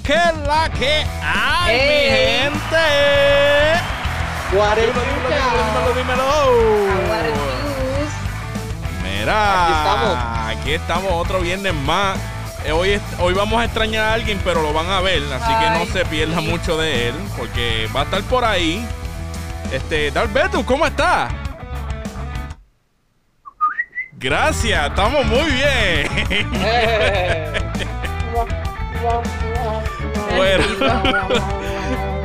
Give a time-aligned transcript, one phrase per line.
[0.00, 2.86] ¿qué es la que hay, mi gente?
[4.52, 6.28] Dímelo, dímelo, dímelo, dímelo.
[9.02, 10.18] Mira, Aquí estamos.
[10.46, 12.16] aquí estamos otro viernes más.
[12.64, 15.70] Eh, Hoy, hoy vamos a extrañar a alguien, pero lo van a ver, así que
[15.70, 16.46] no se pierda sí.
[16.46, 18.86] mucho de él, porque va a estar por ahí.
[19.72, 21.32] Este, Dalbetu, ¿cómo estás?
[24.12, 26.08] Gracias, estamos muy bien.
[30.36, 30.64] bueno,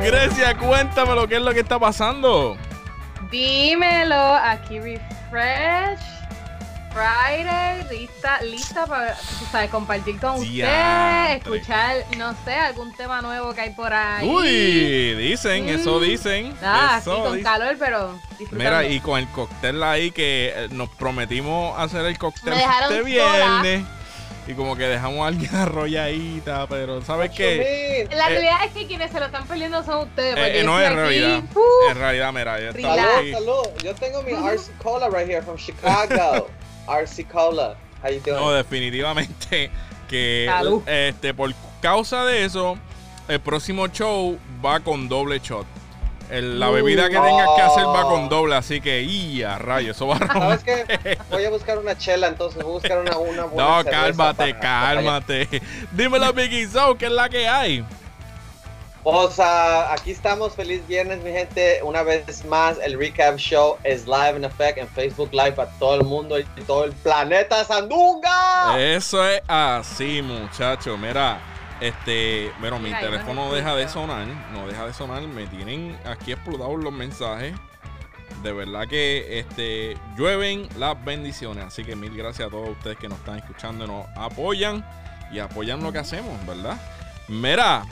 [0.02, 2.56] Grecia, cuéntame lo que es lo que está pasando.
[3.30, 5.98] Dímelo, aquí Refresh
[6.92, 13.52] Friday, lista, lista para tú sabes, compartir con ustedes, escuchar, no sé, algún tema nuevo
[13.54, 14.26] que hay por ahí.
[14.26, 16.02] Uy, dicen, eso Mm.
[16.02, 16.54] dicen.
[16.62, 17.44] Nada, aquí eso con dicen.
[17.44, 18.56] calor, pero disfrutando.
[18.80, 23.84] Mira, y con el cóctel ahí que eh, nos prometimos hacer el cóctel este viernes.
[24.48, 28.08] Y como que dejamos a alguien arrolladita, pero ¿sabes qué?
[28.10, 30.38] La eh, realidad es que quienes se lo están perdiendo son ustedes.
[30.38, 31.42] Eh, eh, no aquí, realidad.
[31.54, 32.72] uh, En realidad, mira, yo.
[32.72, 33.66] Salud, salud.
[33.84, 36.48] Yo tengo mi RC Cola right here from Chicago.
[36.86, 37.76] RC Cola.
[38.02, 38.36] How you doing?
[38.40, 39.70] No, definitivamente
[40.08, 40.82] que Salud.
[40.88, 42.78] este por causa de eso,
[43.28, 45.66] el próximo show va con doble shot.
[46.30, 46.74] El- la Uh.
[46.74, 48.10] bebida que tengas que hacer va Oh.
[48.10, 50.86] con doble, así que y a rayo, eso va a ¿Sabes romper.
[51.02, 51.18] qué?
[51.30, 54.54] Voy a buscar una chela, entonces voy a buscar una, una buena No, cerveza cálmate,
[54.54, 55.62] para- cálmate.
[55.92, 57.84] Dímelo, Biggie Soul, ¿qué es la que hay?
[59.02, 64.06] Pues ah, aquí estamos, feliz viernes mi gente, una vez más el recap show es
[64.06, 68.76] live in effect en Facebook Live para todo el mundo y todo el planeta Sandunga.
[68.78, 70.98] Eso es así, muchacho.
[70.98, 71.40] Mira,
[71.80, 75.22] este, pero mi yo no teléfono deja de sonar, no deja de sonar.
[75.22, 77.54] Me tienen aquí explotados los mensajes.
[78.42, 81.64] De verdad que este llueven las bendiciones.
[81.64, 84.84] Así que mil gracias a todos ustedes que nos están escuchando y nos apoyan
[85.32, 86.80] y apoyan lo que hacemos, ¿verdad?
[87.28, 87.84] Mira,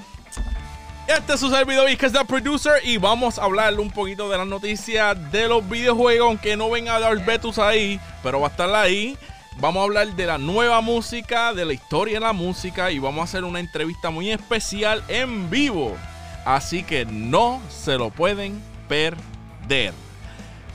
[1.07, 4.39] este es su servidor Vizca, es the producer y vamos a hablarle un poquito de
[4.39, 8.51] las noticias de los videojuegos, aunque no venga a dar Betus ahí, pero va a
[8.51, 9.17] estar ahí.
[9.59, 13.23] Vamos a hablar de la nueva música, de la historia de la música y vamos
[13.23, 15.97] a hacer una entrevista muy especial en vivo.
[16.45, 19.95] Así que no se lo pueden perder.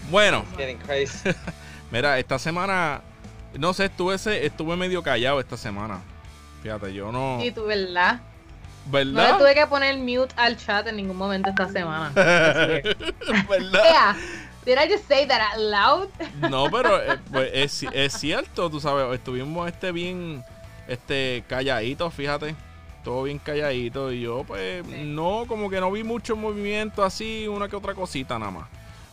[0.09, 0.44] Bueno,
[1.91, 3.02] mira, esta semana,
[3.58, 6.00] no sé, estuve, estuve medio callado esta semana.
[6.64, 7.38] Fíjate, yo no...
[7.40, 8.20] Sí, tú, ¿verdad?
[8.91, 9.38] No le ¿Verdad?
[9.38, 12.09] tuve que poner mute al chat en ningún momento esta semana.
[12.16, 14.16] ¿Verdad?
[14.66, 16.09] Did I just say that out loud?
[16.49, 20.44] No, pero eh, pues, es, es cierto, tú sabes, estuvimos este bien
[20.88, 22.55] este calladito, fíjate.
[23.03, 25.01] Todo bien calladito y yo pues Sí.
[25.05, 28.69] no, como que no vi mucho movimiento así, una que otra cosita nada más.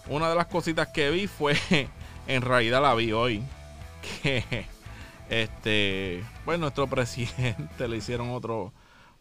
[0.08, 1.56] Una de las cositas que vi fue,
[2.26, 3.42] en realidad la vi hoy,
[4.22, 4.66] que
[5.30, 8.72] este, pues nuestro presidente le hicieron otro,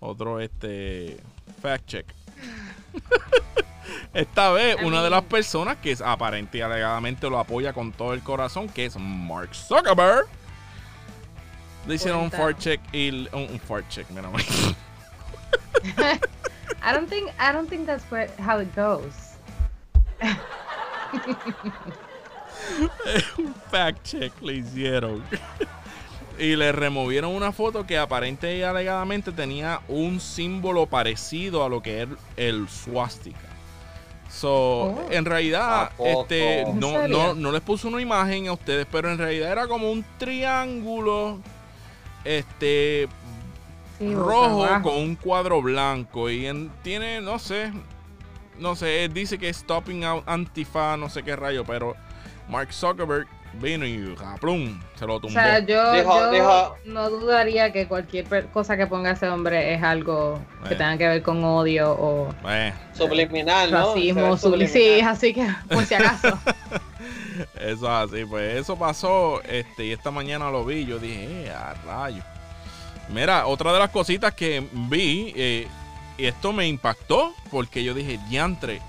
[0.01, 1.17] otro este,
[1.61, 2.05] fact check.
[4.13, 8.13] Esta vez, I una de las personas que aparente y alegadamente lo apoya con todo
[8.13, 10.27] el corazón, que es Mark Zuckerberg,
[11.87, 14.29] le hicieron un fart check y un, un fart check, mira.
[16.83, 19.37] I don't think I don't think that's where, how it goes.
[23.37, 25.23] un fact check le hicieron.
[26.39, 31.81] y le removieron una foto que aparente y alegadamente tenía un símbolo parecido a lo
[31.81, 33.46] que es el swastika.
[34.37, 35.05] So, Oh.
[35.09, 39.17] en realidad, este, ¿En no, no, no les puso una imagen a ustedes, pero en
[39.17, 41.39] realidad era como un triángulo,
[42.23, 43.07] este,
[43.99, 46.29] Sí, rojo con un cuadro blanco.
[46.29, 47.71] Y en- tiene, no sé,
[48.59, 51.95] no sé, él dice que es stopping out antifa, no sé qué rayo, pero
[52.47, 54.79] Mark Zuckerberg vino y ¡plum!
[54.95, 55.33] se lo O tumbó.
[55.33, 59.83] sea, yo, Dijo- yo dijo- no dudaría que cualquier cosa que ponga ese hombre es
[59.83, 60.77] algo que Eh.
[60.77, 63.93] tenga que ver con odio o Eh, Subliminal, ¿no?
[63.93, 64.37] racismo.
[64.37, 66.37] Se ve subli- Sí, así que por si acaso.
[67.59, 71.51] eso es así, pues eso pasó, este, y esta mañana lo vi, yo dije, eh,
[71.51, 72.23] a rayo.
[73.09, 75.67] Mira, otra de las cositas que vi, eh,
[76.17, 78.81] y esto me impactó, porque yo dije, diantre,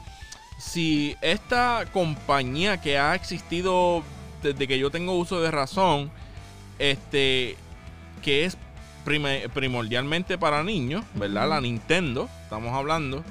[0.58, 4.02] si esta compañía que ha existido
[4.42, 6.10] desde que yo tengo uso de razón,
[6.78, 7.56] este,
[8.22, 8.56] que es
[9.54, 11.48] primordialmente para niños, ¿verdad?
[11.48, 13.24] La Nintendo, estamos hablando,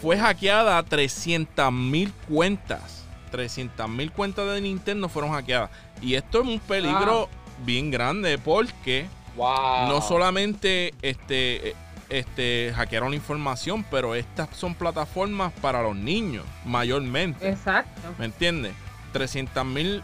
[0.00, 3.04] fue hackeada a 300 mil cuentas.
[3.30, 5.70] 300 mil cuentas de Nintendo fueron hackeadas.
[6.00, 7.28] Y esto es un peligro
[7.64, 9.06] bien grande porque
[9.36, 9.88] Wow.
[9.88, 11.74] no solamente este, eh,
[12.08, 17.48] este, hackearon información, pero estas son plataformas para los niños, mayormente.
[17.48, 18.00] Exacto.
[18.18, 18.72] ¿Me entiendes?
[19.12, 20.02] 300 mil.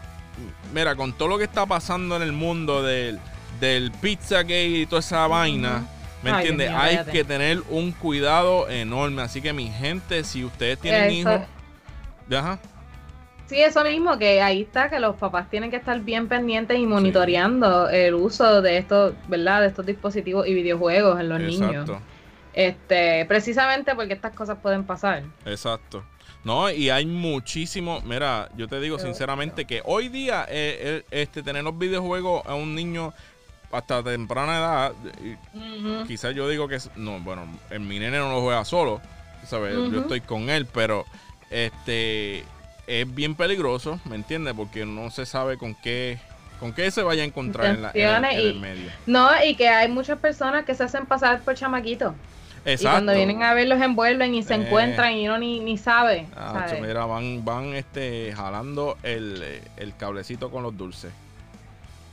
[0.73, 3.19] Mira, con todo lo que está pasando en el mundo del,
[3.59, 5.85] del Pizzagate y toda esa vaina,
[6.25, 6.71] ¿Me entiendes?
[6.71, 9.21] Hay que tener un cuidado enorme.
[9.21, 11.41] Así que mi gente, si ustedes tienen hijos...
[12.31, 12.59] Ajá.
[13.45, 16.87] Sí, eso mismo, que ahí está, que los papás tienen que estar bien pendientes y
[16.87, 19.61] monitoreando el uso de estos, ¿verdad?
[19.61, 21.91] De estos dispositivos y videojuegos en los niños.
[22.53, 25.23] Este, precisamente porque estas cosas pueden pasar.
[25.45, 26.03] Exacto.
[26.45, 31.41] No, y hay muchísimo, mira, yo te digo sinceramente que hoy día eh, eh, este
[31.41, 33.15] tener los videojuegos a un niño
[33.71, 34.93] hasta temprana edad,
[36.05, 39.01] quizás yo digo que no, bueno, en mi nene no lo juega solo,
[39.47, 39.73] ¿sabes?
[39.91, 41.05] Yo estoy con él, pero
[41.49, 42.43] este
[42.85, 44.53] es bien peligroso, ¿me entiendes?
[44.53, 46.19] Porque no se sabe con qué
[46.59, 48.91] con qué se vaya a encontrar en, la, el, medio.
[49.07, 52.13] No, y que hay muchas personas que se hacen pasar por chamaquitos.
[52.65, 54.57] Y cuando vienen a ver los envuelven y se eh.
[54.57, 56.25] encuentran y uno ni, ni sabe.
[56.35, 59.61] Ah, mira, van, van este, jalando el,
[59.97, 61.11] cablecito con los dulces.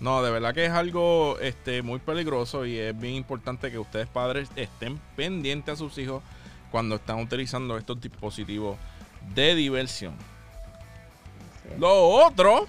[0.00, 4.08] No, de verdad que es algo este, muy peligroso y es bien importante que ustedes
[4.08, 6.22] padres estén pendientes a sus hijos
[6.70, 8.76] cuando están utilizando estos dispositivos
[9.34, 10.14] de diversión.
[11.78, 12.66] Lo otro,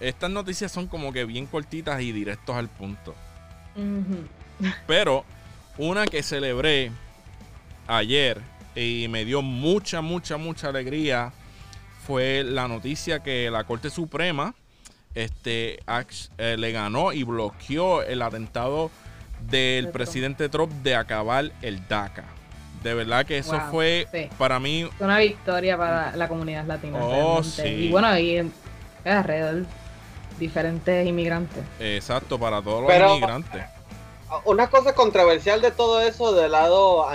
[0.00, 3.14] estas noticias son como que bien cortitas y directos al punto.
[4.86, 5.24] Pero
[5.78, 6.90] una que celebré
[7.86, 8.40] ayer
[8.74, 11.32] y me dio mucha, mucha, mucha alegría
[12.06, 14.54] fue la noticia que la Corte Suprema
[15.14, 15.78] este,
[16.38, 18.90] eh, le ganó y bloqueó el atentado
[19.48, 22.24] del presidente Trump de acabar el DACA.
[22.82, 24.08] De verdad que eso fue
[24.38, 26.98] para mí una victoria para la comunidad latina.
[27.00, 28.50] Oh, y bueno, y
[29.04, 29.66] alrededor
[30.40, 31.62] diferentes inmigrantes.
[31.78, 33.62] Exacto, para todos los inmigrantes
[34.44, 37.06] una cosa controversial de todo eso del lado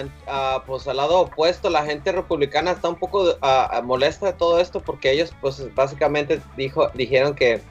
[0.66, 3.36] pues al lado opuesto la gente republicana está un poco
[3.84, 7.62] molesta de todo esto porque ellos pues básicamente dijo dijeron que,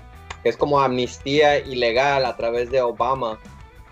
[0.45, 3.41] es como amnistía ilegal a través de Obama.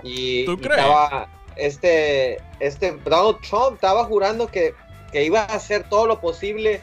[0.04, 4.74] Y, estaba este este Donald Trump estaba jurando que,
[5.12, 6.80] iba a hacer todo lo posible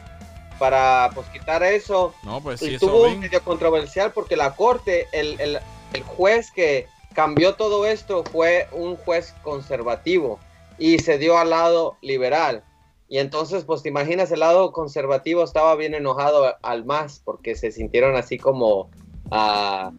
[0.58, 2.14] para pues quitar eso.
[2.22, 7.54] No pues y tuvo un medio controversial porque la corte el, el juez que cambió
[7.54, 10.38] todo esto fue un juez conservativo
[10.78, 12.64] y se dio al lado liberal.
[13.08, 17.70] Y entonces, pues te imaginas, el lado conservativo estaba bien enojado al más porque se
[17.70, 18.90] sintieron así como,
[19.30, 19.92] uh,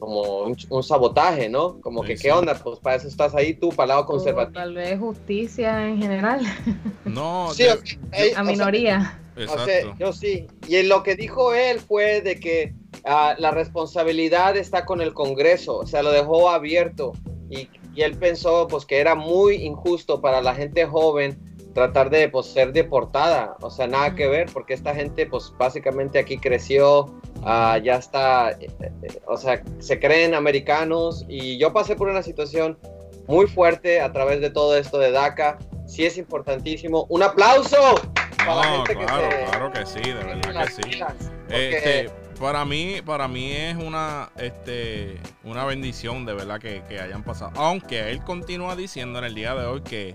[0.00, 1.80] como un, sabotaje, ¿no?
[1.80, 2.54] Como que, ¿qué onda?
[2.54, 4.54] Pues para eso estás ahí tú, para el lado conservativo.
[4.54, 6.40] tal vez justicia en general.
[7.04, 7.66] No, sí,
[8.34, 9.20] a minoría.
[9.96, 10.48] yo sí.
[10.66, 12.74] Y lo que dijo él fue de que
[13.08, 17.12] Ah, la responsabilidad está con el Congreso, o sea, lo dejó abierto
[17.48, 21.38] y, él pensó pues que era muy injusto para la gente joven
[21.72, 26.18] tratar de pues, ser deportada, o sea, nada que ver, porque esta gente pues básicamente
[26.18, 31.96] aquí creció, ah, ya está, eh, eh, o sea, se creen americanos y yo pasé
[31.96, 32.76] por una situación
[33.28, 37.06] muy fuerte a través de todo esto de DACA, sí es importantísimo.
[37.08, 37.76] Un aplauso
[38.36, 41.00] para la gente claro, que claro que sí, de verdad que sí.
[41.48, 47.52] Este, para mí, para mí es una, este, una bendición de verdad que, hayan pasado.
[47.56, 50.14] Aunque él continúa diciendo en el día de hoy que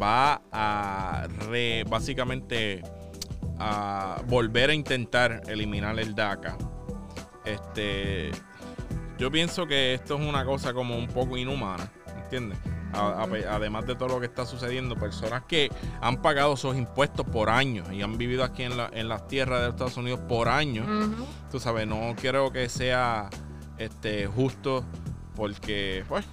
[0.00, 2.82] va a re, básicamente
[3.58, 6.56] a volver a intentar eliminar el DACA.
[7.44, 8.30] Este,
[9.18, 11.90] yo pienso que esto es una cosa como un poco inhumana,
[12.22, 12.58] ¿entiendes?
[12.92, 15.70] Además de todo lo que está sucediendo, personas que
[16.00, 19.62] han pagado sus impuestos por años y han vivido aquí en, la, en las tierras
[19.62, 20.86] de Estados Unidos por años.
[21.50, 23.30] Tú sabes, no creo que sea
[23.78, 24.84] este, justo
[25.34, 26.24] porque, pues,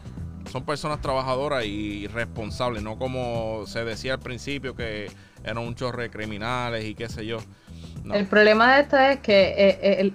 [0.51, 5.11] son personas trabajadoras y responsables, no como se decía al principio que
[5.43, 7.39] eran un chorre de criminales y qué sé yo.
[8.11, 10.13] El problema de esto es que eh, eh,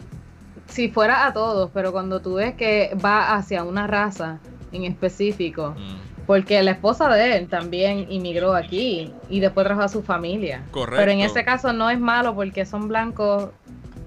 [0.68, 4.38] si fuera a todos, pero cuando tú ves que va hacia una raza
[4.72, 6.11] en específico, mm.
[6.32, 10.64] Porque la esposa de él también inmigró aquí y después trajo a su familia.
[10.70, 10.96] Correcto.
[10.96, 13.50] Pero en ese caso no es malo porque son blancos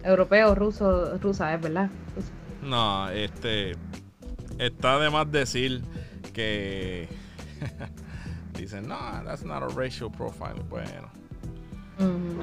[0.04, 1.88] europeos, rusos, rusas, es verdad.
[2.64, 3.74] No, este.
[4.58, 5.84] Está de más decir
[6.34, 7.08] que.
[8.58, 10.64] Dicen, no, that's not a racial profile.
[10.68, 11.12] Bueno.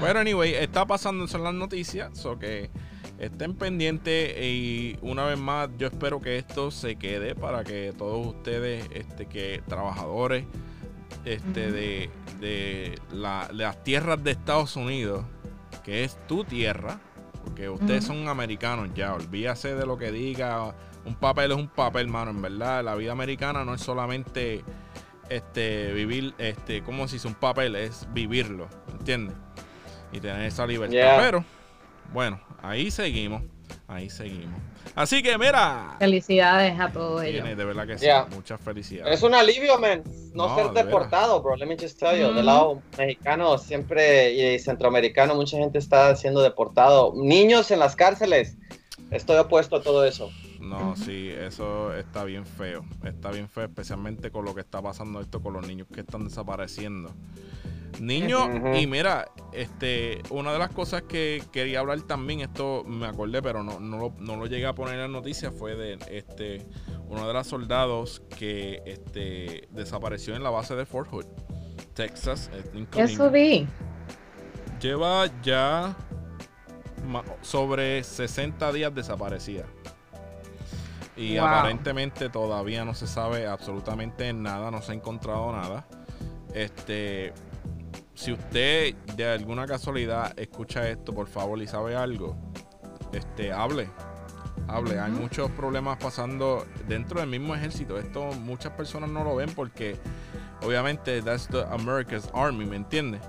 [0.01, 2.25] Pero, anyway, está pasando en las noticias.
[2.25, 2.71] O que
[3.19, 8.27] estén pendientes y una vez más yo espero que esto se quede para que todos
[8.27, 10.45] ustedes este que trabajadores
[11.25, 15.25] este de, de las tierras de Estados Unidos
[15.85, 17.01] que es tu tierra
[17.45, 22.07] porque ustedes son americanos ya olvídase de lo que diga un papel es un papel
[22.07, 24.65] hermano en verdad la vida americana no es solamente
[25.29, 29.37] este vivir este como si es un papel es vivirlo ¿entiendes?
[30.13, 31.45] y tener esa libertad pero
[32.13, 33.43] bueno, ahí seguimos.
[33.89, 34.61] Ahí seguimos.
[34.95, 35.97] Así que mira.
[35.99, 37.45] Felicidades a todos ellos.
[37.45, 38.07] de verdad que sí.
[38.35, 39.15] Muchas felicidades.
[39.15, 40.03] Es un alivio, man.
[40.35, 41.57] No, ser deportado, bro.
[41.57, 42.33] Let me just tell you.
[42.35, 47.13] Del lado mexicano siempre y centroamericano, mucha gente está siendo deportado.
[47.17, 48.57] Niños en las cárceles.
[49.11, 50.31] Estoy opuesto a todo eso.
[50.61, 52.85] No, sí, eso está bien feo.
[53.05, 56.25] Está bien feo, especialmente con lo que está pasando esto con los niños que están
[56.25, 57.13] desapareciendo.
[58.01, 63.43] Niños, y mira, este, una de las cosas que quería hablar también, esto me acordé,
[63.43, 66.67] pero no, no, lo, llegué a poner en la noticia, fue de este,
[67.09, 71.27] uno de los soldados que este, desapareció en la base de Fort Hood,
[71.95, 72.51] Texas.
[72.97, 73.67] Eso vi.
[74.81, 75.97] Lleva ya
[77.43, 79.65] sobre 60 días desaparecida.
[81.17, 85.87] Y aparentemente todavía no se sabe absolutamente nada, no se ha encontrado nada.
[86.55, 87.33] Este,
[88.23, 92.37] si usted de alguna casualidad escucha esto, por favor, y sabe algo,
[93.13, 93.89] este, hable.
[94.69, 95.01] Hable.
[95.01, 97.99] Hay muchos problemas pasando dentro del mismo ejército.
[97.99, 99.97] Esto muchas personas no lo ven porque
[100.65, 103.21] obviamente that's the America's Army, ¿me entiendes?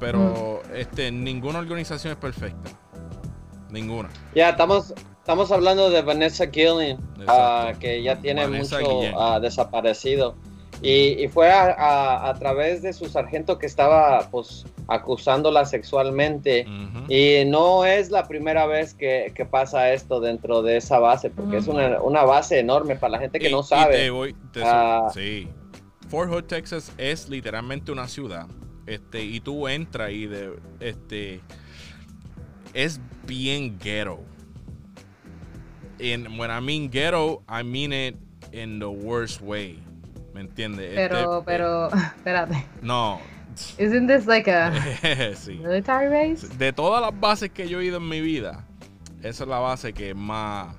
[0.00, 2.70] Pero este, ninguna organización es perfecta.
[3.68, 4.08] Ninguna.
[4.34, 10.36] Ya, estamos, estamos hablando de Vanessa Gillian, ah, que ya tiene mucho uh, desaparecido.
[10.80, 16.66] Y, fue a, través de su sargento que estaba pues acusándola sexualmente.
[17.08, 21.66] Y no es la primera vez que, pasa esto dentro de esa base, porque es
[21.66, 24.10] una, base enorme para la gente que no sabe.
[24.62, 25.48] Ah, sí.
[26.08, 28.46] Fort Hood, Texas es literalmente una ciudad.
[28.86, 31.42] Este, y tú entras y de este
[32.72, 34.20] es bien ghetto.
[36.00, 38.16] And when I mean ghetto, I mean it
[38.52, 39.82] in the worst way.
[40.38, 40.92] ¿Me entiendes?
[40.94, 42.64] Pero, este, pero, espérate.
[42.80, 43.20] No.
[43.76, 44.70] Isn't this like a
[45.48, 46.46] military base?
[46.56, 48.64] De todas las bases que yo he ido en mi vida,
[49.24, 50.76] esa es la base que más.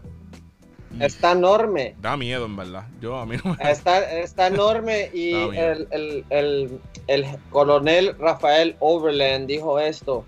[1.01, 1.93] Está enorme.
[1.99, 2.85] Da miedo, en verdad.
[3.01, 3.69] Yo a mí no me...
[3.69, 10.23] está, está enorme y el, el, el, el, coronel Rafael Overland dijo esto.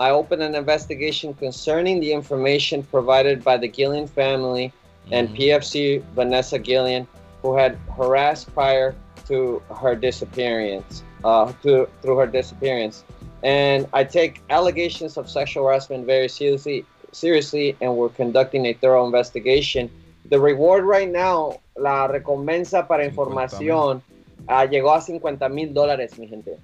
[0.00, 4.72] I opened an investigation concerning the information provided by the Gillian family
[5.12, 5.36] and mm-hmm.
[5.36, 7.06] PFC Vanessa Gillian
[7.42, 8.94] who had harassed prior
[9.26, 13.04] to her disappearance, uh, to, through her disappearance.
[13.42, 19.04] And I take allegations of sexual harassment very seriously, seriously, and we're conducting a thorough
[19.04, 19.90] investigation.
[20.30, 24.02] The reward right now, la recompensa para información,
[24.48, 26.56] uh, llegó a 50 mil dólares, mi gente.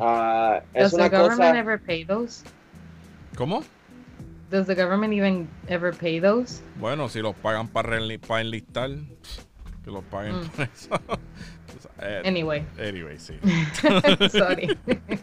[0.00, 1.56] uh, Does the government cosa...
[1.56, 2.44] ever pay those?
[3.34, 3.64] ¿Cómo?
[4.50, 6.62] Does the government even ever pay those?
[6.80, 8.90] Bueno, si los pagan para, para enlistar
[9.84, 10.48] que lo paguen mm.
[10.50, 10.90] por eso.
[12.02, 12.64] Eh, anyway.
[12.78, 13.34] Anyway, sí.
[14.30, 14.76] Sorry.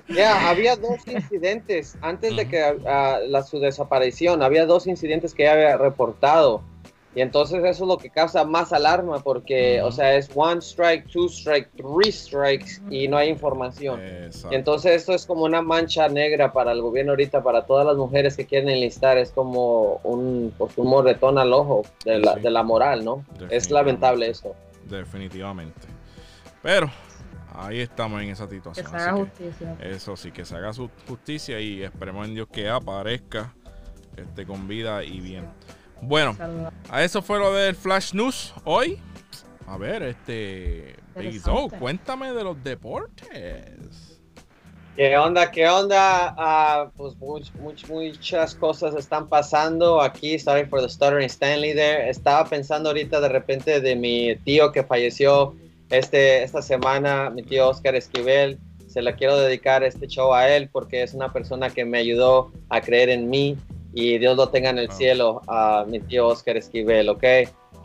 [0.09, 4.43] Ya, había dos incidentes antes de que uh, la, su desaparición.
[4.43, 6.61] Había dos incidentes que había reportado.
[7.17, 11.07] Y entonces eso es lo que causa más alarma porque, o sea, es one strike,
[11.07, 13.99] two strike, three strikes y no hay información.
[14.51, 17.97] Y entonces esto es como una mancha negra para el gobierno ahorita, para todas las
[17.97, 19.17] mujeres que quieren enlistar.
[19.17, 23.25] Es como un, pues, un moretón al ojo de la, de la moral, ¿no?
[23.49, 24.53] Es lamentable esto.
[24.87, 25.87] Definitivamente.
[26.61, 26.87] Pero
[27.51, 28.85] ahí estamos en esa situación.
[28.85, 29.77] Que se haga justicia.
[29.81, 33.55] eso sí, que se haga su justicia y esperemos en Dios que aparezca
[34.15, 35.45] este, con vida y bien.
[36.01, 36.37] Bueno,
[36.89, 38.99] a eso fue lo del Flash News hoy.
[39.67, 40.95] A ver, este.
[41.79, 44.07] cuéntame de los deportes.
[44.95, 45.51] ¿Qué onda?
[45.51, 46.33] ¿Qué onda?
[46.35, 47.15] Uh, pues
[47.87, 50.39] muchas cosas están pasando aquí.
[50.39, 52.09] Sorry for the stuttering Stanley there.
[52.09, 55.55] Estaba pensando ahorita de repente de mi tío que falleció
[55.91, 58.57] este, esta semana, mi tío Oscar Esquivel.
[58.87, 62.51] Se la quiero dedicar este show a él porque es una persona que me ayudó
[62.69, 63.55] a creer en mí
[63.97, 67.23] y Dios lo tenga en el cielo a mi tío Oscar Esquivel, ¿ok?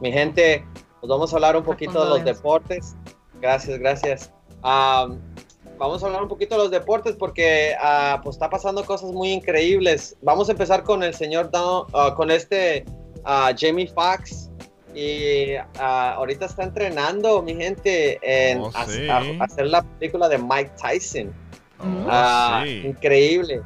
[0.00, 0.62] Mi gente,
[1.00, 2.94] pues vamos a hablar un poquito de los deportes.
[3.40, 4.30] Gracias, gracias.
[4.62, 9.30] vamos a hablar un poquito de los deportes porque uh, pues está pasando cosas muy
[9.30, 10.14] increíbles.
[10.20, 12.84] Vamos a empezar con el señor uh, con este
[13.24, 14.50] uh, Jamie Foxx
[14.94, 21.32] y ahorita está entrenando mi gente en oh, hacer la película de Mike Tyson.
[21.80, 23.62] Oh, increíble.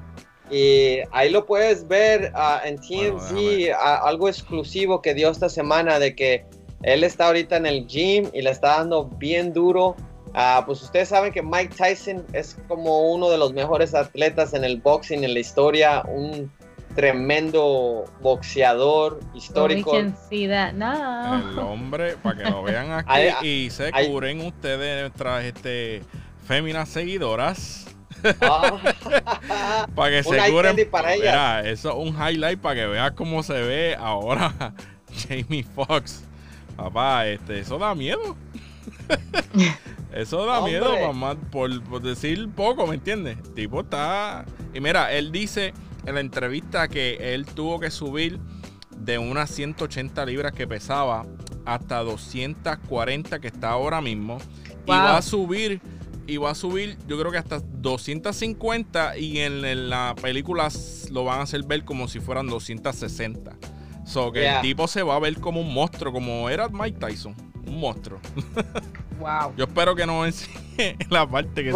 [0.50, 5.99] Y ahí lo puedes ver ah, en TMZ, ah, algo exclusivo que dio esta semana
[5.99, 6.45] de que
[6.83, 9.97] él está ahorita en el gym y le está dando bien duro.
[10.29, 14.65] Uh, pues ustedes saben que Mike Tyson es como uno de los mejores atletas en
[14.65, 16.53] el boxing en la historia, un
[16.95, 19.93] tremendo boxeador histórico.
[20.73, 21.50] No.
[21.50, 26.03] El hombre, para que lo vean aquí y se curen ustedes nuestras este,
[26.47, 27.86] féminas seguidoras.
[29.94, 30.76] para que se curen.
[30.90, 34.52] Para eso es un highlight para que veas cómo se ve ahora
[35.28, 36.25] Jamie Foxx.
[36.76, 38.37] Papá, este, eso da miedo.
[40.12, 43.38] eso da miedo, mamá, por, por, decir poco, ¿me entiendes?
[43.38, 44.44] El tipo está.
[44.75, 45.73] Y mira, él dice
[46.04, 48.38] en la entrevista que él tuvo que subir
[48.96, 51.26] de unas 180 libras que pesaba
[51.64, 54.38] hasta 240 que está ahora mismo.
[54.87, 55.80] Y va a subir,
[56.26, 60.68] y va a subir, yo creo que hasta 250 y en, la película
[61.11, 63.56] lo van a hacer ver como si fueran 260.
[64.04, 67.35] So que el tipo se va a ver como un monstruo, como era Mike Tyson,
[67.66, 68.21] un monstruo.
[69.18, 69.54] Wow.
[69.56, 71.73] Yo espero que no enseñe la parte que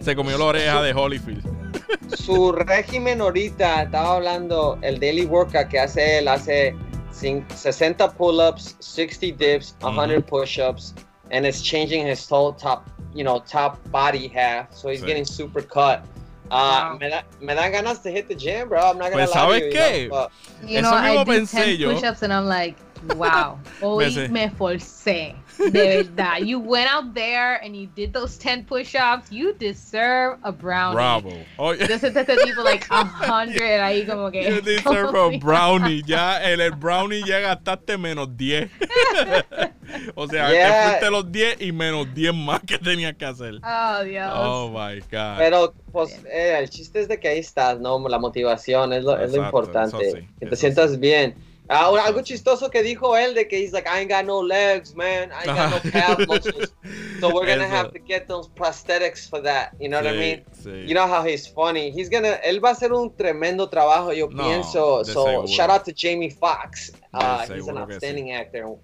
[0.00, 1.44] se, comió la oreja de Holyfield.
[2.16, 6.74] Su régimen ahorita, estaba hablando, el daily workout que hace él, hace
[7.12, 10.94] 60 pull-ups, 60 dips, 100 push-ups,
[11.30, 14.72] and it's changing his whole top, you know, top body half.
[14.74, 16.04] So he's getting super cut.
[16.50, 18.80] Uh, me, da, me dan ganas de hit the gym, bro.
[18.80, 20.30] I'm not gonna pues, lie ¿sabes qué?
[20.66, 22.76] You know, I do 10 push-ups and I'm like,
[23.16, 25.34] wow, hoy me forcé.
[25.58, 26.38] De verdad.
[26.44, 29.30] You went out there and you did those 10 push-ups.
[29.32, 30.94] You deserve a brownie.
[30.94, 31.32] Bravo.
[31.58, 31.88] Oh, yeah.
[31.88, 34.48] Yo este tipo like a hundred ahí como que.
[34.48, 36.02] You deserve a brownie.
[36.06, 38.70] Ya en el brownie ya gastaste menos 10.
[40.14, 40.68] o sea, yeah.
[40.68, 43.54] te fuiste los 10 y menos 10 más que tenías que hacer.
[43.62, 44.32] Oh, Dios.
[44.34, 45.38] Oh, my God.
[45.38, 47.98] Pero, pues, eh, el chiste es de que ahí estás, ¿no?
[48.08, 50.12] La motivación es lo, es lo importante.
[50.12, 50.96] Sí, que te sientas sí.
[50.98, 51.47] bien.
[51.70, 54.94] Ah, algo chistoso que dijo él de que he's like, I ain't got no legs,
[54.94, 55.30] man.
[55.30, 56.72] I ain't got no calf muscles.
[57.20, 59.74] So we're gonna have to get those prosthetics for that.
[59.78, 60.44] You know what I mean?
[60.64, 61.90] You know how he's funny.
[61.90, 65.04] He's gonna, él va a hacer un tremendo trabajo, yo pienso.
[65.04, 66.92] So shout out to Jamie Foxx.
[67.12, 68.78] Uh, he's an outstanding actor.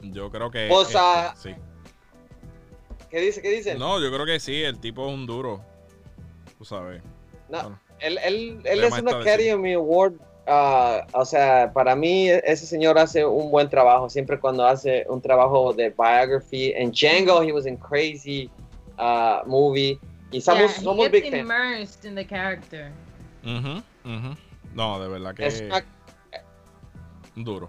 [0.00, 0.68] Yo creo que.
[0.68, 1.56] Pues, uh, sí.
[3.10, 3.42] ¿Qué dice?
[3.42, 3.74] ¿Qué dice?
[3.74, 4.62] No, yo creo que sí.
[4.62, 5.64] El tipo es un duro.
[6.58, 7.02] Tú sabes.
[7.48, 12.64] No, bueno, él, él, él es un Academy Award Uh, o sea, para mí ese
[12.64, 16.72] señor hace un buen trabajo siempre cuando hace un trabajo de biography.
[16.74, 18.50] En Django, he was in crazy
[18.98, 20.00] uh, movie.
[20.30, 22.90] Y somos, yeah, somos big immersed in the character.
[23.44, 23.82] Uh
[24.74, 25.84] No, de verdad que es una...
[27.36, 27.68] duro.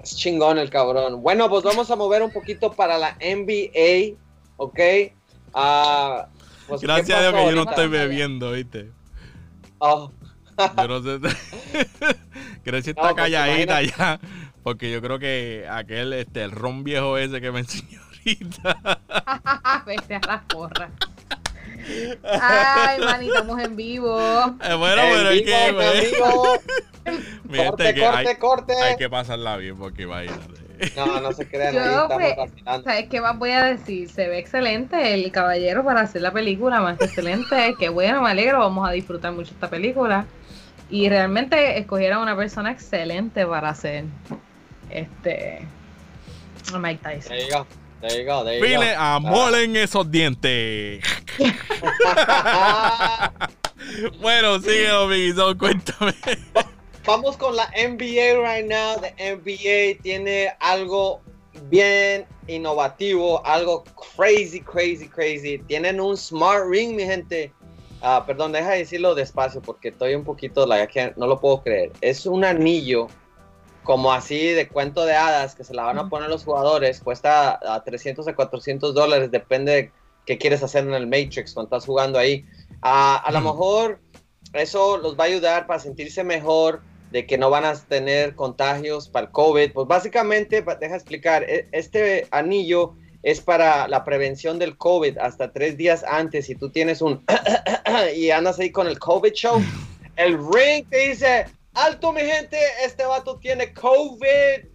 [0.00, 1.20] Es chingón el cabrón.
[1.20, 4.16] Bueno, pues vamos a mover un poquito para la NBA,
[4.56, 4.80] ¿ok?
[5.52, 6.28] Uh,
[6.68, 8.92] pues, Gracias a Dios que yo no estoy bebiendo, ¿viste?
[9.78, 10.12] Oh,
[10.76, 11.18] yo no sé.
[12.64, 14.20] creo que está calladita ya.
[14.62, 19.82] Porque yo creo que aquel, este, el ron viejo ese que me enseñó ahorita.
[19.86, 20.90] Vete a la porra.
[22.40, 24.18] Ay, man, estamos en vivo.
[24.18, 26.16] Eh, bueno, pero hay que.
[27.46, 28.72] corte, corte, corte.
[28.82, 30.64] Hay que pasarla bien porque imagínate.
[30.96, 31.74] No, no se crean.
[31.74, 34.08] Yo, pues, ¿sabes qué más voy a decir?
[34.08, 37.74] Se ve excelente el caballero para hacer la película, más excelente.
[37.78, 38.60] Qué bueno, me alegro.
[38.60, 40.26] Vamos a disfrutar mucho esta película.
[40.90, 44.04] Y realmente escogieron una persona excelente para hacer
[44.90, 45.66] este
[46.78, 47.30] Mike Tyson.
[47.30, 47.66] There you go.
[48.00, 48.44] There you go.
[48.44, 51.02] There you Pile amor en esos dientes.
[54.20, 56.12] bueno, sigue, Biggie, cuéntame.
[57.06, 58.96] Vamos con la NBA right now.
[59.00, 61.20] The NBA tiene algo
[61.68, 63.84] bien innovativo, algo
[64.16, 65.58] crazy, crazy, crazy.
[65.66, 67.52] Tienen un smart ring, mi gente.
[68.06, 71.90] Ah, perdón, deja de decirlo despacio porque estoy un poquito, like, no lo puedo creer.
[72.02, 73.06] Es un anillo
[73.82, 77.00] como así de cuento de hadas que se la van a poner los jugadores.
[77.00, 79.92] Cuesta a 300 a 400 dólares, depende de
[80.26, 82.44] qué quieres hacer en el Matrix cuando estás jugando ahí.
[82.82, 84.00] Ah, a lo mejor
[84.52, 89.08] eso los va a ayudar para sentirse mejor de que no van a tener contagios
[89.08, 89.72] para el COVID.
[89.72, 95.78] Pues básicamente, deja explicar, e, este anillo es para la prevención del COVID hasta tres
[95.78, 96.44] días antes.
[96.46, 97.24] Si tú tienes un
[98.14, 99.60] y andas ahí con el COVID show,
[100.16, 104.68] el ring te dice, alto mi gente, este vato tiene COVID.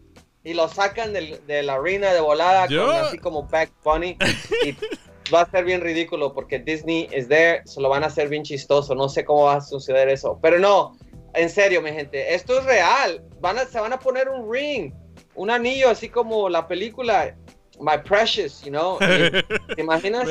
[0.44, 4.18] Y lo sacan de la arena de volada, así como Back Bunny.
[4.66, 4.76] Y
[5.34, 8.44] va a ser bien ridículo porque Disney es there, se lo van a hacer bien
[8.44, 8.96] chistoso.
[8.96, 10.40] No sé cómo va a suceder eso.
[10.42, 10.98] Pero no,
[11.36, 13.22] en serio, mi gente, esto es real.
[13.42, 14.94] Van a, se van a poner un ring,
[15.36, 17.36] un anillo, así como la película
[17.80, 18.98] my precious, you know.
[19.76, 20.28] ¿Te imaginas?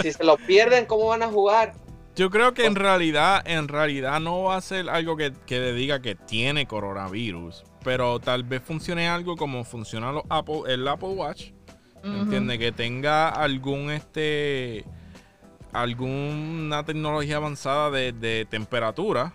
[0.00, 1.74] si se lo pierden, ¿cómo van a jugar?
[2.16, 5.72] Yo creo que en realidad, en realidad no va a ser algo que, que le
[5.72, 11.10] diga que tiene coronavirus, pero tal vez funcione algo como funciona los Apple, el Apple
[11.10, 11.52] Watch.
[12.02, 12.58] ¿Entiendes?
[12.58, 14.86] Que tenga algún este
[15.72, 19.32] alguna tecnología avanzada de, de temperatura.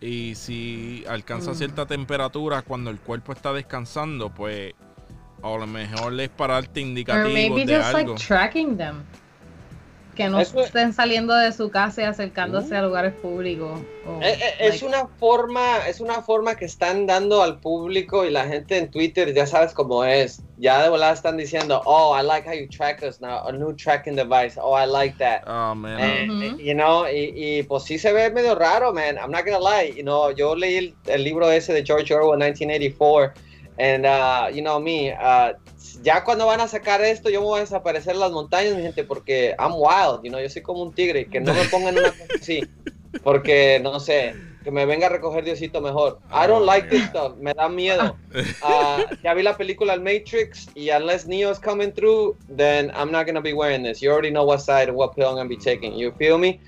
[0.00, 1.54] Y si alcanza mm.
[1.54, 4.74] cierta temperatura cuando el cuerpo está descansando, pues
[5.44, 8.14] o a lo mejor es para darte indicativos de algo.
[8.14, 9.04] tracking them.
[10.16, 12.86] que no estén saliendo de su casa y acercándose a uh.
[12.86, 13.80] lugares públicos.
[14.22, 18.46] Eh, eh, es, una forma, es una forma que están dando al público y la
[18.46, 20.40] gente en Twitter, ya sabes cómo es.
[20.56, 23.74] Ya de volada están diciendo, oh, I like how you track us now, a new
[23.74, 24.56] tracking device.
[24.56, 25.42] Oh, I like that.
[25.48, 25.98] Oh, man.
[26.00, 29.16] Eh, you know, y, pues sí se ve medio raro, man.
[29.18, 29.92] I'm not gonna lie.
[29.96, 33.53] You know, yo leí el, el libro ese de George Orwell, 1984.
[33.76, 35.52] And, uh, you know me, uh,
[36.02, 38.82] ya cuando van a sacar esto, yo me voy a desaparecer en las montañas, mi
[38.82, 41.98] gente, porque I'm wild, you know, yo soy como un tigre, que no me pongan
[41.98, 42.62] una cosa así,
[43.24, 46.20] porque, no sé, que me venga a recoger Diosito mejor.
[46.30, 48.16] I don't oh, like this stuff, me da miedo.
[48.62, 53.12] Uh, ya vi la película El Matrix, y unless Neo is coming through, then I'm
[53.12, 54.02] not gonna be wearing this.
[54.02, 56.60] You already know what side what pill I'm gonna be taking, you feel me?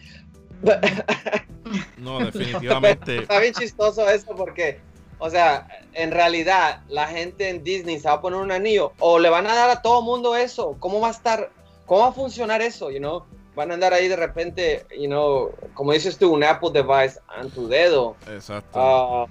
[1.99, 3.19] no, definitivamente.
[3.23, 4.79] Está bien chistoso eso porque
[5.19, 5.66] o sea,
[5.97, 9.47] en realidad, la gente en Disney se va a poner un anillo o le van
[9.47, 10.77] a dar a todo mundo eso.
[10.79, 11.51] ¿Cómo va a estar?
[11.87, 12.91] ¿Cómo va a funcionar eso?
[12.91, 13.25] You know?
[13.55, 17.51] Van a andar ahí de repente, you know, como dices tú, un Apple device en
[17.51, 18.15] tu dedo.
[18.31, 18.79] Exacto.
[18.79, 19.27] Ah,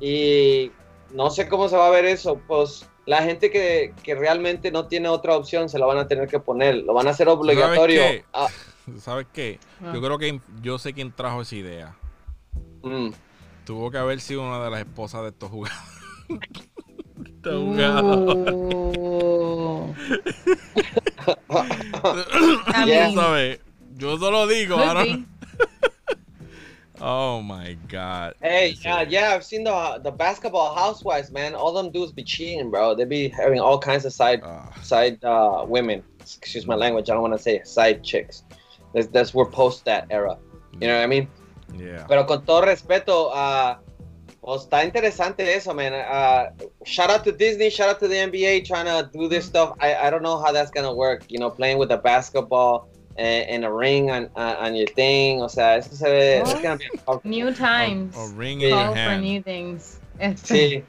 [0.00, 0.72] y
[1.12, 2.40] no sé cómo se va a ver eso.
[2.48, 6.26] Pues la gente que, que, realmente no tiene otra opción se lo van a tener
[6.26, 6.74] que poner.
[6.78, 8.02] Lo van a hacer obligatorio.
[8.98, 9.60] ¿Sabes qué?
[9.80, 9.92] Ah.
[9.94, 11.96] Yo creo que yo sé quién trajo esa idea.
[12.82, 13.10] Mm.
[13.64, 15.80] Tuvo que haber sido una de las esposas de estos jugadores.
[17.26, 18.74] estos jugadores.
[23.14, 23.60] sabes,
[23.96, 24.76] yo solo digo,
[27.00, 28.34] Oh my God.
[28.40, 31.54] Hey, yeah, yeah, I've seen the the basketball housewives, man.
[31.54, 32.94] All them dudes be cheating, bro.
[32.94, 36.02] They be having all kinds of side uh, side uh, women.
[36.20, 37.10] Excuse my language.
[37.10, 38.44] I don't want to say side chicks.
[38.94, 40.38] That's, that's we're post that era.
[40.80, 41.28] You know what I mean?
[42.08, 43.76] Pero con todo respeto, uh,
[44.40, 45.92] pues está interesante eso, man.
[45.92, 46.50] Uh,
[46.84, 49.74] shout out to Disney, shout out to the NBA trying to do this stuff.
[49.80, 53.64] I, I don't know how that's gonna work, you know, playing with the basketball and,
[53.64, 55.40] a ring on, on your thing.
[55.40, 56.42] O sea, eso se ve.
[57.24, 58.16] New times.
[58.16, 60.00] A, ring in Call for new things.
[60.36, 60.84] Sí.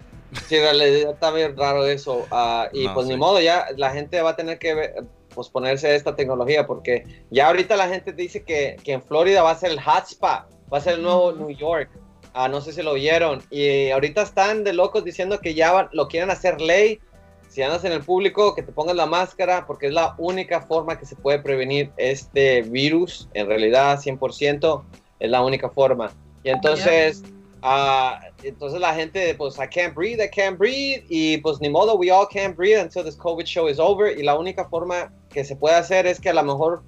[0.50, 2.26] Sí, realidad está bien raro eso.
[2.32, 5.96] Uh, y pues ni modo, ya la gente va a tener que ver, pues ponerse
[5.96, 9.72] esta tecnología porque ya ahorita la gente dice que, que en Florida va a ser
[9.72, 11.90] el hotspot va a ser el nuevo New York.
[12.34, 13.42] Ah, no sé si lo vieron.
[13.50, 17.00] Y ahorita están de locos diciendo que ya lo quieren hacer ley.
[17.48, 21.00] Si andas en el público, que te pongas la máscara, porque es la única forma
[21.00, 23.30] que se puede prevenir este virus.
[23.34, 24.84] En realidad, 100%
[25.20, 26.12] es la única forma.
[26.44, 27.24] Y entonces,
[27.62, 31.06] ah, entonces la gente, pues, I can't breathe, I can't breathe.
[31.08, 34.12] Y pues, ni modo, we all can't breathe until this COVID show is over.
[34.12, 36.84] Y la única forma que se puede hacer es que a lo mejor,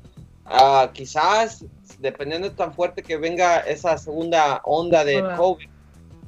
[0.48, 1.63] uh, quizás
[2.00, 5.68] dependiendo de tan fuerte que venga esa segunda onda de COVID,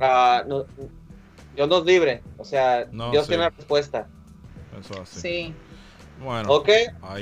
[0.01, 0.65] uh,
[1.55, 2.21] Dios nos libre.
[2.37, 4.07] O sea, Dios tiene la respuesta.
[4.79, 5.19] Eso así.
[5.19, 5.55] Sí.
[6.23, 6.69] Bueno, ok,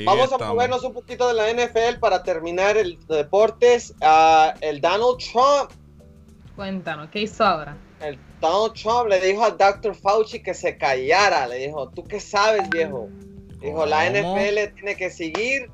[0.05, 3.93] vamos a movernos un poquito de la NFL para terminar el deportes.
[4.01, 5.71] Uh, el Donald Trump.
[6.55, 7.77] Cuéntanos, ¿qué hizo ahora?
[8.01, 9.93] El Donald Trump le dijo a Dr.
[9.93, 11.47] Fauci que se callara.
[11.47, 13.07] Le dijo, ¿tú qué sabes, viejo?
[13.59, 15.69] Dijo, la NFL tiene que seguir,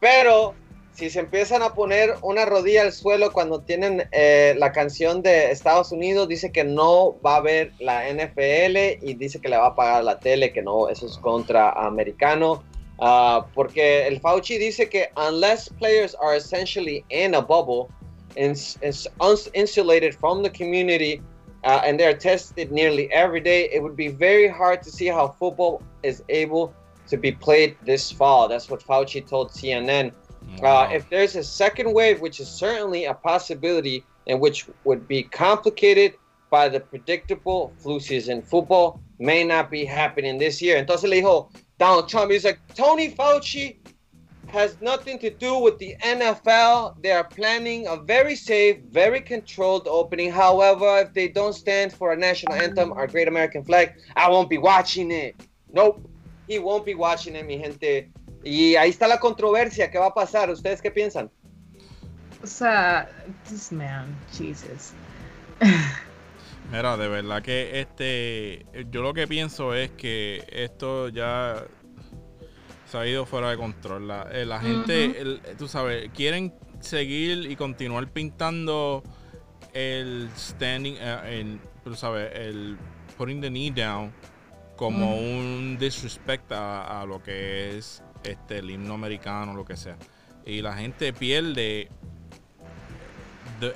[0.00, 0.54] pero
[0.94, 5.50] si se empiezan a poner una rodilla al suelo cuando tienen eh, la canción de
[5.50, 9.68] Estados Unidos, dice que no va a ver la NFL y dice que le va
[9.68, 12.62] a pagar la tele, que no, eso es contra americano.
[13.00, 17.88] Ah, porque el Fauci dice que unless players are essentially in a bubble,
[18.36, 21.20] insulated from the community,
[21.64, 25.28] uh, and they're tested nearly every day, it would be very hard to see how
[25.38, 26.72] football is able
[27.08, 28.46] to be played this fall.
[28.48, 30.12] That's what Fauci told CNN.
[30.60, 35.22] Uh, if there's a second wave, which is certainly a possibility, and which would be
[35.22, 36.14] complicated
[36.50, 40.76] by the predictable flu season, football may not be happening this year.
[40.76, 43.76] Entonces le dijo Donald Trump, he's like, Tony Fauci
[44.48, 47.00] has nothing to do with the NFL.
[47.02, 50.30] They are planning a very safe, very controlled opening.
[50.30, 54.50] However, if they don't stand for a national anthem, our great American flag, I won't
[54.50, 55.34] be watching it.
[55.72, 56.06] Nope,
[56.46, 58.08] he won't be watching it, mi gente.
[58.44, 60.50] Y ahí está la controversia, ¿qué va a pasar?
[60.50, 61.30] ¿Ustedes qué piensan?
[62.42, 63.08] O sea,
[63.48, 64.92] this man, Jesus.
[66.72, 71.64] Mira, de verdad que este, yo lo que pienso es que esto ya
[72.90, 74.08] se ha ido fuera de control.
[74.08, 79.02] La, eh, gente, tú sabes, quieren seguir y continuar pintando
[79.72, 82.76] el standing, eh, tú sabes, el
[83.16, 84.12] putting the knee down
[84.76, 89.96] como un disrespect a, lo que es este, el himno americano, lo que sea.
[90.44, 91.88] Y la gente pierde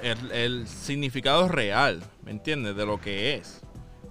[0.03, 2.77] el, significado real, ¿me entiendes?
[2.77, 3.63] De lo que es.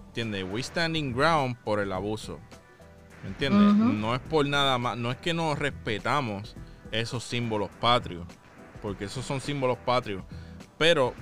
[0.07, 0.45] ¿Entiendes?
[0.49, 2.39] We standing ground por el abuso.
[3.23, 3.73] ¿Me entiendes?
[3.75, 6.55] No es por nada más, no es que nos respetamos
[6.91, 8.25] esos símbolos patrios,
[8.81, 10.23] porque esos son símbolos patrios.
[10.77, 11.13] Pero,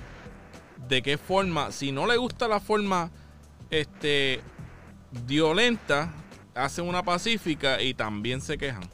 [0.86, 1.72] ¿de qué forma?
[1.72, 3.10] Si no le gusta la forma
[3.70, 4.40] este,
[5.26, 6.12] violenta,
[6.54, 8.88] hacen una pacífica y también se quejan.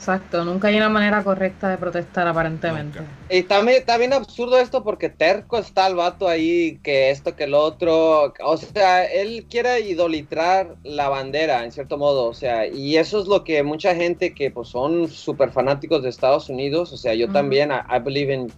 [0.00, 3.00] Exacto, nunca hay una manera correcta de protestar aparentemente.
[3.28, 7.44] Y también está bien absurdo esto porque terco está el vato ahí, que esto, que
[7.44, 12.96] el otro, o sea, él quiere idolatrar la bandera en cierto modo, o sea, y
[12.96, 16.96] eso es lo que mucha gente que pues son súper fanáticos de Estados Unidos, o
[16.96, 18.50] sea, yo también, I, believe in,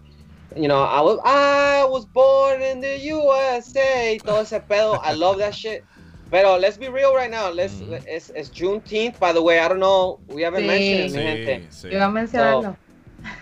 [0.54, 5.16] you know, I was, I was born in the USA, y todo ese pedo, I
[5.16, 5.82] love that shit.
[6.32, 7.50] Pero let's be real right now.
[7.50, 8.02] Let's, mm.
[8.08, 9.58] it's, it's, Juneteenth, by the way.
[9.58, 10.18] I don't know.
[10.28, 10.66] We haven't sí.
[10.66, 11.68] mentioned it, mi gente.
[11.70, 11.92] Sí.
[11.92, 12.76] Iba a mencionarlo.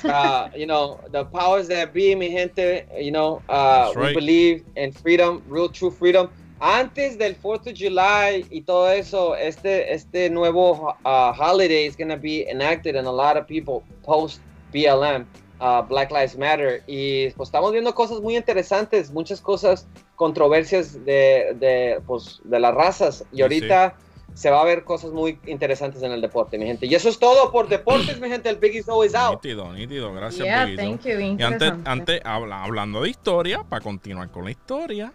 [0.00, 4.08] So, uh, you know, the powers that be, mi gente, you know, uh, right.
[4.08, 6.30] we believe in freedom, real true freedom.
[6.60, 12.10] Antes del 4th of July y todo eso, este, este nuevo uh, holiday is going
[12.10, 14.40] to be enacted and a lot of people post
[14.74, 15.26] BLM.
[15.60, 21.54] Uh, Black Lives Matter y pues estamos viendo cosas muy interesantes, muchas cosas, controversias de,
[21.60, 23.94] de, pues, de las razas y ahorita
[24.34, 26.86] se va a ver cosas muy interesantes en el deporte, mi gente.
[26.86, 28.48] Y eso es todo por deportes, mi gente.
[28.48, 29.42] El Biggie Show is out.
[29.44, 30.12] Nítido, nítido.
[30.14, 35.12] Gracias, Biggie Y antes, antes hablando de historia, para continuar con la historia,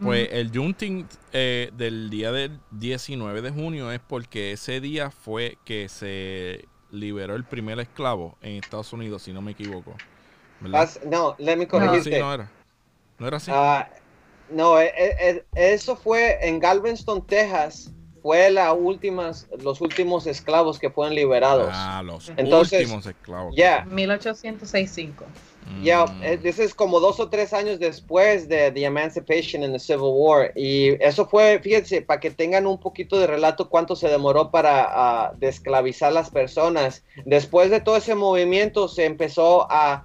[0.00, 5.58] pues el Junting eh, del día del 19 de junio es porque ese día fue
[5.64, 9.94] que se liberó el primer esclavo en Estados Unidos, si no me equivoco.
[10.60, 12.20] no, let me corregirte.
[12.20, 12.50] No, no era.
[13.18, 13.50] No era así.
[13.52, 13.88] Ah,
[14.50, 17.90] no, eh, eh, eso fue en Galveston, Texas.
[18.22, 21.70] Fue la últimas, los últimos esclavos que fueron liberados.
[21.72, 23.54] Ah, los últimos esclavos.
[23.56, 23.84] Ya.
[23.86, 25.24] 1865.
[25.70, 25.86] Mm.
[26.44, 30.52] eso es como dos o tres años después de The Emancipation and the Civil War.
[30.56, 35.32] Y eso fue, fíjense, para que tengan un poquito de relato cuánto se demoró para
[35.32, 37.04] uh, desclavizar las personas.
[37.24, 40.04] Después de todo ese movimiento se empezó a,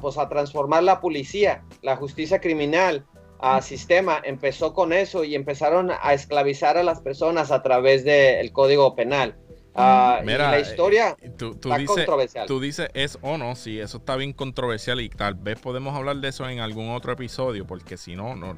[0.00, 3.04] pues, a transformar la policía, la justicia criminal.
[3.38, 8.50] A sistema empezó con eso y empezaron a esclavizar a las personas a través del
[8.50, 9.36] código penal.
[9.78, 12.46] Ah, la historia eh, tú, dices, controversial.
[12.46, 16.16] Tú dices es o no, sí, eso está bien controversial y tal vez podemos hablar
[16.16, 18.56] de eso en algún otro episodio, porque si no, no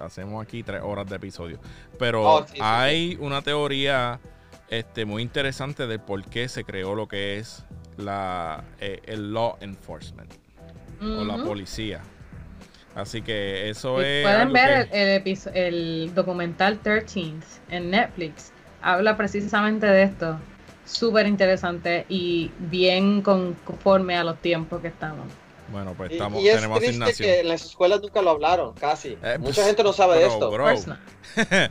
[0.00, 1.60] hacemos aquí tres horas de episodio.
[2.00, 4.18] Pero oh, hay una teoría
[4.68, 7.64] este, muy interesante de por qué se creó lo que es
[7.96, 10.32] la, eh, el law enforcement
[11.00, 12.00] o la policía.
[12.96, 14.24] Así que eso es.
[14.24, 17.34] Pueden ver el, el, el documental 13
[17.70, 18.52] en Netflix.
[18.82, 20.38] Habla precisamente de esto
[20.86, 25.26] súper interesante y bien conforme a los tiempos que estamos.
[25.70, 28.72] Bueno, pues estamos, y, y es tenemos triste que en las escuelas nunca lo hablaron,
[28.74, 29.18] casi.
[29.22, 30.50] Eh, Mucha pues, gente no sabe de esto.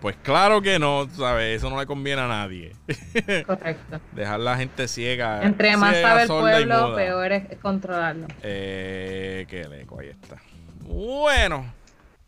[0.00, 1.58] pues claro que no, ¿sabes?
[1.58, 2.72] Eso no le conviene a nadie.
[3.46, 4.00] Correcto.
[4.12, 5.42] Dejar la gente ciega.
[5.42, 8.28] Entre más sabe el pueblo, peor es controlarlo.
[8.42, 10.40] Eh, qué leco, ahí está.
[10.80, 11.70] Bueno,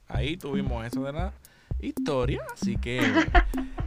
[0.06, 1.32] ahí tuvimos eso de la
[1.82, 3.00] historia, así que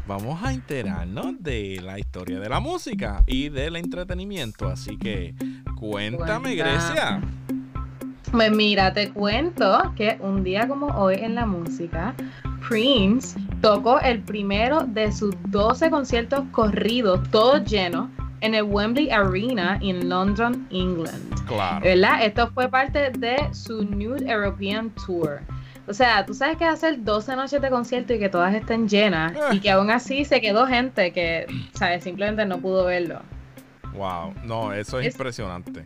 [0.08, 4.68] vamos a enterarnos de la historia de la música y del entretenimiento.
[4.68, 5.36] Así que
[5.80, 7.22] cuéntame, Grecia.
[8.32, 12.16] Pues mira, te cuento que un día como hoy en la música,
[12.68, 18.10] Prince tocó el primero de sus 12 conciertos corridos, todos llenos,
[18.42, 21.46] en el Wembley Arena en London, England.
[21.46, 21.84] Claro.
[21.84, 22.26] ¿Verdad?
[22.26, 25.40] Esto fue parte de su Nude European Tour.
[25.88, 29.34] O sea, tú sabes que hacer 12 noches de concierto y que todas estén llenas
[29.52, 32.04] y que aún así se quedó gente que, ¿sabes?
[32.04, 33.22] Simplemente no pudo verlo.
[33.94, 35.86] Wow, no, eso es, impresionante.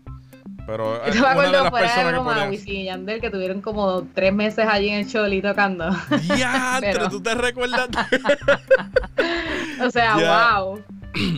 [0.68, 4.68] Pero Yo me acuerdo fuera de broma, Wisin y Yandel que tuvieron como tres meses
[4.70, 5.90] allí en el Choli tocando.
[6.38, 7.88] Ya, pero tú te recuerdas.
[9.82, 10.84] o sea, wow.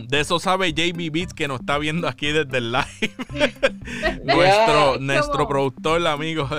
[0.07, 3.11] De eso sabe JB Beats que nos está viendo aquí desde el live.
[4.23, 6.49] nuestro nuestro productor, amigo.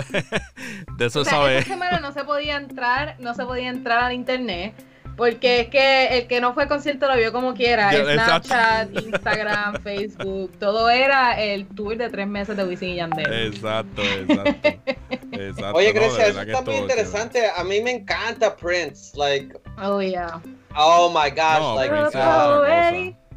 [0.96, 1.58] De eso sabe.
[1.58, 4.74] Esta semana no se podía entrar, no se podía entrar al internet.
[5.20, 7.92] Porque es que el que no fue concierto lo vio como quiera.
[7.92, 13.52] Snapchat, Instagram, Facebook, todo era el tour de tres meses de Wisin y Yandel.
[13.52, 15.76] Exacto, exacto.
[15.76, 17.50] Oye, Grecia, eso está muy interesante.
[17.54, 19.14] A mí me encanta Prince.
[19.14, 20.40] Like, oh, yeah.
[20.74, 21.90] Oh my gosh, no, like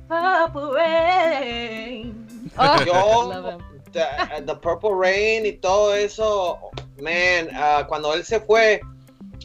[0.08, 2.26] Purple Rain.
[2.58, 3.58] Oh, yo,
[3.92, 4.06] the,
[4.46, 8.80] the, Purple Rain y todo eso, man, uh, cuando él se fue,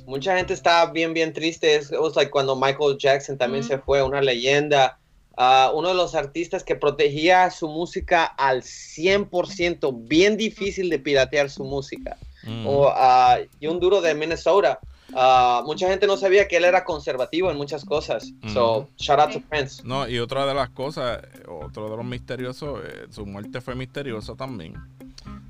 [0.08, 1.76] mucha gente estaba bien, bien triste.
[1.76, 4.98] Es like cuando Michael Jackson también se fue, una leyenda.
[5.36, 11.48] Uh, uno de los artistas que protegía su música al 100%, bien difícil de piratear
[11.48, 12.16] su música.
[12.42, 12.66] Mm.
[12.66, 14.80] O, uh, y un duro de Minnesota
[15.14, 18.32] Ah, mucha gente no sabía que él era conservativo en muchas cosas.
[18.52, 19.82] So, shout out to Prince.
[19.84, 24.34] No, y otra de las cosas, otro de los misteriosos, eh, su muerte fue misteriosa
[24.34, 24.74] también.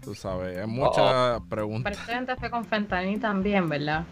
[0.02, 1.96] Tú sabes, hay muchas preguntas.
[1.96, 4.04] Presidente fue con fentanil también, ¿verdad?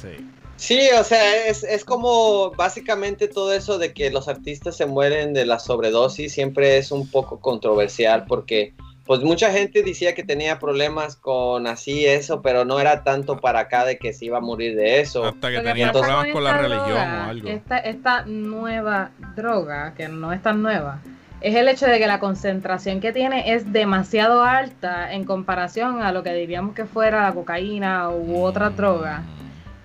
[0.00, 0.28] Sí.
[0.56, 5.34] Sí, o sea, es, es, como básicamente todo eso de que los artistas se mueren
[5.34, 8.72] de la sobredosis siempre es un poco controversial porque
[9.04, 13.60] pues mucha gente decía que tenía problemas con así eso, pero no era tanto para
[13.60, 15.24] acá de que se iba a morir de eso.
[15.24, 17.48] Hasta que tenía problemas con, la religión o algo.
[17.48, 21.00] Esta, esta nueva droga, que no es tan nueva,
[21.40, 26.12] es el hecho de que la concentración que tiene es demasiado alta en comparación a
[26.12, 28.76] lo que diríamos que fuera la cocaína u otra mm.
[28.76, 29.22] droga.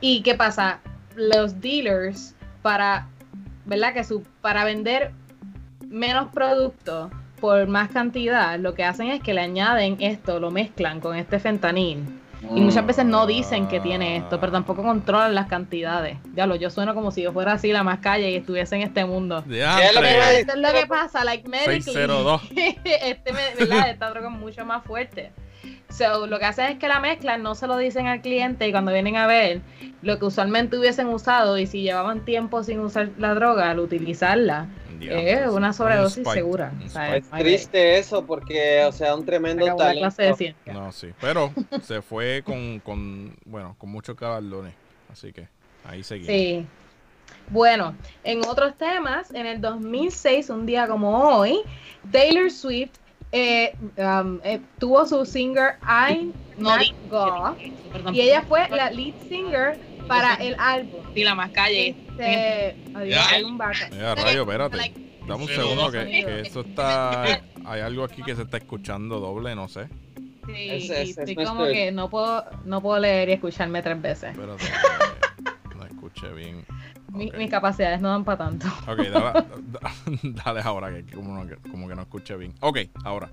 [0.02, 0.80] ¿Y qué pasa?
[1.16, 3.08] Los dealers para,
[3.66, 3.94] ¿verdad?
[3.94, 5.12] Que su, para vender
[5.90, 11.00] menos productos por más cantidad, lo que hacen es que le añaden esto, lo mezclan
[11.00, 12.04] con este fentanil.
[12.56, 16.18] Y muchas veces no dicen que tiene esto, pero tampoco controlan las cantidades.
[16.36, 18.84] Ya lo, yo sueno como si yo fuera así la más calle y estuviese en
[18.84, 19.44] este mundo.
[20.40, 21.94] Esto es lo que pasa, like medically.
[22.86, 23.90] este, ¿verdad?
[23.90, 25.32] Esta droga es mucho más fuerte.
[25.90, 28.72] So, lo que hacen es que la mezclan, no se lo dicen al cliente y
[28.72, 29.62] cuando vienen a ver
[30.02, 34.68] lo que usualmente hubiesen usado y si llevaban tiempo sin usar la droga, al utilizarla,
[35.02, 36.74] es una sobredosis segura.
[37.16, 40.10] es triste eso porque, o sea, un tremendo talento.
[40.66, 44.74] No, sí, pero se fue con, con, bueno, con muchos caballones,
[45.12, 45.48] así que
[45.86, 46.32] ahí seguimos.
[46.32, 46.66] Sí.
[47.50, 51.62] Bueno, en otros temas, en el 2006, un día como hoy,
[52.12, 52.92] Taylor Swift
[53.32, 56.78] eh, um, eh, tuvo su singer I no
[57.10, 57.56] Go
[58.14, 61.02] y ella fue la lead singer para el álbum.
[61.14, 61.96] Y la más calle.
[62.10, 63.58] Este, hay un
[63.92, 64.94] Mira, rayo, espérate.
[65.28, 67.42] Dame un segundo que, que, eso está.
[67.66, 69.90] Hay algo aquí que se está escuchando doble, no sé.
[70.46, 74.32] Sí, estoy como que no puedo, no puedo leer y escucharme tres veces.
[74.32, 74.64] Espérate,
[75.76, 76.66] no escuché bien.
[77.14, 78.68] Mis capacidades no dan para tanto.
[78.88, 79.46] Ok, dale,
[80.46, 82.54] dale ahora, que como, como que no escuché bien.
[82.60, 83.30] Ok, ahora.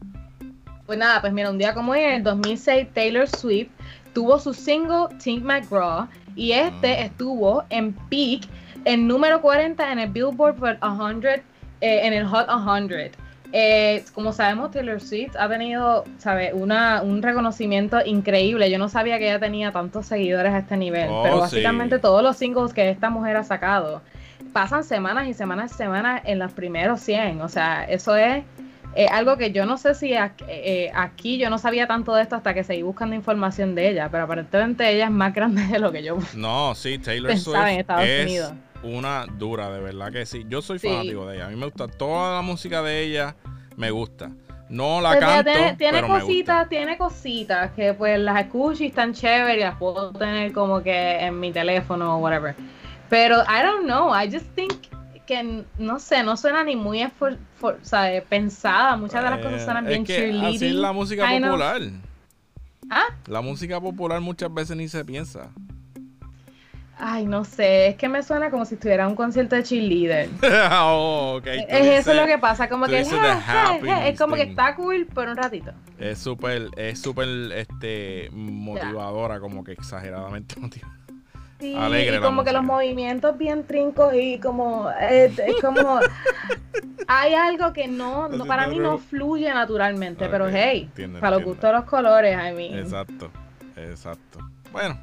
[0.87, 3.71] Pues nada, pues mira, un día como en el 2006, Taylor Swift
[4.13, 7.05] tuvo su single Think McGraw y este ah.
[7.07, 8.43] estuvo en peak
[8.85, 11.25] en número 40 en el Billboard 100,
[11.81, 13.13] eh, en el Hot 100.
[13.57, 16.53] Eh, como sabemos, Taylor Swift ha tenido, ¿sabe?
[16.53, 18.69] Una, un reconocimiento increíble.
[18.69, 22.21] Yo no sabía que ella tenía tantos seguidores a este nivel, oh, pero básicamente todos
[22.21, 24.03] los singles que esta mujer ha sacado
[24.53, 27.43] pasan semanas y semanas y semanas en los primeros 100.
[27.43, 28.43] O sea, eso es
[28.97, 32.35] eh, algo que yo no sé si eh, aquí, yo no sabía tanto de esto
[32.35, 35.93] hasta que seguí buscando información de ella, pero aparentemente ella es más grande de lo
[35.93, 38.53] que yo No, sí, Taylor Swift en Estados es Unidos.
[38.85, 40.45] Una dura, de verdad que sí.
[40.49, 41.47] Yo soy fanático de ella.
[41.47, 43.37] A mí me gusta toda la música de ella,
[43.77, 44.31] me gusta.
[44.69, 48.87] No la pues canto, tiene, tiene pero cositas, tiene cositas que pues las escucho y
[48.87, 52.55] están chéveres y las puedo tener como que en mi teléfono o whatever.
[53.11, 54.73] Pero I don't know, I just think
[55.27, 57.07] que no sé, no suena ni muy
[58.29, 58.97] pensada.
[58.97, 60.57] Muchas de las cosas suenan bien cheerleading.
[60.57, 61.83] Así es la música popular.
[62.91, 63.07] ¿Ah?
[63.27, 65.51] La música popular muchas veces ni se piensa.
[66.99, 70.29] Ay, no sé, es que me suena como si estuviera un concierto de cheerleader.
[70.81, 71.65] oh, okay.
[71.69, 75.37] Es eso lo que pasa, como que es, es como que está cool por un
[75.37, 75.73] ratito.
[75.99, 81.05] Es súper, es súper este motivadora, como que exageradamente motivadora
[81.65, 86.01] y como que los movimientos bien trincos y como eh, es, como
[87.09, 91.73] hay algo que no, para mí no fluye naturalmente, pero hey, para los gustos de
[91.73, 92.79] los colores, I mean.
[92.79, 93.31] Exacto,
[93.77, 94.39] exacto.
[94.73, 94.99] Bueno.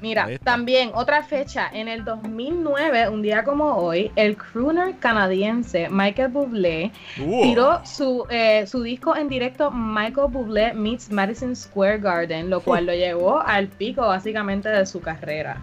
[0.00, 6.28] Mira, también otra fecha, en el 2009, un día como hoy, el crooner canadiense Michael
[6.28, 12.60] Bublé tiró su, eh, su disco en directo Michael Bublé Meets Madison Square Garden, lo
[12.60, 15.60] cual lo llevó al pico básicamente de su carrera.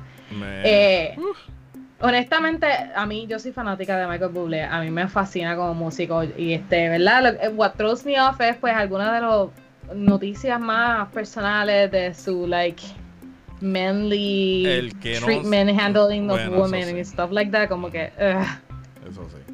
[0.64, 1.16] Eh,
[2.02, 4.64] honestamente, a mí, yo soy fanática de Michael Bublé.
[4.64, 6.24] A mí me fascina como músico.
[6.24, 7.38] Y este, ¿verdad?
[7.44, 9.48] Eh, what throws me off es pues algunas de las
[9.96, 12.84] noticias más personales de su like
[13.62, 17.70] manly treatment handling of women and stuff like that.
[17.70, 18.12] Como que.
[18.18, 19.54] Eso sí.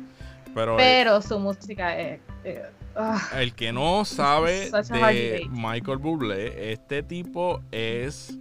[0.54, 2.20] Pero, Pero su música es.
[3.36, 8.38] el que no sabe de Michael Bublé, este tipo es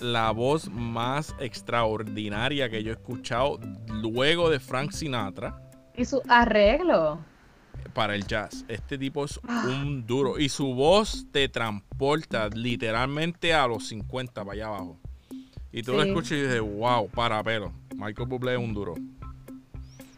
[0.00, 5.60] la voz más extraordinaria que yo he escuchado luego de Frank Sinatra.
[5.96, 7.18] Y su arreglo.
[7.94, 8.64] Para el jazz.
[8.68, 9.64] Este tipo es ah.
[9.66, 10.38] un duro.
[10.38, 14.98] Y su voz te transporta literalmente a los 50 para allá abajo.
[15.72, 17.72] Y tú lo escuchas y dices, wow, para pelo.
[17.94, 18.94] Michael Bublé es un duro.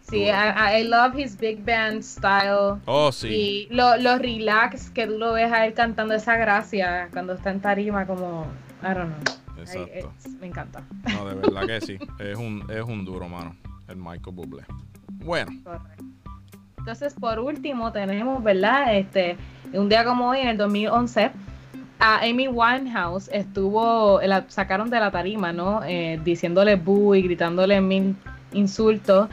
[0.09, 2.81] Sí, I, love his big band style.
[2.87, 3.29] Oh, sí.
[3.29, 7.51] Y lo, lo relax que tú lo ves a él cantando esa gracia cuando está
[7.51, 8.47] en tarima, como,
[8.83, 9.41] I don't know.
[9.61, 10.13] Exacto.
[10.41, 10.83] me encanta.
[11.13, 11.99] No, de verdad que sí.
[12.19, 13.57] Es un, es un duro, mano.
[13.89, 14.65] El Michael Bublé.
[15.09, 15.53] Bueno.
[16.81, 18.97] Entonces, por último, tenemos, ¿verdad?
[18.97, 19.37] Este,
[19.75, 21.31] un día como hoy, en el 2011,
[21.99, 25.83] a Amy Winehouse estuvo, la sacaron de la tarima, ¿no?
[25.85, 28.17] Eh, diciéndole boo y gritándole mil
[28.53, 29.29] insultos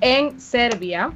[0.00, 1.10] en Serbia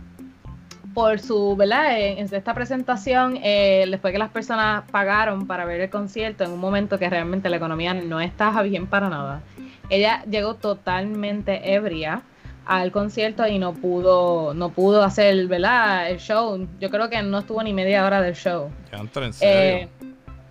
[0.93, 2.01] por su, ¿verdad?
[2.01, 6.59] En, esta presentación, eh, después que las personas pagaron para ver el concierto en un
[6.59, 9.43] momento que realmente la economía no estaba bien para nada,
[9.89, 12.23] ella llegó totalmente ebria
[12.67, 16.11] al concierto y no pudo no pudo hacer ¿verdad?
[16.11, 16.67] el show.
[16.81, 18.71] Yo creo que no estuvo ni media hora del show.
[18.93, 19.39] En serio?
[19.43, 19.89] Eh,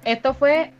[0.05, 0.71] esto fue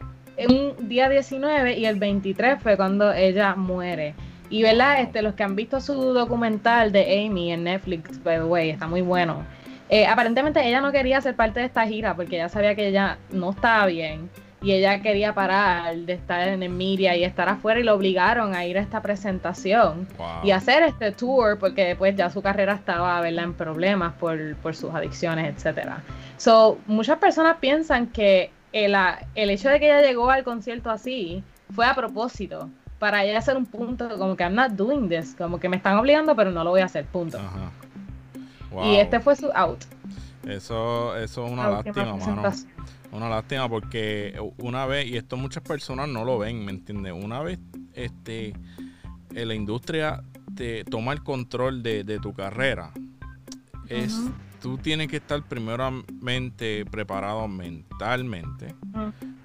[0.50, 4.16] un día 19 y el 23 fue cuando ella muere.
[4.50, 8.44] Y verdad, este, los que han visto su documental de Amy en Netflix, by the
[8.44, 9.44] way, está muy bueno.
[9.90, 13.18] Eh, aparentemente ella no quería ser parte de esta gira porque ella sabía que ella
[13.32, 14.30] no estaba bien
[14.66, 18.66] y ella quería parar de estar en Emilia y estar afuera y lo obligaron a
[18.66, 20.08] ir a esta presentación
[20.44, 23.44] y hacer este tour porque después ya su carrera estaba ¿verdad?
[23.44, 26.02] en problemas por, por sus adicciones, etcétera.
[26.38, 28.96] So, muchas personas piensan que el,
[29.36, 31.44] el hecho de que ella llegó al concierto así
[31.76, 35.60] fue a propósito para ella hacer un punto como que I'm not doing this, como
[35.60, 37.38] que me están obligando pero no lo voy a hacer, punto.
[38.84, 39.84] Y este fue su out.
[40.48, 42.52] Eso, eso es una lástima, mano.
[43.16, 47.14] Una lástima porque una vez, y esto muchas personas no lo ven, ¿me entiendes?
[47.14, 47.60] Una vez
[47.94, 48.54] este,
[49.30, 50.22] la industria
[50.54, 52.92] te toma el control de, tu carrera,
[53.88, 54.20] es,
[54.62, 58.76] tú tienes que estar primeramente preparado mentalmente,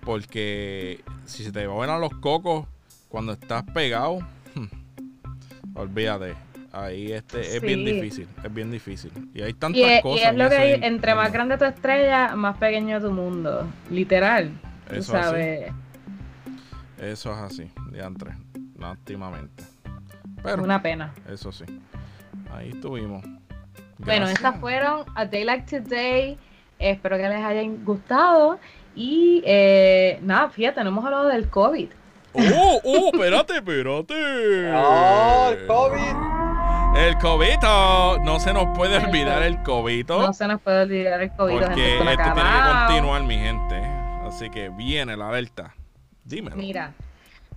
[0.00, 2.66] porque si se te van a los cocos
[3.08, 4.18] cuando estás pegado,
[4.54, 9.12] hmm, olvídate ahí este es bien difícil, es bien difícil.
[9.34, 10.20] Y hay tantas cosas.
[10.20, 14.50] Y es lo que hay, entre más grande tu estrella, más pequeño tu mundo, literal.
[14.90, 15.72] Eso sabes.
[16.98, 18.32] Eso es así, diantre,
[18.78, 19.64] lástimamente.
[20.42, 21.12] Pero una pena.
[21.28, 21.64] Eso sí.
[22.52, 23.24] Ahí estuvimos.
[23.98, 26.38] Bueno, estas fueron A Day Like Today.
[26.78, 28.58] Espero que les hayan gustado.
[28.94, 31.90] Y eh, nada, fíjate, no hemos hablado del COVID.
[32.32, 32.80] ¡Oh!
[32.84, 33.10] ¡Oh!
[33.12, 34.72] ¡Espérate, espérate!
[34.72, 36.49] ¡Oh, el COVID!
[36.96, 38.18] El cobito.
[38.24, 40.20] No se nos puede olvidar el cobito.
[40.20, 41.66] No se nos puede olvidar el cobito.
[41.66, 43.80] Porque esto tiene que continuar, mi gente.
[44.26, 45.74] Así que viene la alerta.
[46.24, 46.56] Dímelo.
[46.56, 46.92] Mira,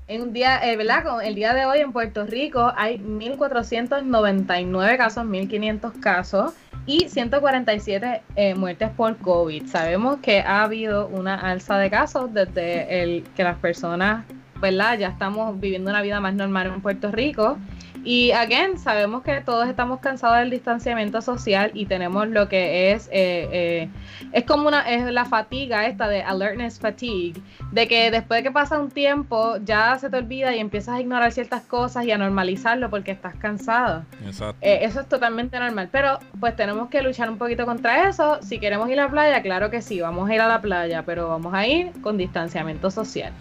[0.08, 1.24] en un día, eh, ¿verdad?
[1.24, 6.54] El día de hoy en Puerto Rico hay 1.499 casos, 1.500 casos
[6.86, 9.66] y 147 eh, muertes por COVID.
[9.66, 14.26] Sabemos que ha habido una alza de casos desde el que las personas,
[14.62, 14.98] ¿verdad?
[15.00, 17.58] Ya estamos viviendo una vida más normal en Puerto Rico
[18.04, 23.08] y again, sabemos que todos estamos cansados del distanciamiento social y tenemos lo que es,
[23.08, 23.89] eh, eh,
[24.34, 27.41] es como una, es la fatiga esta de alertness fatigue,
[27.72, 31.01] de que después de que pasa un tiempo ya se te olvida y empiezas a
[31.01, 34.04] ignorar ciertas cosas y a normalizarlo porque estás cansado.
[34.26, 34.58] Exacto.
[34.62, 38.39] Eh, eso es totalmente normal, pero pues tenemos que luchar un poquito contra eso.
[38.41, 41.04] Si queremos ir a la playa, claro que sí, vamos a ir a la playa,
[41.06, 43.32] pero vamos a ir con distanciamiento social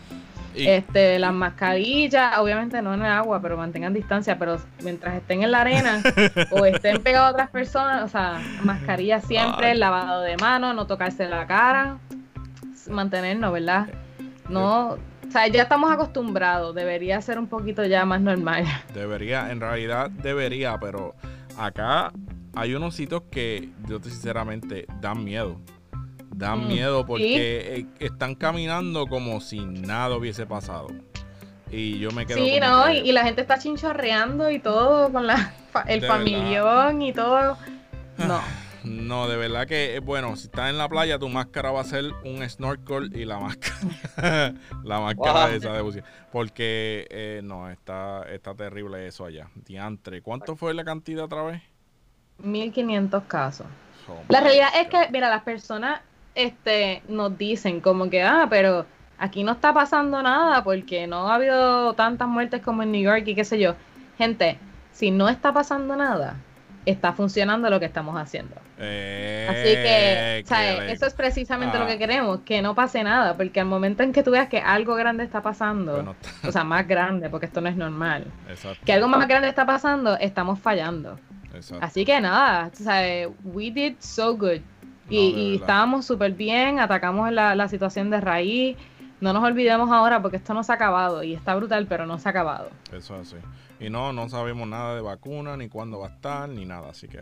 [0.55, 5.51] este, las mascarillas, obviamente no en el agua, pero mantengan distancia, pero mientras estén en
[5.51, 6.03] la arena
[6.51, 11.29] o estén pegados a otras personas, o sea, mascarilla siempre, lavado de manos, no tocarse
[11.29, 11.99] la cara,
[12.89, 13.89] mantenernos, ¿verdad?
[14.49, 18.65] No, o sea, ya estamos acostumbrados, debería ser un poquito ya más normal.
[18.93, 21.15] Debería, en realidad debería, pero
[21.57, 22.13] acá
[22.55, 25.59] hay unos sitios que yo sinceramente dan miedo
[26.35, 30.89] dan mm, miedo porque eh, están caminando como si nada hubiese pasado.
[31.71, 32.39] Y yo me quedo.
[32.39, 35.55] Sí, no, y, la gente está chinchorreando y todo con la,
[35.87, 37.57] el familión y todo.
[38.19, 38.41] No.
[38.85, 41.85] No, de verdad que, eh, bueno, si estás en la playa, tu máscara va a
[41.85, 44.55] ser un snorkel y la máscara,
[44.85, 46.03] la máscara de esa de
[46.33, 49.49] Porque, eh, no, está, está terrible eso allá.
[49.55, 51.63] Diantre, ¿cuánto fue la cantidad otra vez?
[52.39, 53.69] 1500 casos.
[54.09, 56.01] Oh, la realidad es que, mira, las personas
[56.35, 58.87] este, nos dicen como que, ah, pero
[59.19, 63.25] aquí no está pasando nada porque no ha habido tantas muertes como en New York
[63.27, 63.75] y qué sé yo.
[64.19, 64.59] Gente,
[64.93, 66.37] si no está pasando nada,
[66.87, 68.55] está funcionando lo que estamos haciendo.
[68.79, 70.45] Así que,
[70.89, 71.99] eso es precisamente lo que ah.
[71.99, 75.23] queremos, que no pase nada, porque al momento en que tú veas que algo grande
[75.23, 78.27] está pasando, o sea, más grande, porque esto no es normal,
[78.85, 81.19] que algo más grande está pasando, estamos fallando.
[81.81, 82.71] Así que nada,
[83.45, 84.63] we did so good
[85.09, 88.77] y, estábamos súper bien, atacamos la, situación de raíz,
[89.21, 92.19] no nos olvidemos ahora porque esto no se ha acabado y está brutal, pero no
[92.19, 92.71] se ha acabado.
[92.93, 93.37] Eso es así.
[93.79, 97.09] Y no, no sabemos nada de vacuna, ni cuándo va a estar, ni nada, así
[97.09, 97.21] que...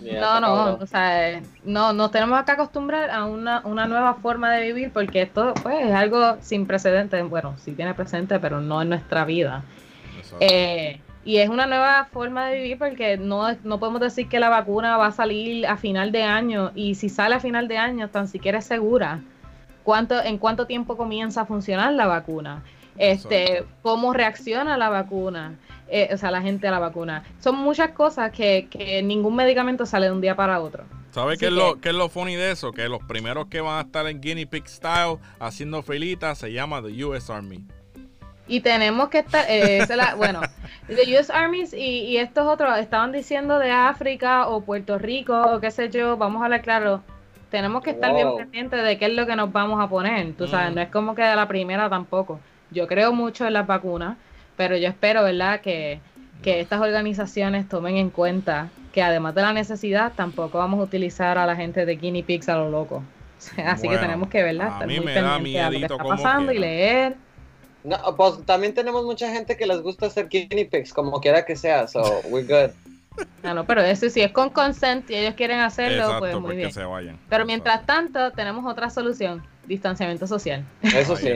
[0.00, 4.62] No, no, o sea, no, nos tenemos que acostumbrar a una, una nueva forma de
[4.62, 7.28] vivir porque esto pues, es algo sin precedentes.
[7.28, 9.62] Bueno, sí tiene precedentes, pero no en nuestra vida.
[10.40, 14.48] Eh, y es una nueva forma de vivir porque no, no podemos decir que la
[14.48, 18.08] vacuna va a salir a final de año y si sale a final de año
[18.08, 19.20] tan siquiera es segura.
[19.84, 22.62] ¿Cuánto, ¿En cuánto tiempo comienza a funcionar la vacuna?
[22.98, 25.56] Este, ¿Cómo reacciona la vacuna?
[25.88, 27.24] Eh, o sea, la gente a la vacuna.
[27.40, 30.84] Son muchas cosas que, que ningún medicamento sale de un día para otro.
[31.10, 32.72] ¿Sabes qué, es lo, qué es lo funny de eso?
[32.72, 36.80] Que los primeros que van a estar en Guinea Pig Style haciendo filitas se llama
[36.82, 37.66] The US Army.
[38.48, 39.86] Y tenemos que estar, eh,
[40.16, 40.40] bueno,
[40.88, 45.60] The US Armies y, y, estos otros estaban diciendo de África o Puerto Rico o
[45.60, 47.02] qué sé yo, vamos a hablar claro,
[47.52, 50.48] tenemos que estar bien pendientes de qué es lo que nos vamos a poner, tú
[50.48, 50.74] sabes, mm.
[50.74, 52.40] no es como que de la primera tampoco.
[52.70, 54.16] Yo creo mucho en las vacunas,
[54.56, 56.00] pero yo espero, ¿verdad?, que,
[56.42, 61.46] estas organizaciones tomen en cuenta que además de la necesidad, tampoco vamos a utilizar a
[61.46, 63.04] la gente de guinea pigs a lo loco.
[63.64, 67.16] Así que tenemos que, ¿verdad?, estar muy pendientes a lo que está pasando y leer.
[67.84, 71.56] No, pues también tenemos mucha gente que les gusta hacer guinea pigs, como quiera que
[71.56, 72.72] sea, so we're good.
[73.42, 76.70] Ah, no, pero eso sí es con consent y ellos quieren hacerlo, pues muy bien.
[77.28, 80.64] Pero mientras tanto, tenemos otra solución distanciamiento social.
[80.82, 81.30] Eso sí.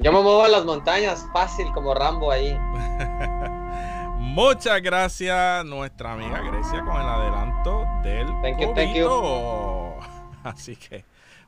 [0.00, 2.56] Yo me muevo a las montañas fácil como Rambo ahí.
[4.18, 9.94] Muchas gracias nuestra amiga Grecia con el adelanto del thank you, thank you.
[10.44, 11.04] Así que,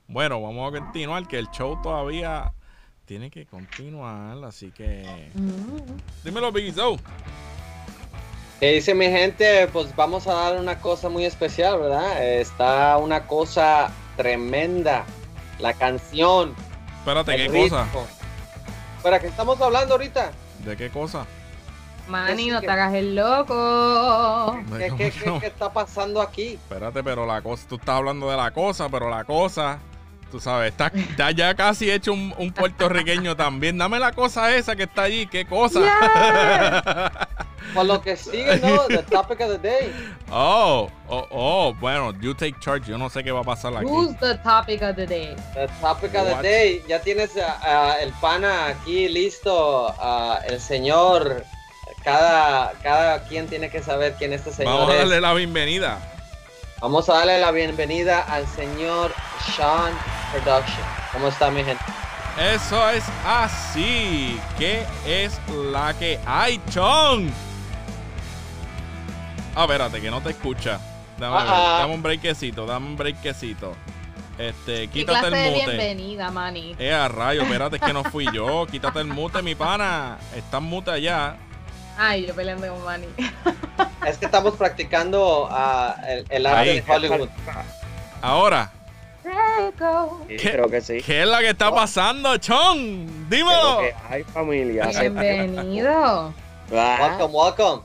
[0.06, 2.52] bueno, vamos a continuar, que el show todavía
[3.08, 5.30] tiene que continuar, así que...
[5.32, 6.24] Mm.
[6.24, 6.98] Dímelo, Biggie Zoe.
[8.60, 9.66] ¿Qué dice mi gente?
[9.72, 12.22] Pues vamos a dar una cosa muy especial, ¿verdad?
[12.22, 15.06] Está una cosa tremenda
[15.58, 16.54] la canción.
[16.98, 17.86] Espérate, ¿qué cosa?
[19.02, 20.30] ¿Para qué estamos hablando ahorita?
[20.66, 21.24] ¿De qué cosa?
[22.08, 24.58] Manny, no te hagas el loco.
[24.76, 26.54] ¿Qué, qué, qué, está pasando aquí?
[26.54, 29.78] Espérate, pero la cosa, tú estás hablando de la cosa, pero la cosa,
[30.30, 33.78] tú sabes, está, ya casi hecho un, puertorriqueño también.
[33.78, 35.80] Dame la cosa esa que está allí, ¿qué cosa?
[37.74, 38.86] Por lo que sigue, ¿no?
[38.88, 39.92] The topic of the day.
[40.30, 42.86] Oh, oh, oh, bueno, you take charge.
[42.88, 43.84] Yo no sé qué va a pasar aquí.
[43.84, 45.36] Who's the topic of the day?
[45.54, 46.82] The topic of the day.
[46.88, 49.94] Ya tienes el pana aquí listo.
[50.46, 51.44] el señor.
[52.04, 55.98] Cada, cada quien tiene que saber quién este señor Vamos a darle la bienvenida.
[56.80, 59.12] Vamos a darle la bienvenida al señor
[59.56, 59.92] Sean
[60.30, 60.86] Production.
[61.12, 61.82] ¿Cómo está mi gente?
[62.40, 64.40] Eso es así.
[64.56, 65.40] ¿Qué es
[65.72, 67.32] la que hay, Chon?
[69.56, 70.78] Ah, espérate, que no te escucha.
[71.18, 73.74] Dame, dame un breakcito, dame un breakcito.
[74.38, 75.66] Este, quítate el mute.
[75.66, 76.76] bienvenida, Manny.
[76.78, 78.66] Eh, a rayo, espérate, que no fui yo.
[78.70, 80.16] Quítate el mute, mi pana.
[80.36, 81.38] Está mute allá.
[82.00, 83.08] Ay, yo peleando con Manny.
[84.06, 87.28] es que estamos practicando uh, el, el, arte de Hollywood.
[88.22, 88.70] Ahora.
[90.28, 91.02] ¿Qué, creo que sí.
[91.02, 93.28] ¿Qué es lo que está pasando, Chon?
[93.28, 93.80] Dímelo.
[94.08, 94.86] hay familia.
[94.86, 96.32] Bienvenido.
[96.70, 97.82] welcome, welcome.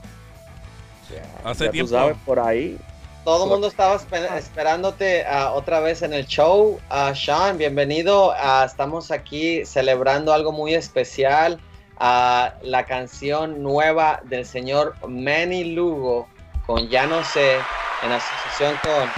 [1.44, 1.90] Hace tiempo.
[1.90, 2.78] Tú sabes, por ahí.
[3.24, 3.96] Todo el mundo estaba
[4.38, 6.78] esperándote uh, otra vez en el show.
[6.88, 8.28] Uh, Sean, bienvenido.
[8.28, 11.58] Uh, estamos aquí celebrando algo muy especial.
[12.00, 16.28] La canción nueva del señor Manny Lugo
[16.66, 17.56] con Ya No Sé
[18.02, 19.08] en asociación con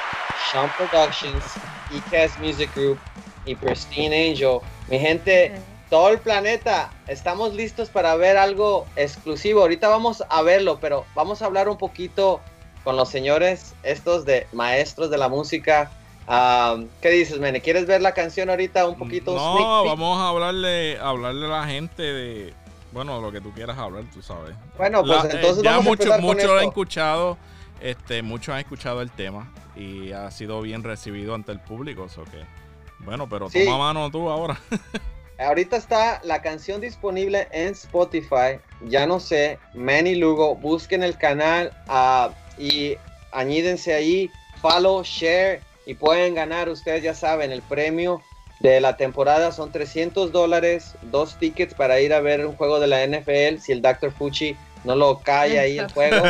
[0.50, 1.44] Sean Productions,
[1.90, 2.98] EKS Music Group
[3.44, 4.58] y Pristine Angel.
[4.88, 5.52] Mi gente,
[5.90, 9.62] todo el planeta, estamos listos para ver algo exclusivo.
[9.62, 12.40] Ahorita vamos a verlo, pero vamos a hablar un poquito
[12.84, 15.90] con los señores estos de maestros de la música.
[17.00, 17.60] ¿Qué dices, Mene?
[17.60, 19.34] ¿Quieres ver la canción ahorita un poquito?
[19.34, 22.54] No, vamos a hablarle, hablarle a la gente de,
[22.96, 24.56] bueno, lo que tú quieras hablar, tú sabes.
[24.78, 27.36] Bueno, pues entonces ya vamos mucho, han escuchado,
[27.78, 32.24] este, muchos han escuchado el tema y ha sido bien recibido ante el público, ¿so
[32.24, 32.42] que,
[33.00, 34.58] bueno, pero toma mano tú ahora.
[35.38, 38.60] Ahorita está la canción disponible en Spotify.
[38.86, 42.96] Ya no sé, Manny Lugo, busquen el canal uh, y
[43.30, 44.30] añídense ahí,
[44.62, 48.22] follow, share y pueden ganar, ustedes ya saben, el premio
[48.60, 52.86] de la temporada son 300 dólares, dos tickets para ir a ver un juego de
[52.86, 54.10] la NFL si el Dr.
[54.12, 56.24] Fuchi no lo cae ahí el juego.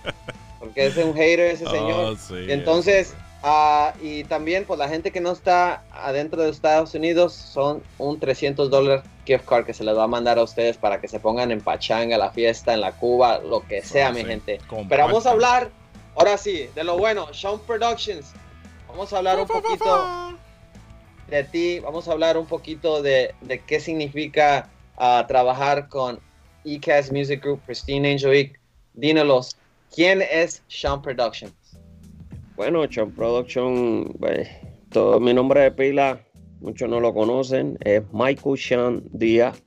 [0.60, 2.50] Porque es un hater ese oh, señor.
[2.50, 3.14] entonces,
[3.46, 8.18] Ah, y también, pues la gente que no está adentro de Estados Unidos son un
[8.18, 11.20] 300 dólares gift card que se les va a mandar a ustedes para que se
[11.20, 14.60] pongan en pachanga, la fiesta, en la Cuba, lo que sea, mi gente.
[14.88, 15.70] Pero vamos a hablar,
[16.16, 18.32] ahora sí, de lo bueno, Sean Productions.
[18.88, 20.38] Vamos a hablar un poquito
[21.34, 23.34] de ti, vamos a hablar un poquito de,
[23.66, 26.20] qué significa uh, trabajar con
[26.64, 28.56] ECAS Music Group, Christine Angelique.
[28.94, 29.56] Dínolos,
[29.92, 31.52] ¿quién es Sean Productions?
[32.54, 34.48] Bueno, Sean Production, pues,
[34.90, 36.24] todo mi nombre de pila,
[36.60, 39.60] muchos no lo conocen, es Michael Sean Díaz.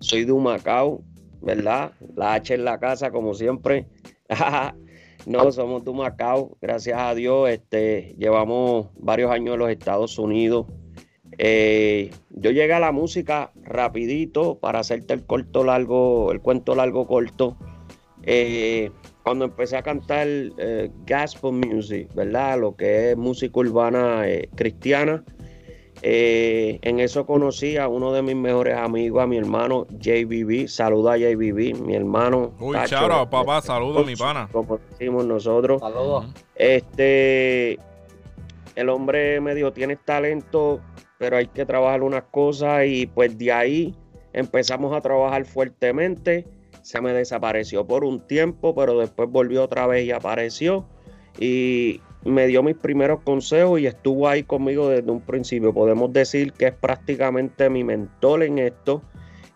[0.00, 1.02] Soy de Humacao,
[1.40, 1.92] ¿verdad?
[2.16, 3.86] La H en la casa, como siempre.
[5.26, 7.48] no, somos de Humacao, gracias a Dios.
[7.48, 10.66] Este, llevamos varios años en los Estados Unidos.
[11.38, 17.06] Eh, yo llegué a la música rapidito para hacerte el corto largo, el cuento largo
[17.06, 17.56] corto.
[18.22, 18.90] Eh,
[19.22, 22.58] cuando empecé a cantar eh, gospel music, ¿verdad?
[22.58, 25.24] Lo que es música urbana eh, cristiana.
[26.02, 30.68] Eh, en eso conocí a uno de mis mejores amigos, a mi hermano JBB.
[30.68, 32.52] Saluda a JBB, mi hermano.
[32.60, 34.46] Uy, charo, papá, saludo mi pana.
[34.52, 35.80] Como decimos nosotros.
[35.80, 36.26] Saludos.
[36.54, 37.78] Este,
[38.74, 40.80] el hombre me dijo, tienes talento,
[41.24, 43.94] pero hay que trabajar unas cosas y pues de ahí
[44.34, 46.44] empezamos a trabajar fuertemente
[46.84, 50.84] se me desapareció por un tiempo, pero después volvió otra vez y apareció.
[51.40, 55.72] Y me dio mis primeros consejos y estuvo ahí conmigo desde un principio.
[55.72, 59.02] Podemos decir que es prácticamente mi mentor en esto.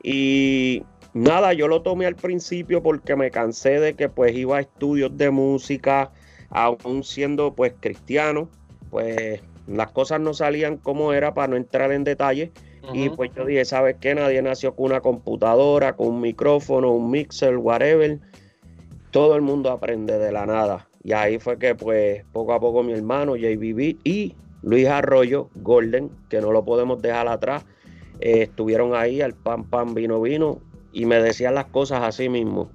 [0.03, 4.61] Y nada, yo lo tomé al principio porque me cansé de que pues iba a
[4.61, 6.11] estudios de música,
[6.49, 8.49] aún siendo pues cristiano,
[8.89, 12.53] pues las cosas no salían como era para no entrar en detalle.
[12.95, 14.15] Y pues yo dije, ¿sabes qué?
[14.15, 18.19] Nadie nació con una computadora, con un micrófono, un mixer, whatever.
[19.11, 20.89] Todo el mundo aprende de la nada.
[21.03, 26.11] Y ahí fue que pues poco a poco mi hermano JBB y Luis Arroyo, Golden,
[26.29, 27.65] que no lo podemos dejar atrás,
[28.21, 30.61] eh, estuvieron ahí al pan pan vino vino
[30.93, 32.71] y me decían las cosas así mismo.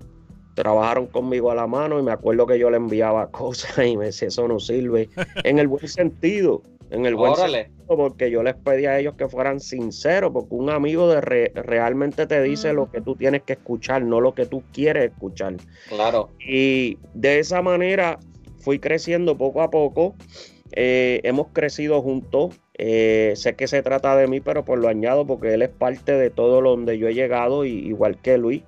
[0.56, 4.06] Trabajaron conmigo a la mano y me acuerdo que yo le enviaba cosas y me
[4.06, 5.10] decía, eso no sirve.
[5.44, 6.62] en el buen sentido,
[6.94, 10.70] en el buen sentido, porque yo les pedí a ellos que fueran sinceros, porque un
[10.70, 11.22] amigo de
[11.56, 15.56] realmente te dice lo que tú tienes que escuchar, no lo que tú quieres escuchar.
[15.90, 16.30] Claro.
[16.40, 18.20] Y de esa manera
[18.60, 20.16] fui creciendo poco a poco.
[20.72, 22.60] Eh, hemos crecido juntos.
[22.76, 26.12] Eh, sé que se trata de mí, pero pues lo añado porque él es parte
[26.12, 28.62] de todo lo donde yo he llegado, y, igual que Luis.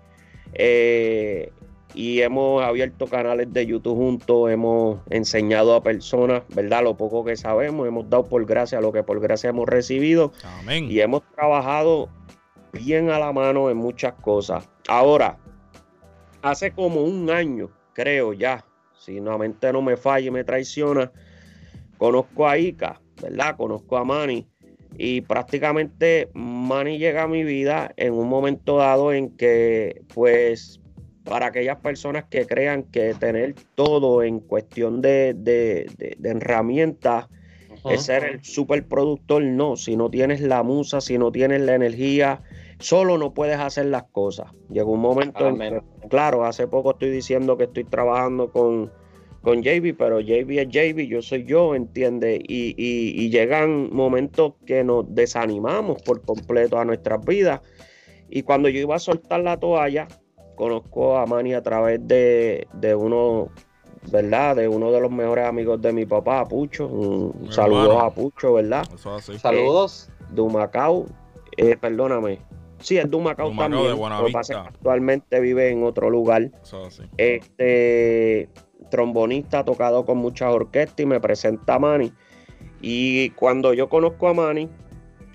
[0.56, 1.52] Eh,
[1.96, 6.84] y hemos abierto canales de YouTube juntos, hemos enseñado a personas, ¿verdad?
[6.84, 10.34] Lo poco que sabemos, hemos dado por gracia lo que por gracia hemos recibido.
[10.44, 10.88] Amén.
[10.92, 12.10] Y hemos trabajado
[12.74, 14.68] bien a la mano en muchas cosas.
[14.90, 15.38] Ahora,
[16.42, 18.66] hace como un año, creo ya,
[19.00, 21.12] si nuevamente no me falla y me traiciona,
[21.98, 23.56] conozco a Ica, ¿verdad?
[23.56, 24.46] Conozco a Manny.
[24.98, 30.82] Y prácticamente Manny llega a mi vida en un momento dado en que pues
[31.26, 35.36] para aquellas personas que crean que tener todo en cuestión de,
[36.24, 37.28] herramientas
[37.90, 39.44] es ser el superproductor.
[39.44, 42.42] No, si no tienes la musa, si no tienes la energía,
[42.80, 44.52] solo no puedes hacer las cosas.
[44.70, 48.92] Llegó un momento, en claro, hace poco estoy diciendo que estoy trabajando con,
[49.42, 52.40] con JB, pero JB es JB, yo soy yo, ¿entiendes?
[52.48, 57.62] Y, y llegan momentos que nos desanimamos por completo a nuestras vidas.
[58.30, 60.08] Y cuando yo iba a soltar la toalla,
[60.56, 63.50] conozco a Manny a través de, uno,
[64.12, 64.56] ¿verdad?
[64.56, 66.88] De uno de los mejores amigos de mi papá, Pucho.
[66.88, 68.86] Un saludos a Pucho, ¿verdad?
[69.38, 70.10] Saludos.
[70.10, 71.06] Eh, Dumacao,
[71.58, 72.40] eh, perdóname.
[72.80, 73.98] Sí, es Dumacao, también.
[74.56, 76.52] actualmente vive en otro lugar.
[77.18, 78.50] Este
[78.90, 82.14] trombonista, ha tocado con muchas orquestas y me presenta a Manny.
[82.82, 84.70] Y cuando yo conozco a Manny,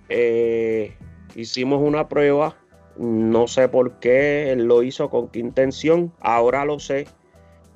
[0.09, 0.97] eh,
[1.35, 2.57] hicimos una prueba
[3.01, 6.13] no sé por qué él lo hizo, con qué intención.
[6.21, 7.07] Ahora lo sé.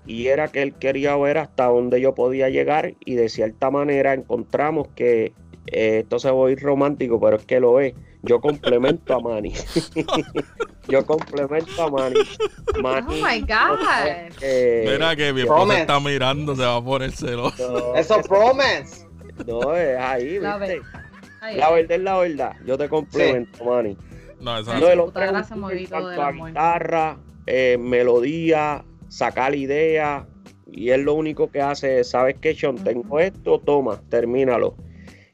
[0.06, 2.92] Y era que él quería ver hasta dónde yo podía llegar.
[3.06, 5.32] Y de cierta manera encontramos que
[5.68, 7.94] eh, esto se va a ir romántico, pero es que lo es.
[8.22, 9.54] Yo complemento a Manny.
[10.88, 12.20] yo complemento a Manny.
[12.84, 13.78] oh my God.
[14.42, 17.94] Mira que mi esposa está mirando, se va a poner celoso.
[17.96, 19.06] Eso es promise.
[19.46, 22.56] No, es ahí, La, verdad es la verdad.
[22.66, 23.96] Yo te complemento, Manny.
[24.44, 25.26] No, eso no, el hombre
[26.48, 30.26] guitarra, eh, melodía, sacar idea
[30.70, 32.76] Y él lo único que hace es, ¿sabes qué, Sean?
[32.76, 34.76] Tengo esto, toma, termínalo.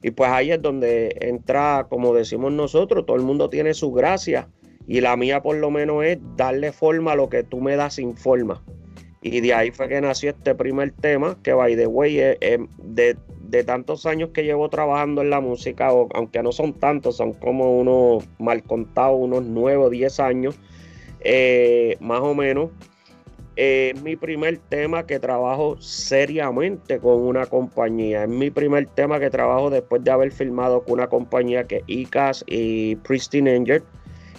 [0.03, 4.49] Y pues ahí es donde entra, como decimos nosotros, todo el mundo tiene su gracia.
[4.87, 7.95] Y la mía por lo menos es darle forma a lo que tú me das
[7.95, 8.63] sin forma.
[9.23, 13.17] Y de ahí fue que nació este primer tema, que by the way, es, de,
[13.51, 17.79] de tantos años que llevo trabajando en la música, aunque no son tantos, son como
[17.79, 20.59] unos mal contados, unos nueve o diez años,
[21.21, 22.71] eh, más o menos.
[23.57, 28.23] Eh, es mi primer tema que trabajo seriamente con una compañía.
[28.23, 31.83] Es mi primer tema que trabajo después de haber filmado con una compañía que es
[31.87, 33.83] ICAS y Pristine Angel.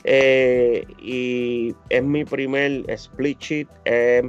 [0.03, 3.67] Eh, y es mi primer split sheet.
[3.85, 4.23] es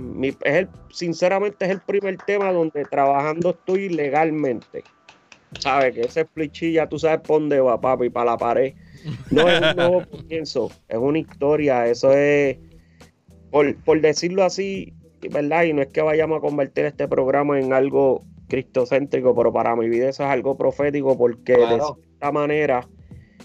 [0.45, 4.85] el, sinceramente es el primer tema donde trabajando estoy legalmente.
[5.59, 8.75] Sabes que ese split sheet ya tú sabes por dónde va, papi, para la pared.
[9.31, 11.87] No es un nuevo comienzo, es una historia.
[11.87, 12.59] Eso es,
[13.51, 14.95] por, decirlo así,
[15.31, 15.65] ¿verdad?
[15.65, 19.89] Y no es que vayamos a convertir este programa en algo cristocéntrico, pero para mi
[19.89, 22.87] vida eso es algo profético porque de esta manera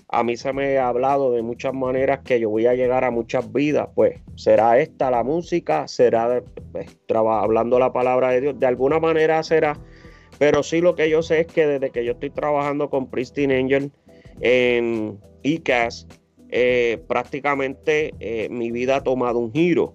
[0.09, 3.11] a mí se me ha hablado de muchas maneras que yo voy a llegar a
[3.11, 6.41] muchas vidas, pues será esta la música, será
[6.71, 9.77] pues, hablando la palabra de Dios, de alguna manera será,
[10.37, 13.57] pero sí lo que yo sé es que desde que yo estoy trabajando con Pristine
[13.57, 13.91] Angel
[14.39, 16.07] en ICAS,
[16.49, 19.93] eh, prácticamente eh, mi vida ha tomado un giro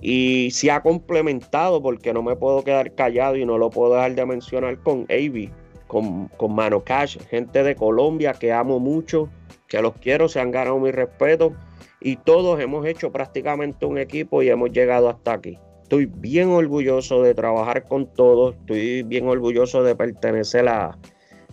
[0.00, 4.16] y se ha complementado porque no me puedo quedar callado y no lo puedo dejar
[4.16, 5.52] de mencionar con Avi,
[5.86, 9.28] con, con Mano Cash, gente de Colombia que amo mucho
[9.72, 11.54] que los quiero, se han ganado mi respeto
[11.98, 15.58] y todos hemos hecho prácticamente un equipo y hemos llegado hasta aquí.
[15.84, 20.98] Estoy bien orgulloso de trabajar con todos, estoy bien orgulloso de pertenecer a,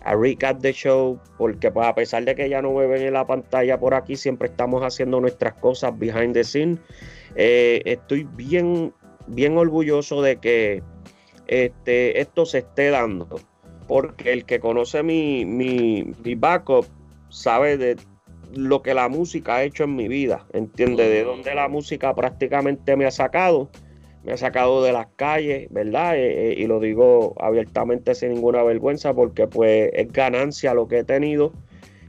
[0.02, 3.14] a Recap the Show, porque pues, a pesar de que ya no me ven en
[3.14, 6.76] la pantalla por aquí, siempre estamos haciendo nuestras cosas behind the scene.
[7.36, 8.92] Eh, estoy bien,
[9.28, 10.82] bien orgulloso de que
[11.46, 13.40] este, esto se esté dando,
[13.88, 16.84] porque el que conoce mi, mi, mi backup
[17.30, 17.96] sabe de
[18.54, 22.96] lo que la música ha hecho en mi vida, entiende de dónde la música prácticamente
[22.96, 23.70] me ha sacado,
[24.24, 26.16] me ha sacado de las calles, ¿verdad?
[26.16, 30.98] Eh, eh, y lo digo abiertamente sin ninguna vergüenza porque pues es ganancia lo que
[30.98, 31.52] he tenido,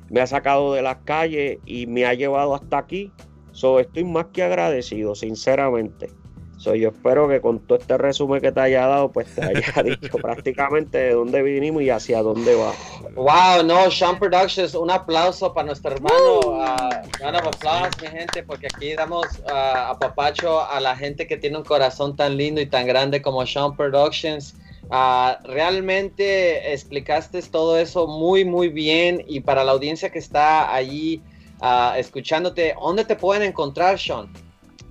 [0.10, 3.12] me ha sacado de las calles y me ha llevado hasta aquí,
[3.52, 6.21] so, estoy más que agradecido, sinceramente
[6.64, 10.18] yo espero que con todo este resumen que te haya dado, pues te haya dicho
[10.18, 12.74] prácticamente de dónde vinimos y hacia dónde va.
[13.16, 16.40] Wow, no, Sean Productions, un aplauso para nuestro hermano.
[16.46, 21.64] Uh, mi gente, porque aquí damos uh, a papacho a la gente que tiene un
[21.64, 24.56] corazón tan lindo y tan grande como Sean Productions.
[24.90, 29.24] Uh, realmente explicaste todo eso muy, muy bien.
[29.28, 31.22] Y para la audiencia que está allí
[31.62, 34.32] uh, escuchándote, ¿dónde te pueden encontrar, Sean?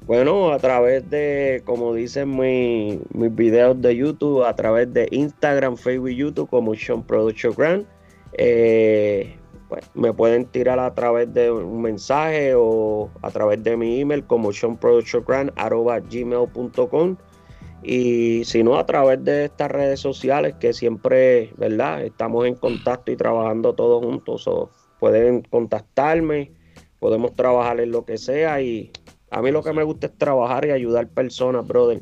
[0.07, 6.11] Bueno, a través de, como dicen mis videos de YouTube, a través de Instagram, Facebook
[6.11, 7.87] y YouTube como Sean Production Grant.
[8.33, 9.37] Eh,
[9.69, 14.25] pues, me pueden tirar a través de un mensaje o a través de mi email
[14.25, 14.81] como gmail.com
[17.83, 22.05] y si no a través de estas redes sociales que siempre, ¿verdad?
[22.05, 24.47] Estamos en contacto y trabajando todos juntos.
[24.49, 26.53] o pueden contactarme,
[26.99, 28.91] podemos trabajar en lo que sea y
[29.31, 32.01] a mí lo que me gusta es trabajar y ayudar personas, brother.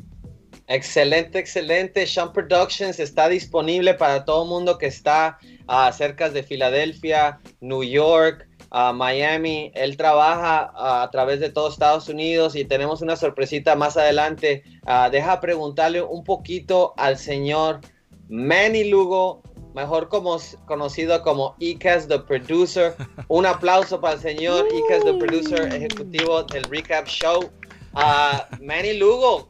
[0.67, 2.05] Excelente, excelente.
[2.05, 7.83] Sean Productions está disponible para todo el mundo que está uh, cerca de Filadelfia, New
[7.83, 9.71] York, uh, Miami.
[9.73, 14.63] Él trabaja uh, a través de todo Estados Unidos y tenemos una sorpresita más adelante.
[15.11, 17.81] deja preguntarle un poquito al señor
[18.29, 19.41] Manny Lugo
[19.79, 22.95] mejor como, conocido como Icas the Producer.
[23.27, 27.49] Un aplauso para el señor Icas the Producer, ejecutivo del Recap Show.
[27.93, 29.49] Uh, Manny Lugo,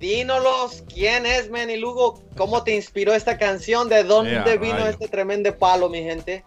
[0.00, 5.56] dínolos quién es Manny Lugo, cómo te inspiró esta canción, de dónde vino este tremendo
[5.56, 6.44] palo, mi gente.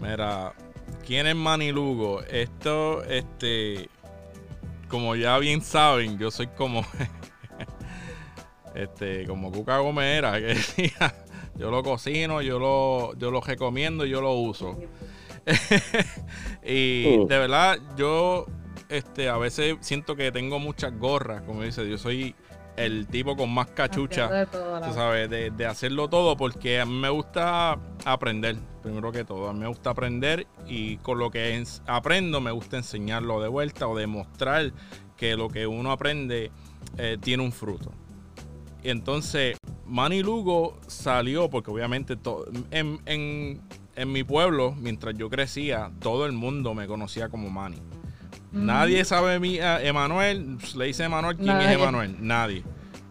[0.00, 0.52] Mira,
[1.06, 2.22] ¿quién es Manny Lugo?
[2.22, 3.88] Esto, este,
[4.88, 6.84] como ya bien saben, yo soy como,
[8.74, 11.23] este, como Cuca Gomera, que decía
[11.56, 14.76] yo lo cocino, yo lo, yo lo recomiendo y yo lo uso.
[16.64, 17.26] y mm.
[17.26, 18.46] de verdad, yo
[18.88, 22.34] este, a veces siento que tengo muchas gorras, como dice, yo soy
[22.76, 27.78] el tipo con más cachucha, tú sabes, de, hacerlo todo, porque a mí me gusta
[28.04, 32.50] aprender, primero que todo, a mí me gusta aprender y con lo que aprendo me
[32.50, 34.72] gusta enseñarlo de vuelta o demostrar
[35.16, 36.50] que lo que uno aprende
[36.98, 37.92] eh, tiene un fruto.
[38.84, 39.56] Y entonces,
[39.86, 42.18] Manny Lugo salió porque obviamente
[42.70, 47.78] en, en, mi pueblo, mientras yo crecía, todo el mundo me conocía como Manny.
[48.52, 52.62] Nadie sabe mi Emanuel, le dice Emanuel quién es Emanuel, nadie.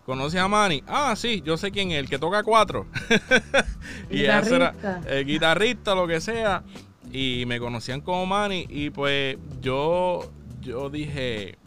[0.05, 0.83] ¿Conoce a Manny?
[0.85, 2.87] Ah, sí, yo sé quién es, el que toca cuatro.
[4.09, 4.75] y era
[5.07, 6.63] el guitarrista, lo que sea.
[7.11, 8.67] Y me conocían como Manny.
[8.69, 11.57] Y pues yo, yo dije,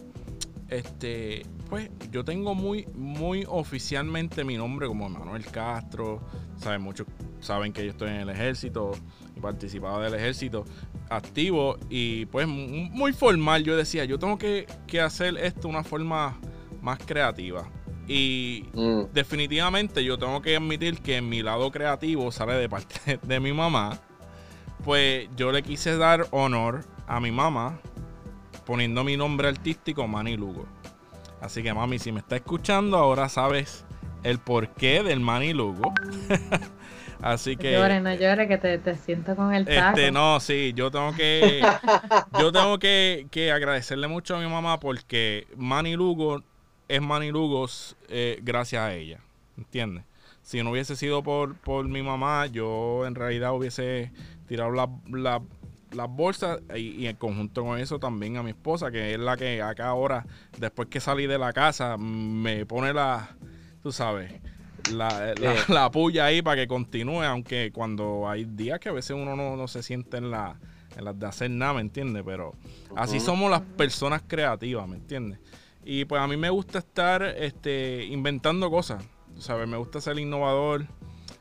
[0.69, 6.21] este, pues yo tengo muy, muy oficialmente mi nombre como Manuel Castro.
[6.57, 7.07] Saben, muchos
[7.41, 8.93] saben que yo estoy en el ejército
[9.37, 10.64] y participado del ejército
[11.11, 11.77] activo.
[11.91, 13.64] Y pues muy formal.
[13.64, 14.67] Yo decía, yo tengo que,
[15.05, 16.39] hacer esto de una forma
[16.81, 17.69] más creativa.
[18.09, 19.12] Y mm.
[19.12, 23.99] definitivamente yo tengo que admitir que mi lado creativo sale de parte de mi mamá.
[24.85, 27.81] Pues yo le quise dar honor a mi mamá
[28.67, 30.67] poniendo mi nombre artístico Manny Lugo.
[31.41, 33.84] Así que mami, si me está escuchando, ahora sabes
[34.22, 35.93] el porqué del Manny Lugo.
[37.22, 37.72] Así que.
[37.72, 39.97] Llore, no llore, que te, te siento con el taco.
[39.97, 41.62] Este, no, sí, yo tengo que.
[42.39, 46.43] yo tengo que, que, agradecerle mucho a mi mamá porque Manny Lugo
[46.89, 49.20] es Manny Lugos eh, gracias a ella.
[49.57, 50.05] ¿Entiendes?
[50.43, 54.12] Si no hubiese sido por, por mi mamá, yo en realidad hubiese
[54.47, 54.70] tirado
[55.93, 59.62] las bolsas y, en conjunto con eso también a mi esposa, que es la que
[59.62, 60.26] acá ahora,
[60.59, 63.37] después que salí de la casa, me pone la,
[63.82, 64.32] tú sabes,
[64.93, 65.34] la,
[65.68, 69.68] la, puya ahí para que continúe, aunque cuando hay días que a veces uno no,
[69.68, 70.59] se siente en, la,
[70.97, 72.22] en las de hacer nada, ¿me entiendes?
[72.24, 72.53] Pero
[72.97, 75.41] así somos las personas creativas, ¿me entiendes?
[75.84, 79.05] Y pues a mí me gusta estar este, inventando cosas,
[79.39, 79.68] ¿sabes?
[79.68, 80.87] Me gusta ser innovador,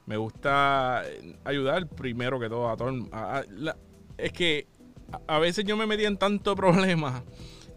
[0.05, 1.01] me gusta
[1.43, 2.91] ayudar primero que todo a todo.
[4.17, 4.67] Es que
[5.27, 7.23] a, veces yo me metía en tanto problema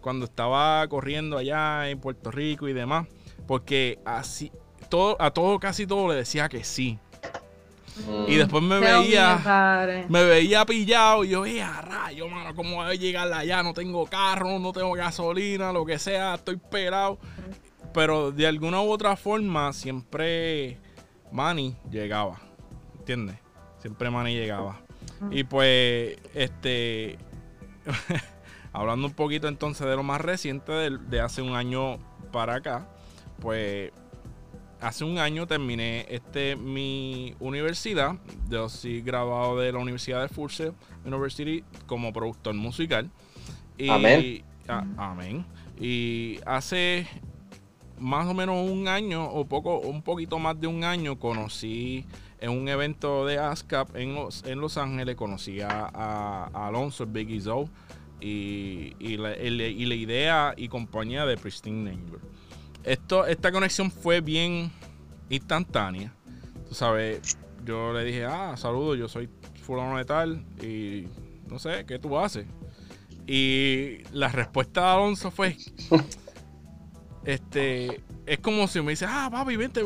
[0.01, 3.07] cuando estaba corriendo allá en Puerto Rico y demás,
[3.47, 4.51] porque así
[4.89, 6.99] todo, a todo, casi todo le decía que sí.
[8.27, 12.93] Y después me veía, me veía pillado y yo, eh, rayo, mano, ¿cómo voy a
[12.93, 13.61] llegar allá?
[13.61, 17.19] No tengo carro, no tengo gasolina, lo que sea, estoy pelado.
[17.93, 20.79] Pero de alguna u otra forma, siempre
[21.31, 22.39] Manny llegaba,
[22.99, 23.37] ¿entiendes?
[23.79, 24.81] Siempre Manny llegaba.
[25.31, 27.17] Y pues, este,
[28.73, 31.97] hablando un poquito entonces de lo más reciente, de, de hace un año
[32.31, 32.87] para acá,
[33.41, 33.91] pues
[34.81, 38.15] hace un año terminé este mi universidad.
[38.49, 40.51] Yo soy graduado de la Universidad de Full
[41.05, 43.09] University como productor musical.
[43.77, 44.43] Y, amén.
[44.97, 45.45] amén.
[45.79, 47.07] Y hace
[47.97, 52.05] más o menos un año o poco, un poquito más de un año conocí
[52.41, 57.67] en un evento de ASCAP en Los, en Los Ángeles, conocí a, Alonso Biggie Zoe
[58.21, 62.19] y, y, la, y, la, idea y compañía de Pristine Nangler
[62.83, 64.71] esto, esta conexión fue bien
[65.29, 66.13] instantánea.
[66.67, 69.29] Tú sabes, yo le dije, ah, saludo, yo soy
[69.61, 71.07] fulano de tal y
[71.47, 72.45] no sé, ¿qué tú haces?
[73.27, 75.55] Y la respuesta de Alonso fue,
[77.25, 79.83] este, es como si me dice, ah, papi, vente,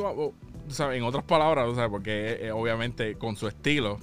[0.80, 1.90] en otras palabras, ¿sabes?
[1.90, 4.00] porque eh, obviamente con su estilo.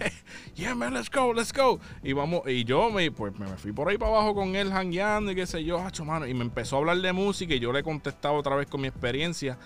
[0.54, 1.80] yeah, man, let's go, let's go.
[2.02, 5.32] Y vamos, y yo me, pues, me fui por ahí para abajo con él jangueando
[5.32, 6.26] y qué sé yo, hacho, mano.
[6.26, 8.88] Y me empezó a hablar de música y yo le contestaba otra vez con mi
[8.88, 9.58] experiencia.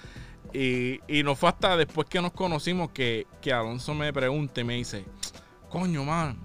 [0.52, 4.64] Y, y no fue hasta después que nos conocimos que, que Alonso me pregunta y
[4.64, 5.04] me dice,
[5.68, 6.36] coño, man,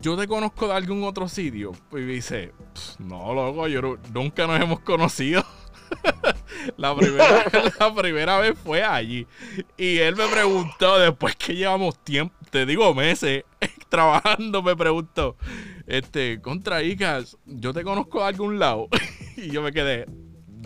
[0.00, 1.72] yo te conozco de algún otro sitio.
[1.92, 2.52] Y dice,
[2.98, 5.44] no, loco, yo nunca nos hemos conocido.
[6.76, 7.44] la, primera,
[7.80, 9.26] la primera vez fue allí.
[9.76, 13.44] Y él me preguntó, después que llevamos tiempo, te digo meses,
[13.88, 15.36] trabajando, me preguntó,
[15.86, 18.88] este, contra Icas, ¿yo te conozco de algún lado?
[19.36, 20.06] y yo me quedé,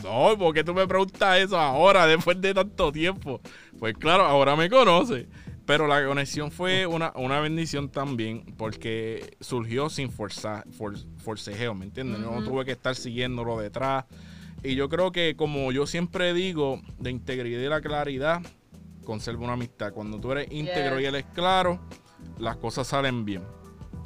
[0.02, 3.40] no, ¿por qué tú me preguntas eso ahora, después de tanto tiempo?
[3.78, 5.26] Pues claro, ahora me conoce.
[5.66, 10.64] Pero la conexión fue una, una bendición también porque surgió sin forzar,
[11.16, 12.20] forcejeo, ¿me entiendes?
[12.20, 14.04] No tuve que estar siguiéndolo detrás.
[14.66, 18.42] Y yo creo que, como yo siempre digo, de integridad y la claridad,
[19.04, 19.92] conserva una amistad.
[19.92, 21.80] Cuando tú eres íntegro y eres claro,
[22.38, 23.42] las cosas salen bien.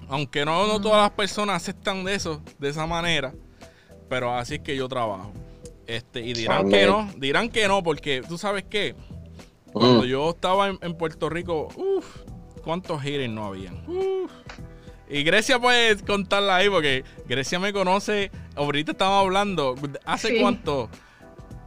[0.08, 3.32] Aunque no, no todas las personas aceptan de eso, de esa manera,
[4.08, 5.32] pero así es que yo trabajo.
[5.86, 8.94] Este, y dirán que no, dirán que no, porque tú sabes qué,
[9.72, 10.06] cuando mm.
[10.06, 12.22] yo estaba en, Puerto Rico, uff,
[12.62, 13.82] cuántos haters no habían.
[15.10, 18.30] Y Grecia puede contarla ahí porque Grecia me conoce.
[18.54, 19.74] Ahorita estamos hablando.
[20.04, 20.88] ¿Hace cuánto,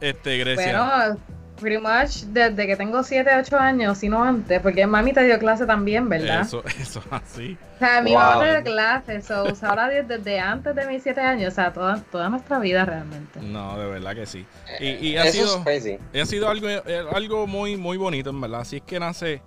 [0.00, 0.82] este, Grecia?
[0.82, 1.20] Bueno,
[1.60, 5.38] pretty much desde que tengo 7, 8 años, si no antes, porque mami te dio
[5.38, 6.40] clase también, ¿verdad?
[6.40, 7.56] Eso, eso así.
[7.76, 11.52] O sea, mi mamá te dio clase, so, ahora desde, antes de mis 7 años,
[11.52, 13.40] o sea, toda, toda nuestra vida realmente.
[13.40, 14.46] No, de verdad que sí.
[14.80, 18.60] Y, y ha sido, ha sido algo, eh, algo muy, muy bonito, en verdad.
[18.60, 19.42] Así es que nace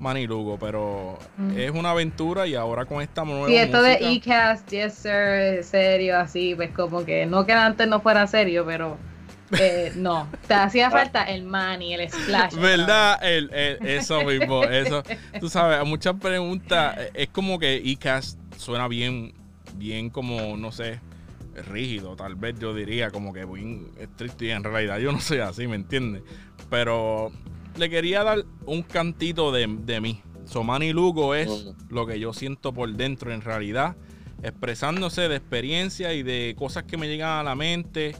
[0.00, 1.18] Manilugo, pero
[1.56, 3.50] es una aventura y ahora con esta nueva.
[3.50, 8.00] Y esto de E-Cast, yes sir, serio, así, pues como que no que antes no
[8.00, 8.98] fuera serio, pero
[9.58, 12.54] eh, no, te hacía falta el money, el splash.
[12.54, 13.18] ¿Verdad?
[13.22, 15.02] El, eso mismo, eso.
[15.40, 19.32] Tú sabes, muchas preguntas, es como que E-Cast suena bien,
[19.76, 21.00] bien como, no sé,
[21.70, 25.38] rígido, tal vez yo diría como que muy estricto y en realidad yo no soy
[25.38, 26.22] así, ¿me entiendes?
[26.70, 27.32] Pero
[27.78, 30.22] le quería dar un cantito de, de mí.
[30.46, 33.96] Somani Lugo es lo que yo siento por dentro en realidad,
[34.42, 38.14] expresándose de experiencia y de cosas que me llegan a la mente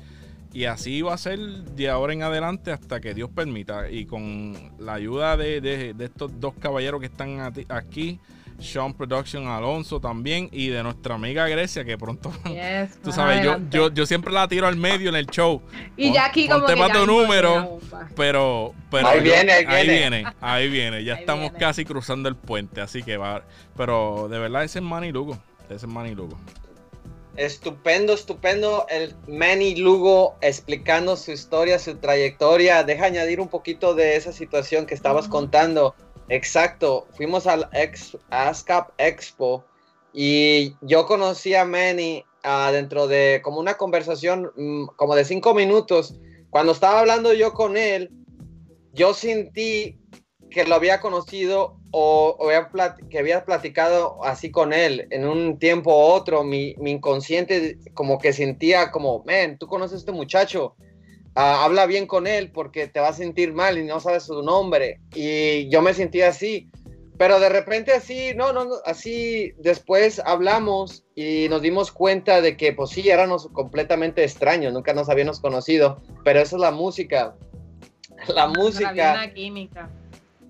[0.52, 3.90] Y así va a ser de ahora en adelante hasta que Dios permita.
[3.90, 8.18] Y con la ayuda de, estos dos caballeros que están aquí,
[8.58, 12.32] Sean Production Alonso también y de nuestra amiga Grecia que pronto
[13.04, 15.62] tú sabes yo, yo, yo siempre la tiro al medio en el show
[15.96, 17.78] y ya aquí como que tu número
[18.16, 20.24] pero pero ahí, viene, ahí, viene.
[20.40, 23.42] ahí viene ya estamos casi cruzando el puente así que va
[23.76, 25.38] pero de verdad ese es Manny Lugo
[25.68, 26.38] ese es Manny Lugo
[27.36, 28.86] Estupendo, estupendo.
[28.88, 32.82] El Manny Lugo explicando su historia, su trayectoria.
[32.82, 35.94] Deja añadir un poquito de esa situación que estabas contando.
[36.28, 37.06] Exacto.
[37.16, 39.64] Fuimos al ex, ASCAP Expo
[40.12, 45.54] y yo conocí a Manny uh, dentro de como una conversación mm, como de cinco
[45.54, 46.18] minutos.
[46.50, 48.10] Cuando estaba hablando yo con él,
[48.92, 49.98] yo sentí
[50.50, 52.38] que lo había conocido o,
[53.10, 58.32] que había platicado así con él en un tiempo u otro, mi, inconsciente como que
[58.32, 60.76] sentía como, man, tú conoces a este muchacho,
[61.36, 64.42] ah, habla bien con él porque te va a sentir mal y no sabes su
[64.42, 65.00] nombre.
[65.14, 66.68] Y yo me sentía así.
[67.18, 72.74] Pero de repente así, no, no, así después hablamos y nos dimos cuenta de que
[72.74, 77.34] pues sí, éramos completamente extraños, nunca nos habíamos conocido, pero esa es la música.
[78.28, 79.14] La música.
[79.14, 79.90] La química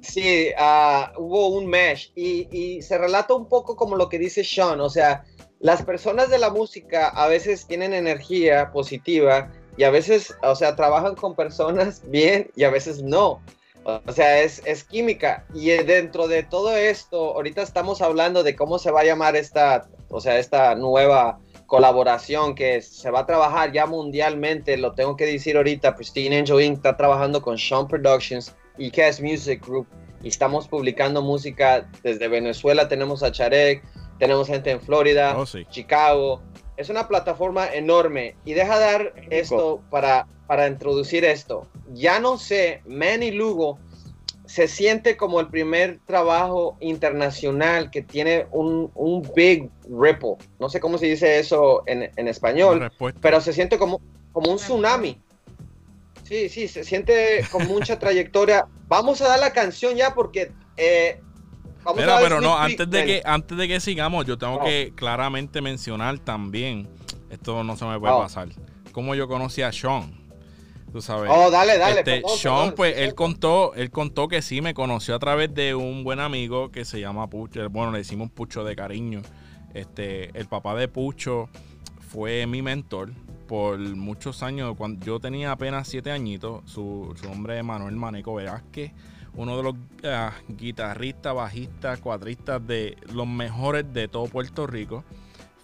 [0.07, 4.81] Sí, ah, hubo un mesh y, se relata un poco como lo que dice Sean,
[4.81, 5.25] o sea,
[5.59, 10.77] las personas de la música a veces tienen energía positiva y a veces, o sea,
[10.77, 13.41] trabajan con personas bien y a veces no.
[13.85, 15.45] O sea, es, es química.
[15.55, 19.87] Y dentro de todo esto, ahorita estamos hablando de cómo se va a llamar esta,
[20.09, 25.27] o sea, esta nueva colaboración que se va a trabajar ya mundialmente, lo tengo que
[25.27, 26.77] decir ahorita, Pristine Angel Inc.
[26.77, 29.87] está trabajando con Sean Productions y Cash Music Group
[30.23, 33.83] y estamos publicando música desde Venezuela, tenemos a Charek,
[34.19, 36.41] tenemos gente en Florida, oh, Chicago.
[36.77, 41.67] Es una plataforma enorme y deja dar esto para, para introducir esto.
[41.93, 43.79] Ya no sé, Manny Lugo
[44.47, 50.37] se siente como el primer trabajo internacional que tiene un, un big ripple.
[50.61, 54.01] No sé cómo se dice eso en, en español, pero se siente como,
[54.33, 55.21] como un tsunami.
[56.23, 58.67] Sí, sí, se siente con mucha trayectoria.
[58.89, 61.21] Vamos a dar la canción ya porque eh,
[61.87, 65.61] vamos a pero no, antes de que antes de que sigamos, yo tengo que claramente
[65.61, 66.89] mencionar también,
[67.31, 68.49] esto no se me puede pasar,
[68.93, 70.27] cómo yo conocí a Sean.
[70.93, 71.31] Tú sabes.
[71.35, 72.01] Oh, dale, dale.
[72.01, 76.05] Este, Sean, pues él contó, él contó que sí me conoció a través de un
[76.05, 77.69] buen amigo que se llama Pucho.
[77.69, 79.23] Bueno, le decimos Pucho de cariño.
[79.75, 81.51] Este, el papá de Pucho
[82.09, 83.13] fue mi mentor
[83.47, 88.93] por muchos años, cuando yo tenía apenas siete añitos, su, nombre es Manuel Maneco Velázquez,
[89.37, 89.75] uno de los
[90.05, 95.05] ah, guitarristas, bajistas, cuadristas de los mejores de todo Puerto Rico,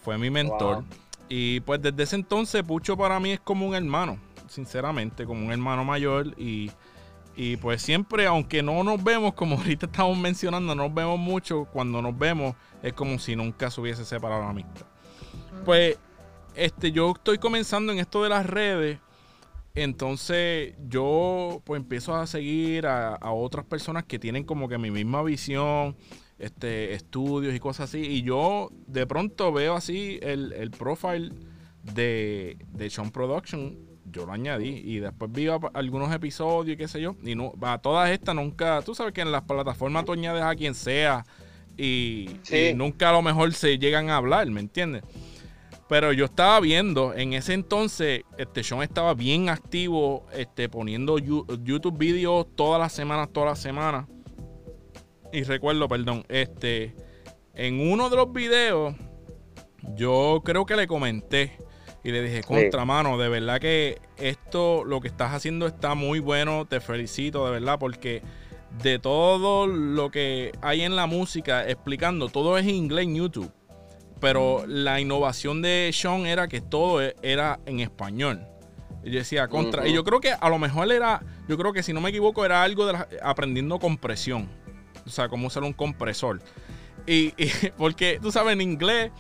[0.03, 0.85] fue mi mentor.
[1.29, 4.19] Y pues desde ese entonces Pucho para mí es como un hermano,
[4.49, 6.71] sinceramente, como un hermano mayor y...
[7.35, 11.65] Y pues siempre, aunque no nos vemos, como ahorita estamos mencionando, no nos vemos mucho,
[11.73, 14.85] cuando nos vemos es como si nunca se hubiese separado la amistad.
[15.65, 15.97] Pues
[16.55, 18.99] este, yo estoy comenzando en esto de las redes.
[19.75, 25.23] Entonces yo pues empiezo a seguir a, otras personas que tienen como que mi misma
[25.23, 25.97] visión,
[26.39, 28.01] este, estudios y cosas así.
[28.01, 31.33] Y yo de pronto veo así el, el profile
[31.83, 33.79] de, de Sean Production.
[34.05, 37.17] Yo lo añadí y después vi algunos episodios y qué sé yo.
[37.23, 40.55] Y no, a todas estas nunca, tú sabes que en las plataformas tú añades a
[40.55, 41.25] quien sea
[41.79, 45.03] y, y nunca a lo mejor se llegan a hablar, ¿me entiendes?
[45.93, 51.99] Pero yo estaba viendo, en ese entonces, este Sean estaba bien activo, este, poniendo YouTube
[51.99, 54.07] videos todas las semanas, todas las semanas.
[55.35, 56.97] Y recuerdo, perdón, este,
[57.53, 58.95] en uno de los videos,
[59.95, 61.59] yo creo que le comenté
[62.03, 66.21] y le dije, contra mano, de verdad que esto, lo que estás haciendo está muy
[66.21, 68.23] bueno, te felicito, de verdad, porque
[68.83, 73.53] de todo lo que hay en la música explicando, todo es en inglés en YouTube
[74.23, 78.47] pero la innovación de Sean era que todo e, era en español.
[79.03, 79.89] Y yo decía contra.
[79.89, 82.45] Y yo creo que a lo mejor era, yo creo que si no me equivoco,
[82.45, 84.49] era algo de aprendiendo compresión.
[85.05, 86.41] O sea, cómo usar un compresor.
[87.05, 87.35] Y,
[87.77, 89.11] porque tú sabes, en inglés,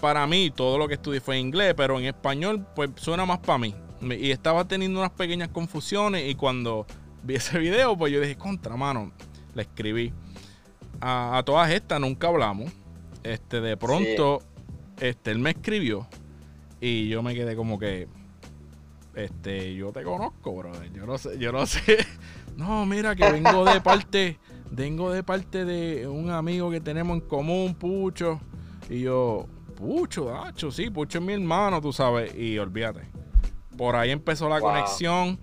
[0.00, 3.40] para mí, todo lo que estudié fue en inglés, pero en español, pues suena más
[3.40, 3.74] para mí.
[4.00, 6.30] Y estaba teniendo unas pequeñas confusiones.
[6.30, 6.86] Y cuando
[7.24, 9.10] vi ese video, pues yo dije, contra mano,
[9.56, 10.12] le escribí.
[11.00, 12.70] A, todas estas nunca hablamos.
[13.24, 14.40] Este, de pronto
[15.00, 16.06] este, él me escribió
[16.80, 18.08] y yo me quedé como que,
[19.14, 20.92] este, yo te conozco, brother.
[20.92, 21.98] Yo no sé, yo no sé.
[22.56, 24.38] No, mira que vengo de parte,
[24.70, 28.40] vengo de parte de un amigo que tenemos en común, Pucho.
[28.90, 32.34] Y yo, Pucho, Dacho, sí, Pucho es mi hermano, tú sabes.
[32.34, 33.08] Y olvídate.
[33.76, 35.38] Por ahí empezó la conexión.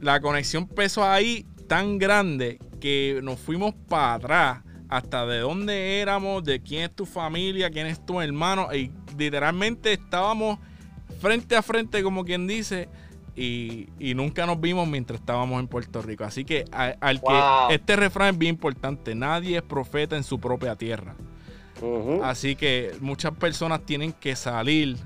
[0.00, 6.44] La conexión empezó ahí tan grande que nos fuimos para atrás hasta de dónde éramos,
[6.44, 8.68] de quién es tu familia, quién es tu hermano.
[8.74, 10.58] Y literalmente estábamos
[11.18, 12.90] frente a frente, como quien dice,
[13.34, 16.24] y, nunca nos vimos mientras estábamos en Puerto Rico.
[16.24, 20.76] Así que al que este refrán es bien importante, nadie es profeta en su propia
[20.76, 21.14] tierra.
[22.22, 24.98] Así que muchas personas tienen que salir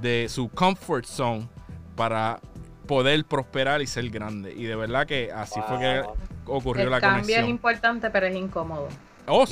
[0.00, 1.46] de su comfort zone
[1.94, 2.40] para
[2.86, 4.54] poder prosperar y ser grande.
[4.56, 6.02] Y de verdad que así fue que
[6.46, 7.14] ocurrió la conexión.
[7.14, 8.88] El cambio es importante, pero es incómodo.
[9.28, 9.44] Oh,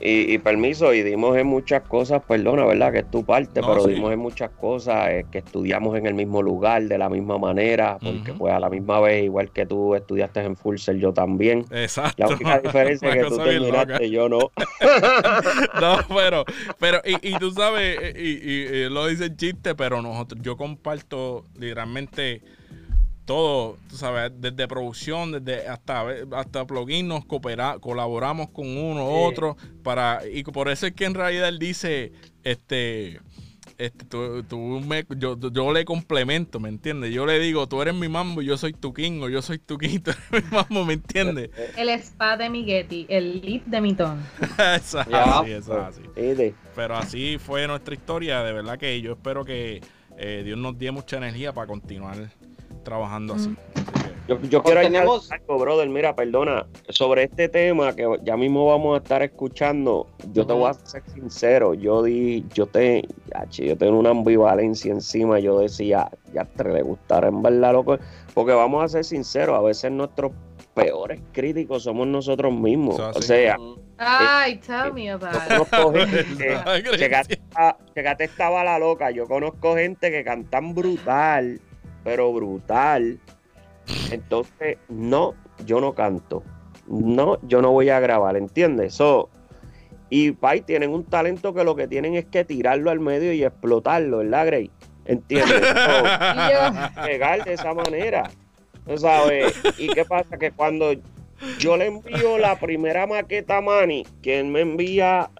[0.00, 2.92] y, permiso, y dimos en muchas cosas, perdona, ¿verdad?
[2.92, 6.42] Que es tu parte, pero dimos en muchas cosas eh, que estudiamos en el mismo
[6.42, 10.40] lugar, de la misma manera, porque pues a la misma vez, igual que tú estudiaste
[10.40, 11.64] en Fulser, yo también.
[11.70, 12.24] Exacto.
[12.24, 14.38] La única diferencia es que tú terminaste, yo no.
[15.80, 16.44] no, pero,
[16.78, 22.42] pero, y, tú sabes, y, lo dice el chiste, pero nosotros, yo comparto literalmente
[23.24, 29.56] todo, tú sabes, desde producción, desde hasta, hasta plugin nos coopera, colaboramos con uno otro
[29.82, 32.12] para, y por eso es que en realidad él dice,
[32.42, 33.20] este,
[33.78, 37.12] este tú, me, yo, yo, le complemento, ¿me entiendes?
[37.12, 39.78] Yo le digo, tú eres mi mambo, yo soy tu king, o yo soy tu
[39.78, 41.50] king, tú eres mi mambo, ¿me entiendes?
[41.76, 44.20] El spa de mi Getty, el lead de mi ton.
[44.76, 46.54] eso así, así.
[46.74, 49.80] Pero así fue nuestra historia, de verdad que yo espero que
[50.18, 52.30] eh, Dios nos dé mucha energía para continuar
[52.82, 53.56] trabajando así.
[54.48, 55.30] Yo, quiero tenemos...
[55.32, 55.88] algo, brother.
[55.88, 60.70] Mira, perdona, sobre este tema que ya mismo vamos a estar escuchando, yo te voy
[60.70, 61.74] a ser sincero.
[61.74, 63.08] Yo di, yo te,
[63.50, 65.40] yo tengo una ambivalencia encima.
[65.40, 67.98] Yo decía, ya te le gustará en verdad, loco.
[68.32, 70.30] Porque vamos a ser sinceros, a veces nuestros
[70.74, 73.00] peores críticos somos nosotros mismos.
[73.00, 73.56] O sea,
[73.98, 75.34] Ay, tell me about
[75.96, 77.38] it.
[77.94, 79.10] Checate, estaba la loca.
[79.10, 81.60] Yo conozco gente que cantan brutal
[82.04, 83.18] pero brutal.
[84.10, 85.34] Entonces, no,
[85.66, 86.42] yo no canto.
[86.86, 88.94] No, yo no voy a grabar, ¿entiendes?
[88.94, 89.28] So,
[90.08, 93.44] y Pai tienen un talento que lo que tienen es que tirarlo al medio y
[93.44, 94.70] explotarlo, ¿verdad, Grey?
[95.04, 95.60] ¿Entiendes?
[97.04, 98.30] pegar de esa manera.
[98.96, 99.54] ¿Sabes?
[99.78, 100.36] ¿Y qué pasa?
[100.36, 100.92] Que cuando
[101.58, 105.30] yo le envío la primera maqueta a Manny, que él me envía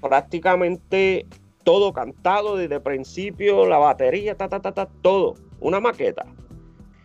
[0.00, 1.26] prácticamente
[1.64, 6.26] todo cantado desde el principio, la batería, ta, ta, ta, ta, todo una maqueta.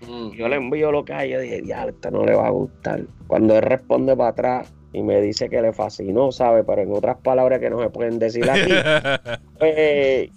[0.01, 0.32] Mm.
[0.32, 1.32] Yo le envío lo que hay.
[1.32, 3.01] Yo dije, diablo, esto no le va a gustar.
[3.28, 6.64] Cuando él responde para atrás y me dice que le fascinó, ¿sabe?
[6.64, 8.72] Pero en otras palabras que no se pueden decir aquí.
[9.60, 10.30] pues,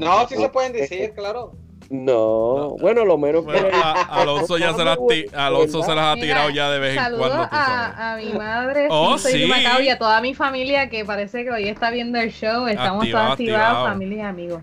[0.00, 1.52] no, sí se pueden decir, claro.
[1.90, 3.58] No, bueno, lo menos que
[4.08, 4.98] Alonso ya se las,
[5.34, 7.46] Alonso se las ha tirado ya de vez en cuando.
[7.50, 9.50] A, a mi madre, oh, sí.
[9.82, 12.66] y a toda mi familia que parece que hoy está viendo el show.
[12.68, 14.62] Estamos activado, activados, familia y amigos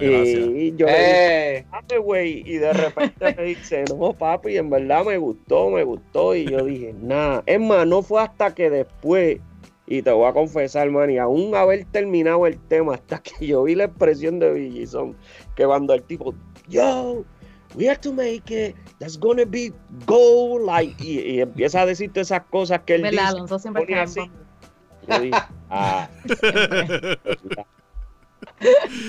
[0.00, 1.64] y yo eh.
[2.02, 6.34] güey, y de repente me dice, no, papi, en verdad me gustó, me gustó.
[6.34, 7.42] Y yo dije, nada.
[7.46, 9.38] Es más, no fue hasta que después,
[9.86, 13.62] y te voy a confesar, man, y aún haber terminado el tema, hasta que yo
[13.64, 15.16] vi la expresión de Billison,
[15.56, 16.34] que cuando el tipo,
[16.68, 17.24] yo,
[17.74, 19.72] we have to make it, that's gonna be
[20.06, 23.20] gold, like, y, empieza a decirte esas cosas que él dice.
[23.20, 24.20] Alonso siempre así.
[25.08, 25.38] Yo dije,
[25.70, 26.08] ah,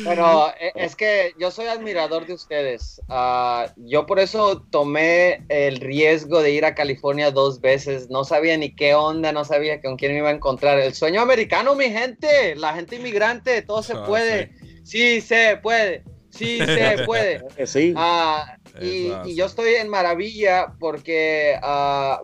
[0.03, 3.01] Bueno, e, es que yo soy admirador de ustedes.
[3.09, 8.09] Ah, yo por eso tomé el riesgo de ir a California dos veces.
[8.09, 10.79] No sabía ni qué onda, no sabía con quién me iba a encontrar.
[10.79, 14.51] El sueño americano, mi gente, la gente inmigrante, todo se ah, puede.
[14.83, 15.21] Sí.
[15.21, 16.03] se puede.
[16.29, 17.43] Sí se puede.
[17.65, 17.93] Sí.
[17.95, 21.59] Ah, y, yo estoy en maravilla porque,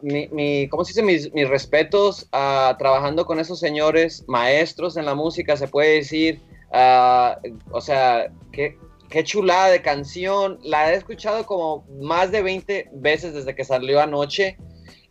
[0.01, 1.03] mi, mi, ¿cómo se dice?
[1.03, 6.41] Mis, mis respetos trabajando con esos señores maestros en la música, se puede decir.
[6.77, 7.39] Ah,
[7.71, 8.77] o sea, qué,
[9.09, 10.59] qué chulada de canción.
[10.61, 14.57] La he escuchado como más de 20 veces desde que salió anoche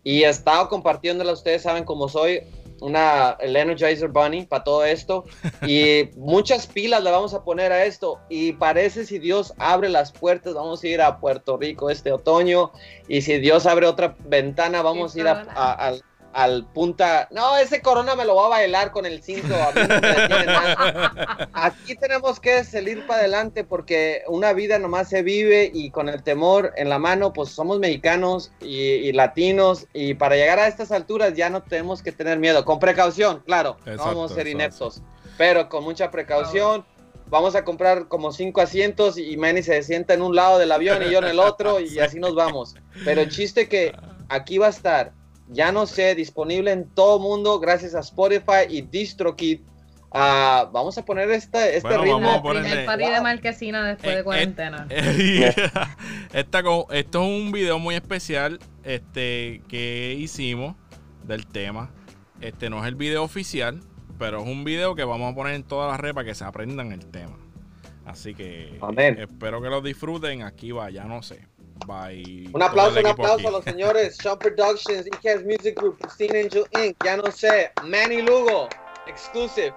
[0.02, 1.32] y he estado compartiéndola.
[1.32, 2.42] Ustedes saben cómo soy
[2.82, 5.24] una el Energizer Bunny para todo esto
[5.66, 10.12] y muchas pilas le vamos a poner a esto y parece si Dios abre las
[10.12, 12.72] puertas vamos a ir a Puerto Rico este otoño
[13.08, 15.94] y si Dios abre otra ventana vamos a ir a
[16.34, 17.28] al punta.
[17.30, 19.54] No, ese corona me lo va a bailar con el cinto.
[21.52, 26.22] Aquí tenemos que salir para adelante porque una vida nomás se vive y con el
[26.22, 31.34] temor en la mano, pues somos mexicanos y, latinos y para llegar a estas alturas
[31.34, 32.64] ya no tenemos que tener miedo.
[32.64, 33.76] Con precaución, claro.
[33.86, 35.02] no vamos a ser ineptos,
[35.38, 36.84] pero con mucha precaución.
[37.26, 41.02] Vamos a comprar como cinco asientos y Manny se sienta en un lado del avión
[41.02, 42.74] y yo en el otro y así nos vamos.
[43.04, 43.92] Pero el chiste que
[44.28, 45.12] aquí va a estar
[45.48, 49.60] ya no sé, disponible en todo mundo gracias a Spotify y DistroKid.
[50.16, 52.40] Ah, vamos a poner este, este ritmo.
[52.54, 54.86] el party de marquesina después de eh, cuarentena.
[56.32, 60.76] esto es un video muy especial este, que hicimos
[61.24, 61.90] del tema.
[62.40, 63.80] Este no es el video oficial,
[64.16, 66.44] pero es un video que vamos a poner en todas las redes para que se
[66.44, 67.36] aprendan el tema.
[68.04, 68.78] Así que
[69.18, 70.42] espero que lo disfruten.
[70.42, 71.46] Aquí va, ya no sé.
[71.86, 72.48] Bye.
[72.52, 74.16] Un aplauso, un aplauso a los señores.
[74.22, 76.96] Sean Productions, EKS Music Group, Christine Angel Inc.
[77.04, 77.72] Ya no sé.
[77.84, 78.68] Manny Lugo,
[79.06, 79.74] exclusive.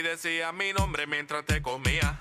[0.00, 2.16] Y decías mi nombre mientras te comía.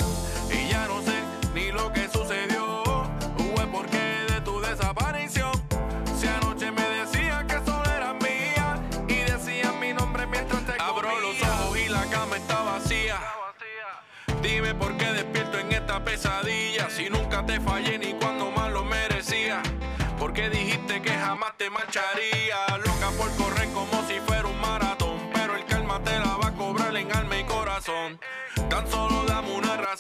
[0.51, 1.18] Y ya no sé
[1.53, 5.51] ni lo que sucedió o el porqué de tu desaparición.
[6.19, 10.88] Si anoche me decías que solo eras mía y decías mi nombre mientras te comía.
[10.88, 13.18] Abro los ojos y la cama está vacía.
[14.41, 18.84] Dime por qué despierto en esta pesadilla si nunca te fallé ni cuando más lo
[18.84, 19.64] merecía.
[20.18, 22.88] Porque dijiste que jamás te marcharía.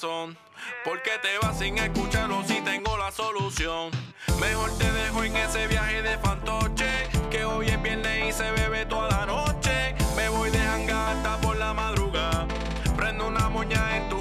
[0.01, 0.37] Dame una razón.
[0.83, 3.91] ¿Por qué te vas sin escucharlo si tengo la solución?
[4.39, 7.09] Mejor te dejo en ese viaje de fantoche.
[7.29, 9.95] Que hoy es viernes y se bebe toda la noche.
[10.15, 12.47] Me voy de hasta por la madrugada.
[12.95, 14.19] Prendo una moña en tu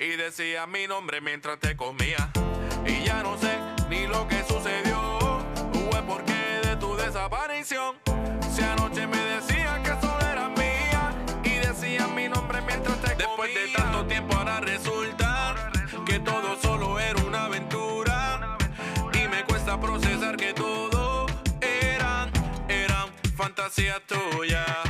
[0.00, 2.30] y decía mi nombre mientras te comía.
[2.86, 3.69] Y ya no sé ni
[4.10, 7.96] lo que sucedió o el porqué de tu desaparición.
[8.52, 11.14] Si anoche me decía que solo era mía
[11.44, 13.26] y decía mi nombre mientras te comía.
[13.26, 15.54] Después de tanto tiempo ahora resulta
[16.04, 18.58] que todo solo era una aventura
[19.12, 21.26] y me cuesta procesar que todo
[21.60, 22.30] eran,
[22.68, 24.89] eran fantasías tuyas.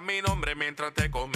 [0.00, 1.29] Mi nombre mientras te comía.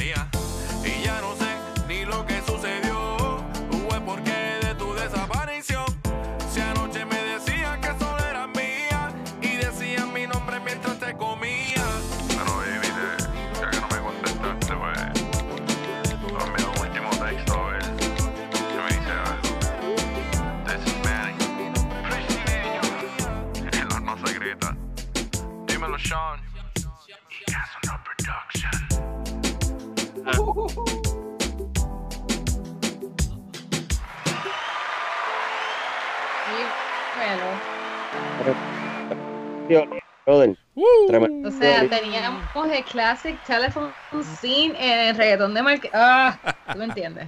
[42.85, 43.93] El Classic Telephone
[44.36, 45.90] Scene en el reggaetón de Marque.
[45.93, 46.39] Ah,
[46.73, 47.27] tú me entiendes.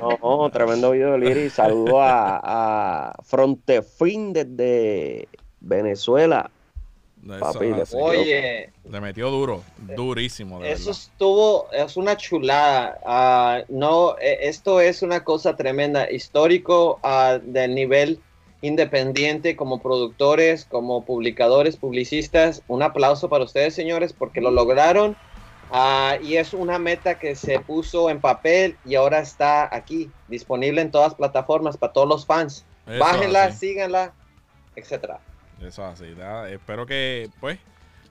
[0.00, 5.28] No, tremendo video de Saludo a, a Frontefin desde
[5.60, 6.50] Venezuela.
[7.38, 9.62] Papi, Oye, le metió duro,
[9.94, 10.64] durísimo.
[10.64, 12.98] eso estuvo, es una chulada.
[13.04, 18.20] Ah, no, e, esto es una cosa tremenda, histórico uh, del nivel
[18.62, 22.62] independiente como productores, como publicadores, publicistas.
[22.68, 25.16] Un aplauso para ustedes, señores, porque lo lograron.
[25.72, 30.80] Ah, y es una meta que se puso en papel y ahora está aquí, disponible
[30.82, 32.64] en todas plataformas para todos los fans.
[32.86, 34.12] Bájenla, síganla,
[34.74, 35.20] etcétera.
[35.62, 36.06] Eso así.
[36.50, 37.58] Espero que, pues,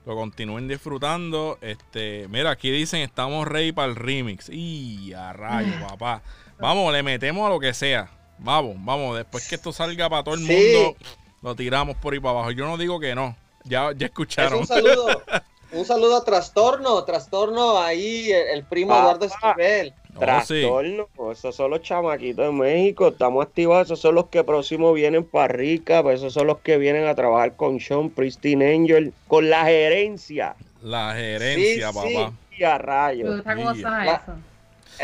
[0.06, 1.58] lo continúen disfrutando.
[1.60, 4.48] Este, mira, aquí dicen estamos ready para el remix.
[4.48, 6.22] Y a rayo, papá.
[6.58, 8.10] Vamos, le metemos a lo que sea.
[8.42, 10.96] Vamos, vamos, después que esto salga para todo el mundo,
[11.42, 12.50] lo tiramos por ahí para abajo.
[12.52, 13.36] Yo no digo que no.
[13.64, 14.60] Ya, ya escucharon.
[14.60, 15.22] un saludo.
[15.72, 19.92] un saludo a Trastorno, Trastorno ahí, el, primo Eduardo Esquivel.
[20.18, 25.24] Trastorno, esos son los chamaquitos de México, estamos activados, esos son los que próximo vienen
[25.24, 29.48] para Rica, pues esos son los que vienen a trabajar con Sean Pristine Angel, con
[29.48, 30.56] la gerencia.
[30.82, 32.32] La gerencia, papá.
[32.56, 33.44] Y a rayos.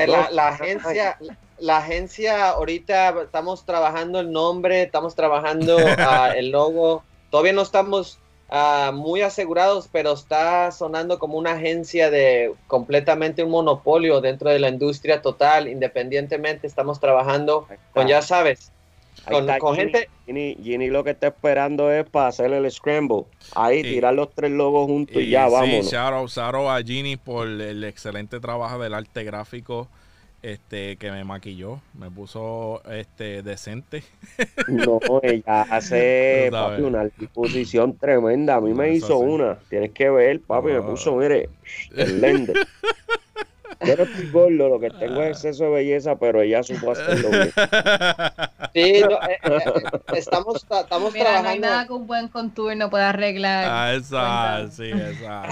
[0.07, 1.17] La, la, agencia,
[1.59, 7.03] la agencia ahorita estamos trabajando el nombre, estamos trabajando ah, el logo.
[7.31, 8.19] Todavía no estamos
[8.49, 14.59] ah, muy asegurados, pero está sonando como una agencia de completamente un monopolio dentro de
[14.59, 15.69] la industria total.
[15.69, 18.73] Independientemente, estamos trabajando con, ya sabes,
[19.25, 20.09] con, gente.
[20.27, 23.25] Ginny, lo que está esperando es para hacer el scramble.
[23.55, 25.89] Ahí, tirar los tres logos juntos y, ya, vamos.
[25.89, 29.89] Sí, shout a Ginny por el excelente trabajo del arte gráfico
[30.47, 34.05] este que me maquilló, me puso este decente.
[34.69, 38.57] No, ella hace papi, una disposición tremenda.
[38.57, 39.59] A mí me hizo una.
[39.69, 41.49] Tienes que ver, papi, me puso, mire,
[41.97, 42.53] el lente.
[43.85, 47.29] Yo no estoy gordo, lo que tengo es exceso de belleza, pero ella supo hacerlo
[47.29, 47.53] bien.
[48.73, 49.61] Sí, no, eh, eh,
[50.15, 51.43] estamos, estamos Mira, trabajando.
[51.43, 53.67] No hay nada que un buen contour no pueda arreglar.
[53.69, 55.43] Ah, esa, sí, esa.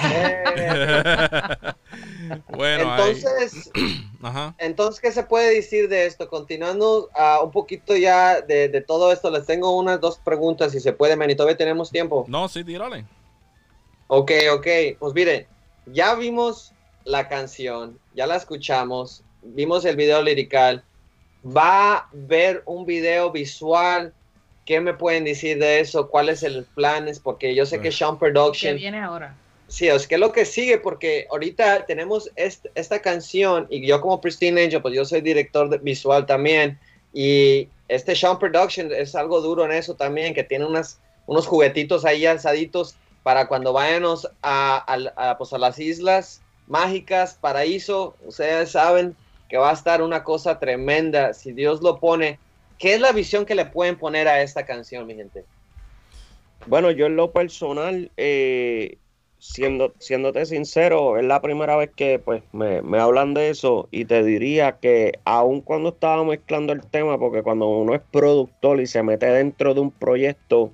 [2.48, 3.70] Bueno, entonces,
[4.22, 4.54] Ajá.
[4.58, 6.28] entonces, ¿qué se puede decir de esto?
[6.28, 10.80] Continuando uh, un poquito ya de, de, todo esto, les tengo unas dos preguntas, si
[10.80, 12.24] se puede, Manito, ¿tenemos tiempo?
[12.28, 13.04] No, sí, tírale.
[14.06, 14.66] Ok, ok,
[14.98, 15.46] pues miren,
[15.86, 16.72] ya vimos
[17.04, 20.84] la canción, ya la escuchamos, vimos el video lirical,
[21.44, 24.12] va a ver un video visual.
[24.64, 26.08] ¿Qué me pueden decir de eso?
[26.08, 27.06] ¿Cuál es el plan?
[27.22, 28.72] Porque yo sé que Sean Production.
[28.72, 29.36] ¿Qué viene ahora?
[29.68, 34.64] Sí, es que lo que sigue, porque ahorita tenemos esta canción y yo como Pristine
[34.64, 36.78] Angel, pues yo soy director visual también
[37.12, 42.04] y este Sean Production es algo duro en eso también, que tiene unas, unos juguetitos
[42.04, 49.16] ahí alzaditos para cuando vayamos a, pues a las islas mágicas, paraíso, ustedes saben
[49.48, 52.38] que va a estar una cosa tremenda si Dios lo pone.
[52.78, 55.44] ¿Qué es la visión que le pueden poner a esta canción, mi gente?
[56.66, 58.98] Bueno, yo en lo personal, eh,
[59.44, 64.06] siendo, siéndote sincero, es la primera vez que pues me, me, hablan de eso y
[64.06, 68.86] te diría que aun cuando estaba mezclando el tema, porque cuando uno es productor y
[68.86, 70.72] se mete dentro de un proyecto,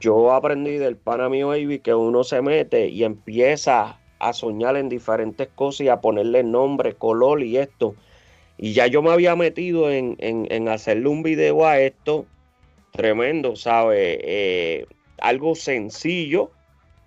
[0.00, 4.88] yo aprendí del pana mío Baby que uno se mete y empieza a soñar en
[4.88, 7.94] diferentes cosas y a ponerle nombre, color y esto.
[8.58, 12.26] Y ya yo me había metido en, hacerle un video a esto
[12.90, 14.18] tremendo, ¿sabes?
[14.22, 14.86] Eh,
[15.18, 16.50] algo sencillo,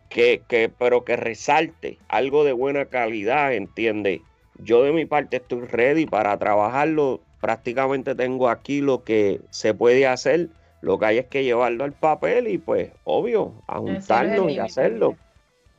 [0.10, 4.22] que, que, pero que resalte, algo de buena calidad, ¿entiendes?
[4.58, 7.22] Yo de mi parte estoy ready para trabajarlo.
[7.40, 10.50] Prácticamente tengo aquí lo que se puede hacer.
[10.82, 15.16] Lo que hay es que llevarlo al papel y pues, obvio, a juntarlo y hacerlo.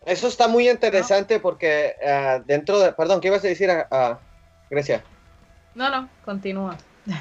[0.07, 2.93] Eso está muy interesante porque uh, dentro de...
[2.93, 4.19] Perdón, ¿qué ibas a decir a, a,
[4.71, 5.03] Grecia?
[5.75, 6.77] No, no, continúa.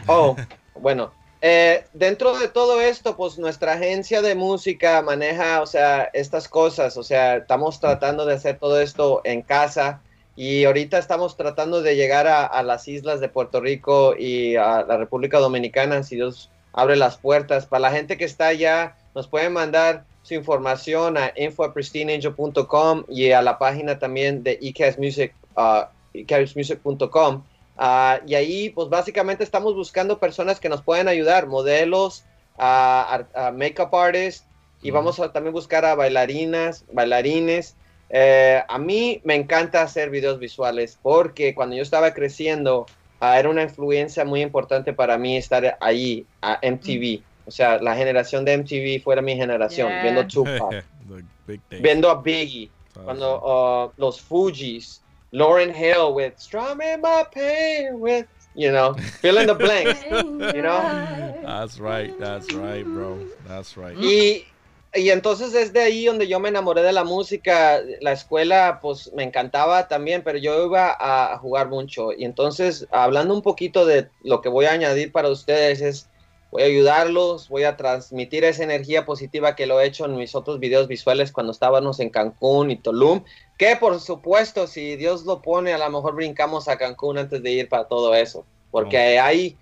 [0.08, 0.36] Oh,
[0.76, 1.12] bueno.
[1.42, 6.98] Eh, dentro de todo esto, pues nuestra agencia de música maneja, o sea, estas cosas,
[6.98, 10.02] o sea, estamos tratando de hacer todo esto en casa
[10.36, 14.98] y ahorita estamos tratando de llegar a, las islas de Puerto Rico y a la
[14.98, 17.66] República Dominicana, si Dios abre las puertas.
[17.66, 23.42] Para la gente que está allá, nos pueden mandar su información a info.pristinangel.com y a
[23.42, 27.36] la página también de ecasmusic.com.
[27.36, 27.42] Uh,
[27.80, 32.26] uh, y ahí, pues básicamente estamos buscando personas que nos puedan ayudar, modelos,
[32.58, 34.46] uh, makeup artists,
[34.82, 37.76] y vamos a también buscar a bailarinas, bailarines.
[38.10, 42.86] Eh, a mí me encanta hacer videos visuales porque cuando yo estaba creciendo,
[43.22, 47.22] era una influencia muy importante para mí estar ahí, a MTV.
[47.46, 50.86] O sea, la generación de MTV fuera mi generación, viendo Tupac,
[51.82, 52.70] viendo a Biggie,
[53.04, 55.02] cuando uh, los Fugees,
[55.32, 60.04] Lauren Hill with Strumming My Pain with, you know, fill in the blanks,
[60.56, 61.34] you know.
[61.44, 63.96] That's right, that's right, bro, that's right.
[63.98, 64.46] Y,
[64.94, 67.80] y entonces es de ahí donde yo me enamoré de la música.
[68.02, 72.12] La escuela, pues me encantaba también, pero yo iba a jugar mucho.
[72.12, 76.09] Y entonces, hablando un poquito de lo que voy a añadir para ustedes es
[76.52, 80.36] voy a ayudarlos, voy a transmitir esa energía positiva que lo he hecho en mis
[80.36, 83.24] otros videos visuales cuando estábamos en Cancún y Tulum,
[83.58, 87.52] que por supuesto, si Dios lo pone, a lo mejor brincamos a Cancún antes de
[87.52, 89.58] ir para todo eso, porque hay,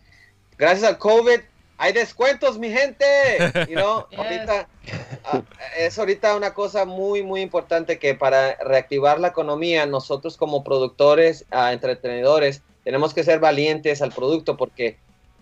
[0.58, 1.40] gracias al COVID,
[1.80, 3.06] hay descuentos, mi gente,
[3.68, 4.06] you know?
[4.18, 4.68] ahorita,
[5.26, 5.42] ah,
[5.78, 11.46] es ahorita una cosa muy, muy importante que para reactivar la economía, nosotros como productores,
[11.52, 14.98] uh, entretenedores, tenemos que ser valientes al producto porque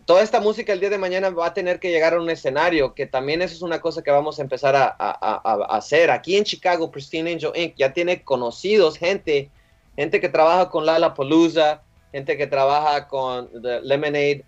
[0.05, 2.93] toda esta música el día de mañana va a tener que llegar a un escenario,
[2.93, 4.87] que también eso es una cosa que vamos a empezar a,
[5.75, 6.11] hacer.
[6.11, 7.75] Aquí en Chicago, Pristine Angel Inc.
[7.75, 9.49] ya tiene conocidos, gente,
[9.95, 14.45] gente que trabaja con Lala Palooza, gente que trabaja con The Lemonade,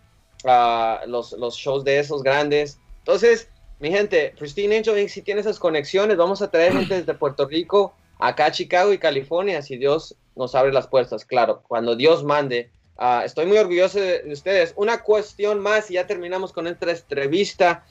[1.07, 2.79] los, los shows de esos grandes.
[2.99, 5.09] Entonces, mi gente, Pristine Angel Inc.
[5.09, 8.97] si tiene esas conexiones, vamos a traer gente desde Puerto Rico acá a Chicago y
[8.97, 13.99] California, si Dios nos abre las puertas, claro, cuando Dios mande Ah, estoy muy orgulloso
[13.99, 14.73] de, ustedes.
[14.75, 17.83] Una cuestión más y ya terminamos con esta entrevista.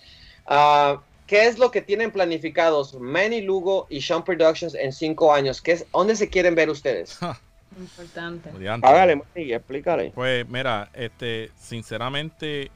[0.49, 5.61] Uh, ¿Qué es lo que tienen planificados Manny Lugo y Sean Productions en cinco años?
[5.61, 7.19] ¿Qué es, ¿Dónde se quieren ver ustedes?
[7.79, 8.51] Importante.
[8.83, 10.13] Hágale, Manny, explícale.
[10.15, 12.71] Pues mira, este, sinceramente,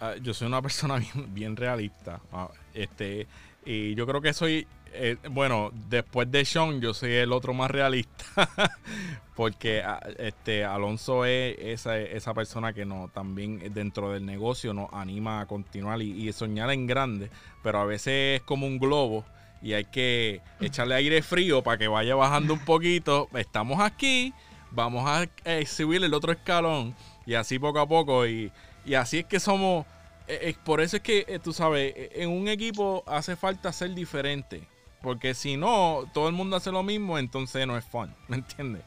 [0.00, 2.20] ah, yo soy una persona bien, realista.
[2.32, 3.26] Ah, este,
[3.64, 7.70] y yo creo que soy eh, bueno, después de Sean, yo soy el otro más
[7.70, 8.24] realista.
[9.34, 14.92] porque ah, este Alonso es esa, esa persona que no también dentro del negocio nos
[14.92, 17.30] anima a continuar y, soñar en grande.
[17.62, 19.24] Pero a veces es como un globo
[19.62, 23.28] y hay que echarle aire frío para que vaya bajando un poquito.
[23.34, 24.32] Estamos aquí,
[24.70, 26.94] vamos a eh, subir el otro escalón
[27.26, 28.26] y así poco a poco.
[28.26, 28.52] Y,
[28.84, 29.86] y así es que somos.
[30.26, 34.62] Eh, por eso es que, tú sabes, en un equipo hace falta ser diferente.
[35.04, 38.82] Porque si no, todo el mundo hace lo mismo, entonces no es fun, ¿me entiendes?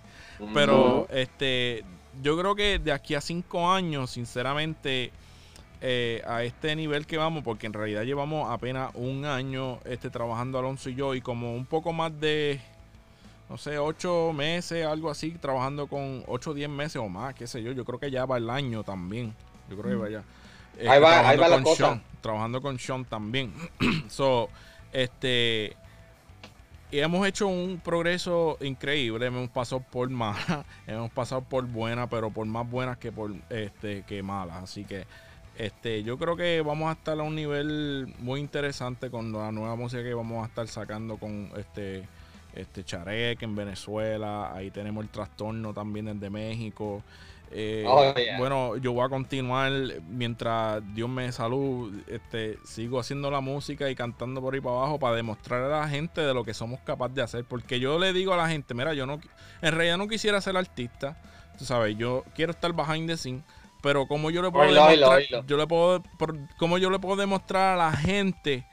[0.51, 1.85] Pero este,
[2.23, 5.11] yo creo que de aquí a cinco años, sinceramente,
[5.79, 10.57] eh, a este nivel que vamos, porque en realidad llevamos apenas un año este, trabajando
[10.57, 12.59] Alonso y yo, y como un poco más de,
[13.47, 17.45] no sé, ocho meses, algo así, trabajando con ocho o diez meses o más, qué
[17.45, 19.35] sé yo, yo creo que ya va el año también.
[19.69, 20.23] Yo creo que vaya.
[20.89, 22.01] ahí va, ahí va la cosa.
[22.21, 23.53] trabajando con Sean también.
[24.07, 24.49] so,
[24.91, 25.77] este
[26.91, 29.25] y hemos hecho un progreso increíble.
[29.25, 34.03] Hemos pasado por malas, hemos pasado por buenas, pero por más buenas que por este
[34.03, 34.63] que malas.
[34.63, 35.05] Así que
[35.57, 39.75] este, yo creo que vamos a estar a un nivel muy interesante con la nueva
[39.75, 42.07] música que vamos a estar sacando con este
[42.53, 44.53] este Charek en Venezuela.
[44.53, 47.03] Ahí tenemos el trastorno también desde México.
[47.51, 49.71] Eh, oh, bueno, yo voy a continuar
[50.09, 51.93] mientras Dios me salud.
[52.07, 55.89] Este, sigo haciendo la música y cantando por ahí para abajo para demostrar a la
[55.89, 57.45] gente de lo que somos capaces de hacer.
[57.45, 59.19] Porque yo le digo a la gente, mira, yo no,
[59.61, 61.17] en realidad no quisiera ser artista.
[61.57, 63.41] Tú sabes, yo quiero estar behind the scene.
[63.81, 66.03] Pero como yo le puedo demostrar, yo le puedo,
[66.57, 68.65] como yo le puedo demostrar a la gente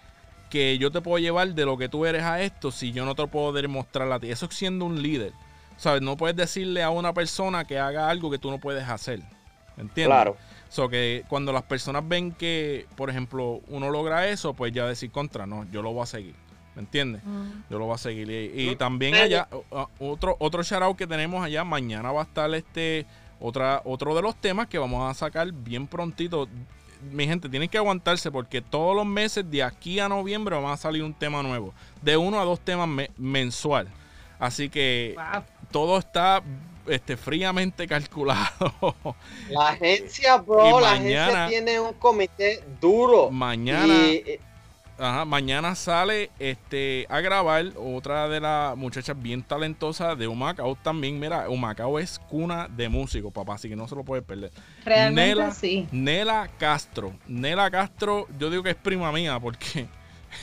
[0.51, 3.15] que yo te puedo llevar de lo que tú eres a esto si yo no
[3.15, 4.31] te lo puedo demostrar a ti.
[4.31, 5.33] Eso siendo un líder.
[5.77, 6.03] ¿Sabes?
[6.03, 9.21] No puedes decirle a una persona que haga algo que tú no puedes hacer.
[9.77, 10.07] ¿Entiendes?
[10.07, 10.37] Claro.
[10.69, 15.11] So que cuando las personas ven que, por ejemplo, uno logra eso, pues ya decir
[15.11, 16.35] contra, no, yo lo voy a seguir.
[16.75, 17.23] ¿Me entiendes?
[17.25, 17.71] Mm.
[17.71, 18.29] Yo lo voy a seguir.
[18.31, 19.49] Y, también allá,
[20.01, 23.07] otro, otro shout que tenemos allá, mañana va a estar este
[23.41, 26.49] otra, otro de los temas que vamos a sacar bien prontito.
[27.13, 30.77] Mi gente, tienen que aguantarse porque todos los meses de aquí a noviembre va a
[30.77, 31.75] salir un tema nuevo.
[32.01, 33.89] De uno a dos temas mensual.
[34.39, 35.15] Así que
[35.75, 36.41] todo está
[36.87, 38.95] este, fríamente calculado.
[39.51, 43.29] La agencia, bro, la agencia tiene un comité duro.
[43.33, 43.93] Mañana.
[43.93, 44.39] Eh,
[45.27, 51.19] mañana sale este a grabar otra de las muchachas bien talentosas de Humacao también.
[51.19, 54.53] Mira, Humacao es cuna de músicos, papá, así que no se lo puede perder.
[54.85, 55.89] Realmente Nela, sí.
[55.91, 57.15] Nela Castro.
[57.27, 59.89] Nela Castro, yo digo que es prima mía porque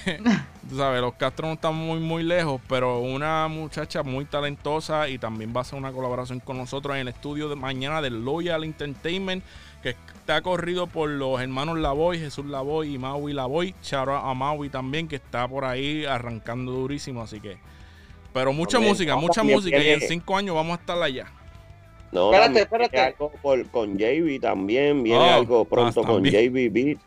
[0.70, 5.18] Tú sabes, los Castro no están muy, muy lejos, pero una muchacha muy talentosa y
[5.18, 8.64] también va a hacer una colaboración con nosotros en el estudio de mañana del Loyal
[8.64, 9.44] Entertainment,
[9.84, 13.76] que está corrido por los hermanos Lavoy, Jesús Lavoy y Maui Lavoy.
[13.82, 17.58] Charo a Maui también, que está por ahí arrancando durísimo, así que.
[18.34, 21.28] Pero mucha música, mucha música, y en cinco años vamos a estar allá.
[22.12, 23.00] No, espérate, espérate.
[23.00, 23.32] Algo
[23.72, 27.00] con JB también, viene oh, algo pronto con JB Beat.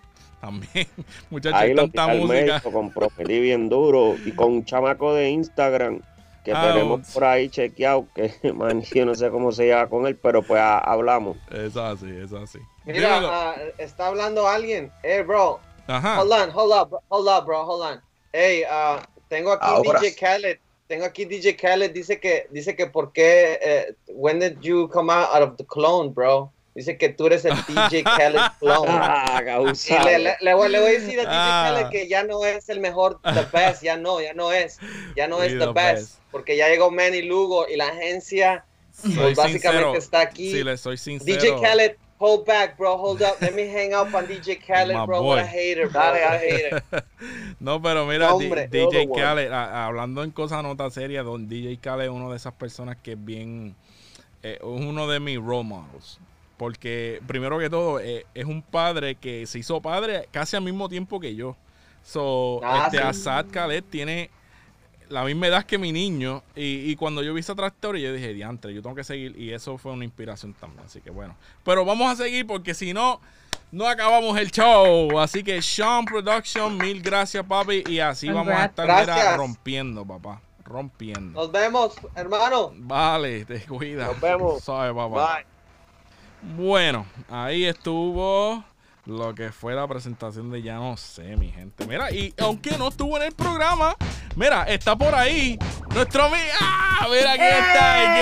[0.44, 0.86] También,
[1.30, 2.60] muchachos, tanta música.
[2.60, 6.02] con Profetí bien duro y con un chamaco de Instagram
[6.44, 10.06] que ah, tenemos por ahí chequeado, que man, yo no sé cómo se llama con
[10.06, 11.38] él, pero pues hablamos.
[11.50, 12.58] Es así, es así.
[12.84, 14.92] Mira, uh, está hablando alguien.
[15.02, 15.60] Hey, bro.
[15.86, 16.20] Ajá.
[16.20, 18.02] Hold on, hold up, hold up, bro, hold on.
[18.34, 19.00] Hey, uh,
[19.30, 20.58] tengo aquí DJ Khaled.
[20.86, 21.92] Tengo aquí DJ Khaled.
[21.92, 25.64] Dice que, dice que por qué, eh, when did you come out, out of the
[25.64, 26.52] clone, bro?
[26.74, 28.88] Dice que tú eres el DJ Khaled clone.
[28.90, 31.64] Ah, y le, le, le, voy a decir a DJ ah.
[31.68, 34.78] Khaled que ya no es el mejor, the best, ya no, ya no es,
[35.14, 38.64] ya no es the, best, porque ya llegó Manny Lugo y la agencia
[39.02, 40.50] pues, básicamente está aquí.
[40.50, 41.40] Sí, le soy sincero.
[41.40, 45.22] DJ Khaled, hold back, bro, hold up, let me hang up on DJ Khaled, bro,
[45.22, 46.82] what a hater, bro, Dale, a hater.
[47.60, 48.32] no, pero mira,
[48.68, 52.96] DJ Khaled, hablando en cosas nota seria, don DJ Khaled es una de esas personas
[52.96, 53.76] que es bien,
[54.42, 56.18] eh, uno de mis role models.
[56.64, 60.88] Porque, primero que todo, eh, es un padre que se hizo padre casi al mismo
[60.88, 61.56] tiempo que yo.
[62.02, 64.30] So, ah, este Asad Khaled tiene
[65.10, 66.42] la misma edad que mi niño.
[66.56, 69.38] Y, cuando yo vi esa trayectoria, yo dije, diantre, yo tengo que seguir.
[69.38, 70.86] Y eso fue una inspiración también.
[70.86, 71.36] Así que bueno.
[71.66, 73.20] Pero vamos a seguir porque si no,
[73.70, 75.18] no acabamos el show.
[75.18, 77.84] Así que Sean Production, mil gracias, papi.
[77.88, 80.40] Y así vamos a estar rompiendo, papá.
[80.64, 81.42] Rompiendo.
[81.42, 82.72] Nos vemos, hermano.
[82.74, 84.06] Vale, te cuida.
[84.06, 84.64] Nos vemos.
[84.64, 85.34] Sabe, papá.
[85.34, 85.53] Bye.
[86.56, 88.62] Bueno, ahí estuvo
[89.06, 91.86] lo que fue la presentación de Ya no sé, mi gente.
[91.86, 93.96] Mira, y aunque no estuvo en el programa,
[94.36, 95.58] mira, está por ahí
[95.94, 96.42] nuestro amigo.
[96.60, 97.06] ¡Ah!
[97.10, 98.20] Mira, aquí está.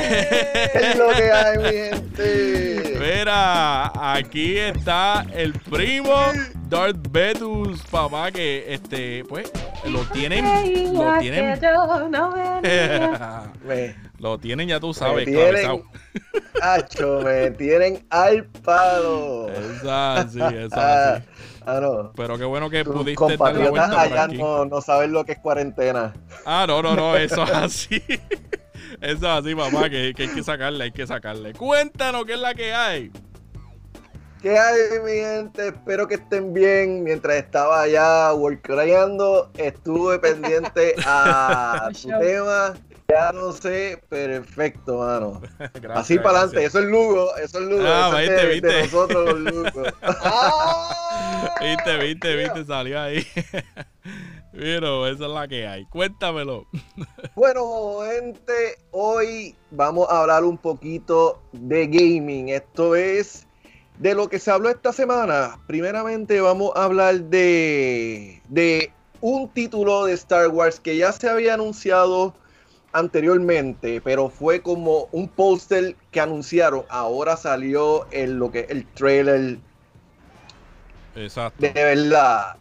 [0.00, 0.70] ¡Eh!
[0.72, 2.87] ¿Qué es lo que hay, mi gente?
[3.08, 6.14] Mira, aquí está el primo
[6.68, 9.50] Darth Vedus, papá, que este, pues,
[9.86, 10.44] lo tienen.
[10.92, 11.58] Lo tienen.
[14.18, 15.84] lo tienen, ya tú sabes, claro.
[16.60, 19.48] Hacho, me tienen al palo.
[19.48, 21.24] Esa sí, esa sí.
[21.64, 22.12] Ah, no.
[22.14, 24.36] Pero qué bueno que pudiste dar la vuelta allá por aquí.
[24.36, 26.12] No, no saben lo que es cuarentena.
[26.44, 28.02] Ah, no, no, no, eso es así.
[29.00, 31.52] Eso es así, papá, que, que hay que sacarle, hay que sacarle.
[31.54, 33.12] Cuéntanos qué es la que hay.
[34.42, 35.68] ¿Qué hay, mi gente?
[35.68, 37.02] Espero que estén bien.
[37.02, 42.74] Mientras estaba allá workcreando, estuve pendiente a tu tema.
[43.10, 45.40] Ya no sé, perfecto, mano.
[45.94, 47.82] Así para adelante, eso es Lugo, eso es Lugo.
[47.86, 48.82] Ah, viste, viste.
[48.82, 49.94] nosotros los Lugos.
[51.58, 53.26] Viste, viste, viste, salió ahí.
[54.52, 55.86] Pero esa es la que hay.
[55.86, 56.66] Cuéntamelo.
[57.34, 62.50] Bueno, gente, hoy vamos a hablar un poquito de gaming.
[62.50, 63.46] Esto es
[63.96, 65.58] de lo que se habló esta semana.
[65.66, 71.54] Primeramente vamos a hablar de, de un título de Star Wars que ya se había
[71.54, 72.34] anunciado
[72.92, 76.84] anteriormente, pero fue como un póster que anunciaron.
[76.88, 79.58] Ahora salió en lo que el trailer.
[81.14, 81.60] Exacto.
[81.60, 82.56] De verdad.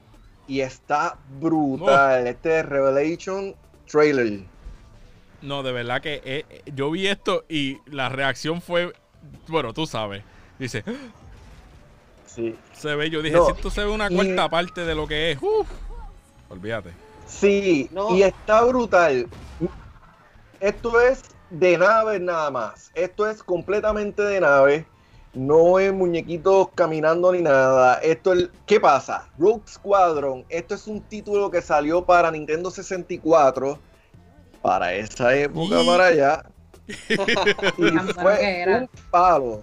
[0.47, 2.27] Y está brutal.
[2.27, 3.55] Este Revelation
[3.89, 4.41] trailer.
[5.41, 8.93] No, de verdad que eh, eh, yo vi esto y la reacción fue.
[9.47, 10.23] Bueno, tú sabes.
[10.57, 10.83] Dice.
[12.25, 12.55] Sí.
[12.73, 15.39] Se ve, yo dije, si esto se ve una cuarta parte de lo que es.
[16.49, 16.91] olvídate.
[17.27, 19.27] Sí, y está brutal.
[20.59, 22.91] Esto es de nave nada más.
[22.95, 24.85] Esto es completamente de nave.
[25.34, 27.95] No es muñequitos caminando ni nada.
[27.95, 28.49] Esto es.
[28.65, 29.29] ¿Qué pasa?
[29.38, 30.45] Rogue Squadron.
[30.49, 33.77] Esto es un título que salió para Nintendo 64.
[34.61, 36.43] Para esa época, para allá.
[36.88, 39.61] y fue un palo.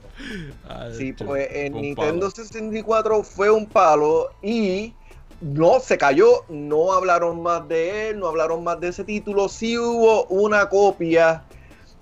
[0.97, 4.31] sí, pues en Nintendo 64 fue un palo.
[4.43, 4.95] Y
[5.45, 9.51] no se cayó, no hablaron más de él, no hablaron más de ese título.
[9.51, 11.45] Sí hubo una copia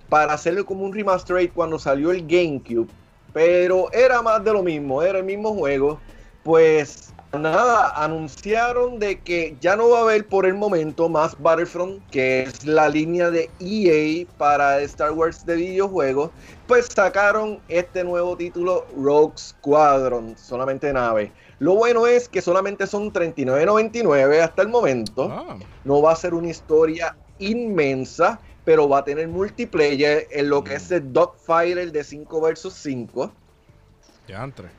[0.09, 2.89] para hacerle como un remaster cuando salió el GameCube,
[3.32, 5.98] pero era más de lo mismo, era el mismo juego.
[6.44, 12.01] Pues nada, anunciaron de que ya no va a haber por el momento más Battlefront,
[12.10, 16.31] que es la línea de EA para Star Wars de videojuegos.
[16.69, 21.32] Pues sacaron este nuevo título Rogue Squadron, solamente nave.
[21.62, 25.28] Lo bueno es que solamente son 39.99 hasta el momento.
[25.30, 25.56] Ah.
[25.84, 30.74] No va a ser una historia inmensa, pero va a tener multiplayer en lo que
[30.74, 33.30] es el Dogfighter de 5 versus 5.
[34.26, 34.70] Ya entre.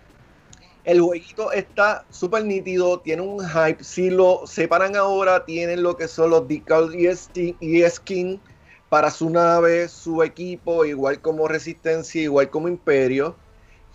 [0.84, 3.82] El jueguito está súper nítido, tiene un hype.
[3.82, 6.94] Si lo separan ahora, tienen lo que son los decals
[7.34, 8.42] y skin
[8.90, 13.38] para su nave, su equipo, igual como Resistencia, igual como Imperio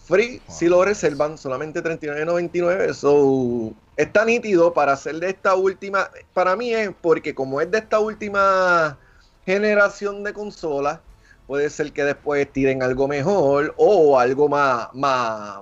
[0.09, 2.95] free si lo reservan, solamente $39.99.
[2.95, 6.11] So, está nítido para hacer de esta última.
[6.33, 8.99] Para mí es porque, como es de esta última
[9.45, 11.01] generación de consolas,
[11.47, 15.61] puede ser que después tiren algo mejor o algo más, más,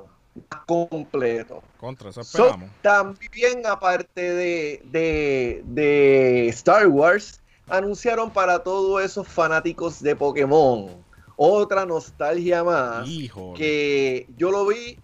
[0.67, 1.63] completo.
[1.79, 2.71] Contra, eso esperamos.
[2.83, 11.06] también, aparte de, de, de Star Wars, anunciaron para todos esos fanáticos de Pokémon
[11.37, 13.09] otra nostalgia más
[13.57, 14.99] que yo lo vi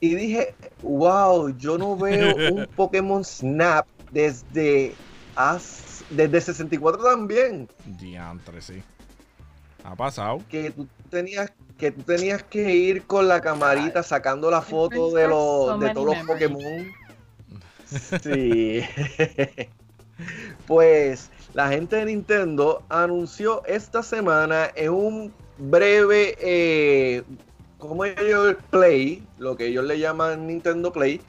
[0.00, 4.94] y dije, wow, yo no veo un Pokémon Snap desde,
[6.10, 7.68] desde 64 también.
[7.84, 8.82] Diantre, sí.
[9.84, 10.42] Ha pasado.
[10.48, 15.28] Que tú tenías que tú tenías que ir con la camarita sacando la foto de
[15.28, 16.62] los de todos los Pokémon.
[18.22, 18.82] Sí.
[20.66, 27.22] pues la gente de Nintendo anunció esta semana en un breve, eh,
[27.78, 31.20] como ellos Play, lo que ellos le llaman Nintendo Play,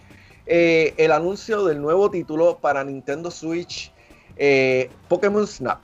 [0.46, 3.92] eh, el anuncio del nuevo título para Nintendo Switch,
[4.38, 5.84] eh, Pokémon Snap.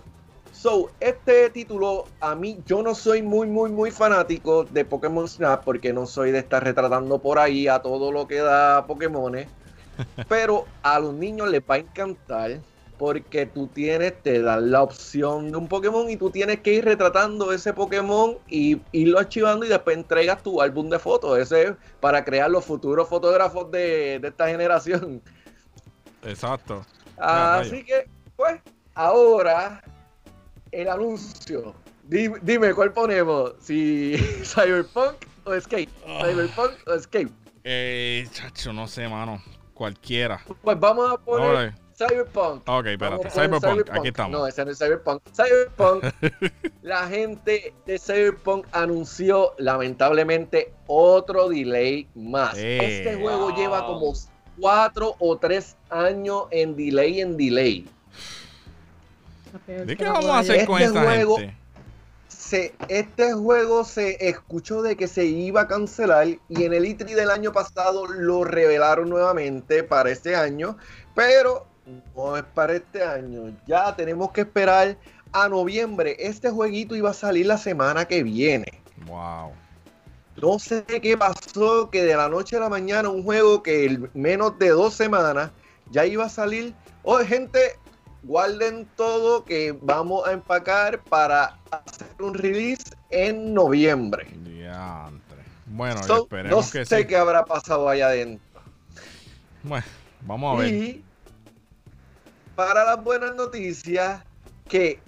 [0.52, 5.64] So, este título, a mí, yo no soy muy, muy, muy fanático de Pokémon Snap
[5.64, 9.36] porque no soy de estar retratando por ahí a todo lo que da Pokémon.
[10.28, 12.60] pero a los niños les va a encantar
[12.98, 16.86] porque tú tienes, te dan la opción de un Pokémon y tú tienes que ir
[16.86, 21.38] retratando ese Pokémon y irlo archivando y después entregas tu álbum de fotos.
[21.38, 25.22] Ese es para crear los futuros fotógrafos de, esta generación.
[26.24, 26.86] Exacto.
[27.18, 28.60] Así que, pues,
[28.94, 29.84] ahora
[30.72, 31.76] el anuncio.
[32.04, 33.54] Dime, ¿cuál ponemos?
[33.60, 35.90] Si Cyberpunk o Escape?
[36.06, 37.30] ¿Cyberpunk o Escape?
[37.64, 39.42] Eh, chacho, no sé, mano.
[39.74, 40.40] Cualquiera.
[40.62, 42.68] Pues vamos a poner Cyberpunk.
[42.68, 43.30] Ok, espérate.
[43.30, 43.90] Cyberpunk.
[43.90, 44.32] aquí estamos.
[44.32, 45.22] No, ese no es Cyberpunk.
[45.34, 46.04] Cyberpunk.
[46.82, 52.58] la gente de Cyberpunk anunció, lamentablemente, otro delay más.
[52.58, 54.14] este juego lleva como
[54.60, 57.88] cuatro o tres años en delay en delay.
[59.68, 61.58] ¿De qué vamos a hacer con este esta gente?
[62.28, 67.16] Se, este juego se escuchó de que se iba a cancelar y en el E3
[67.16, 70.78] del año pasado lo revelaron nuevamente para este año,
[71.16, 71.66] pero
[72.16, 73.56] no es para este año.
[73.68, 74.98] Ya tenemos que esperar
[75.32, 76.16] a noviembre.
[76.20, 78.82] Este jueguito iba a salir la semana que viene.
[79.08, 79.52] Wow.
[80.42, 84.10] No sé qué pasó, que de la noche a la mañana un juego que en
[84.14, 85.52] menos de dos semanas
[85.92, 86.74] ya iba a salir.
[87.04, 87.60] Oye, gente,
[88.24, 94.28] guarden todo que vamos a empacar para hacer un release en noviembre.
[95.68, 98.62] Bueno, esperemos no sé qué habrá pasado allá adentro.
[99.64, 99.86] Bueno,
[100.22, 101.00] vamos a ver.
[102.56, 104.24] Para las buenas noticias,
[104.70, 105.00] que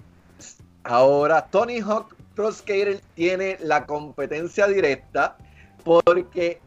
[0.84, 5.36] ahora Tony Hawk Pro Skater tiene la competencia directa
[5.82, 6.60] porque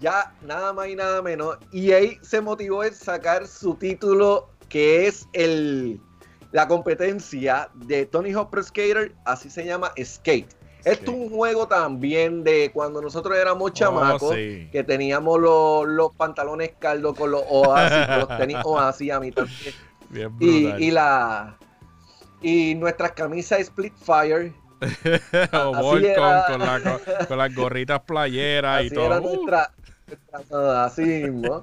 [0.00, 5.26] ya nada más y nada menos EA se motivó en sacar su título que es
[5.32, 6.00] el
[6.52, 10.59] la competencia de Tony Hawk Pro Skater, así se llama Skate.
[10.84, 16.72] Esto es un juego también de cuando nosotros éramos oh, chamacos, que teníamos los, pantalones
[16.78, 19.46] caldos con los oasis, los tenis oasis a mitad.
[20.40, 21.56] y, y, la
[22.42, 24.52] y nuestras camisas Split Fire
[25.52, 29.12] o Volcom con, la, con, las gorritas playeras y todo.
[30.78, 31.62] así mismo.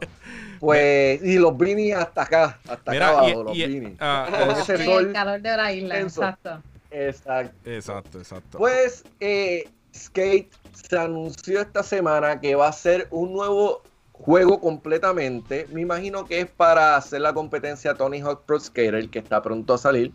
[0.60, 3.98] Pues, y los beanies hasta acá, hasta acá abajo, los beanies.
[4.00, 4.28] Ah,
[4.68, 6.62] el calor de la isla, exacto.
[6.92, 7.70] Exacto.
[7.70, 8.58] Exacto, exacto.
[8.58, 13.82] Pues, eh, Skate se anunció esta semana que va a ser un nuevo
[14.12, 15.68] juego completamente.
[15.72, 19.74] Me imagino que es para hacer la competencia Tony Hawk Pro Skater, que está pronto
[19.74, 20.14] a salir.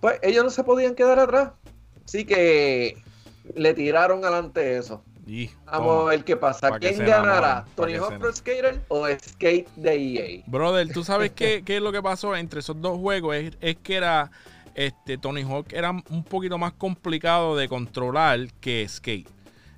[0.00, 1.52] Pues ellos no se podían quedar atrás.
[2.04, 3.02] Así que
[3.54, 5.02] le tiraron adelante eso.
[5.66, 6.78] Vamos a ver qué pasa.
[6.78, 7.64] ¿Quién ganará?
[7.74, 10.42] ¿Tony Hawk Pro Skater o Skate de EA?
[10.46, 13.36] Brother, ¿tú sabes qué, qué, es lo que pasó entre esos dos juegos?
[13.60, 14.30] Es, que era.
[14.78, 19.26] Este, Tony Hawk era un poquito más complicado de controlar que Skate.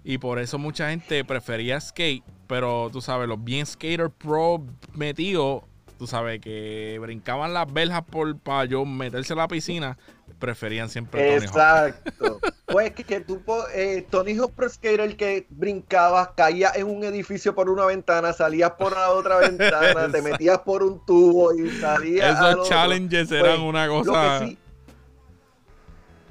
[0.05, 2.23] Y por eso mucha gente prefería Skate.
[2.47, 4.63] Pero tú sabes, los bien Skater Pro
[4.93, 5.63] metidos,
[5.99, 9.97] tú sabes, que brincaban las verjas por, para yo meterse a la piscina
[10.41, 12.41] preferían siempre Tony Exacto.
[12.67, 13.41] pues que, que tú,
[13.75, 18.33] eh, Tony Hawk Pro Skater, el que brincabas, caías en un edificio por una ventana,
[18.33, 22.39] salías por la otra ventana, te metías por un tubo y salías.
[22.39, 24.49] Esos challenges pues, eran una cosa.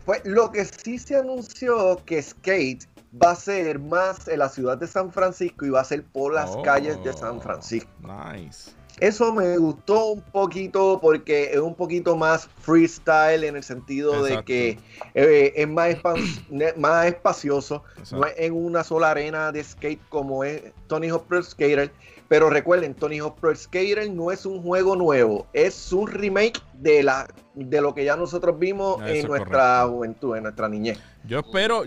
[0.10, 2.88] Pues lo que sí se anunció que Skate
[3.24, 6.34] va a ser más en la ciudad de San Francisco y va a ser por
[6.34, 7.92] las calles de San oh, Francisco.
[8.02, 8.72] Nice.
[9.00, 14.44] Eso me gustó un poquito porque es un poquito más freestyle en el sentido de
[14.44, 14.78] que
[15.14, 15.96] eh, es más,
[16.78, 21.42] más espacioso, no es en una sola arena de skate como es Tony Hawk Pro
[21.42, 21.92] Skater.
[22.28, 27.02] Pero recuerden, Tony Hawk Pro Skater no es un juego nuevo, es un remake de
[27.02, 31.00] la de lo que ya nosotros vimos en nuestra juventud, en nuestra niñez.
[31.26, 31.84] Yo espero,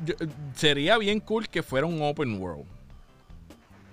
[0.55, 2.65] sería bien cool que fuera un open world.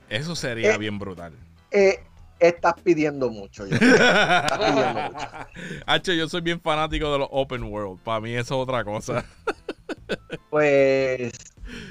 [0.09, 1.33] Eso sería eh, bien brutal.
[1.71, 1.99] Eh,
[2.39, 3.65] estás pidiendo mucho.
[3.65, 3.75] Yo.
[3.75, 5.27] Estás pidiendo mucho.
[5.85, 7.99] Hacho, yo soy bien fanático de los open world.
[8.01, 9.25] Para mí eso es otra cosa.
[10.49, 11.31] pues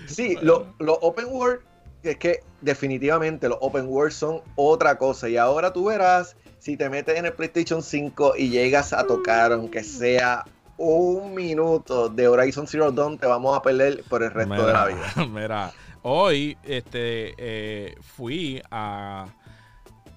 [0.06, 1.60] sí, los open world,
[2.02, 5.28] es que definitivamente los open world son otra cosa.
[5.28, 9.52] Y ahora tú verás, si te metes en el PlayStation 5 y llegas a tocar,
[9.52, 10.44] aunque sea
[10.76, 14.86] un minuto de Horizon Zero Dawn, te vamos a perder por el resto de la
[14.86, 15.12] vida.
[15.28, 15.72] Mira,
[16.02, 19.26] hoy este, eh, fui a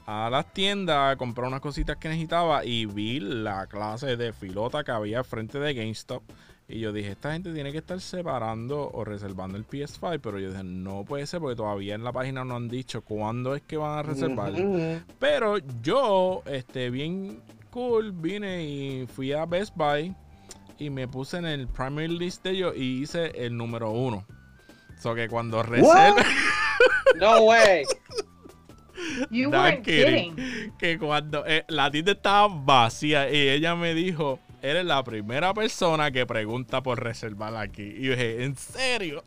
[0.06, 4.84] a las tiendas a comprar unas cositas que necesitaba y vi la clase de filota
[4.84, 6.24] que había frente de GameStop.
[6.68, 10.52] Y yo dije, esta gente tiene que estar separando o reservando el PS5, pero yo
[10.52, 13.76] dije, no puede ser porque todavía en la página no han dicho cuándo es que
[13.76, 14.54] van a reservar.
[15.20, 17.42] Pero yo, este, bien
[17.72, 20.16] cool, vine y fui a Best Buy
[20.80, 24.26] y me puse en el primary list de ellos y hice el número uno.
[24.98, 26.24] O sea que cuando reserve...
[27.20, 27.84] No way.
[29.30, 30.74] You weren't kidding.
[30.78, 36.12] Que cuando eh, la tienda estaba vacía y ella me dijo, eres la primera persona
[36.12, 37.84] que pregunta por reservar aquí.
[37.84, 39.24] Y yo dije, ¿en serio?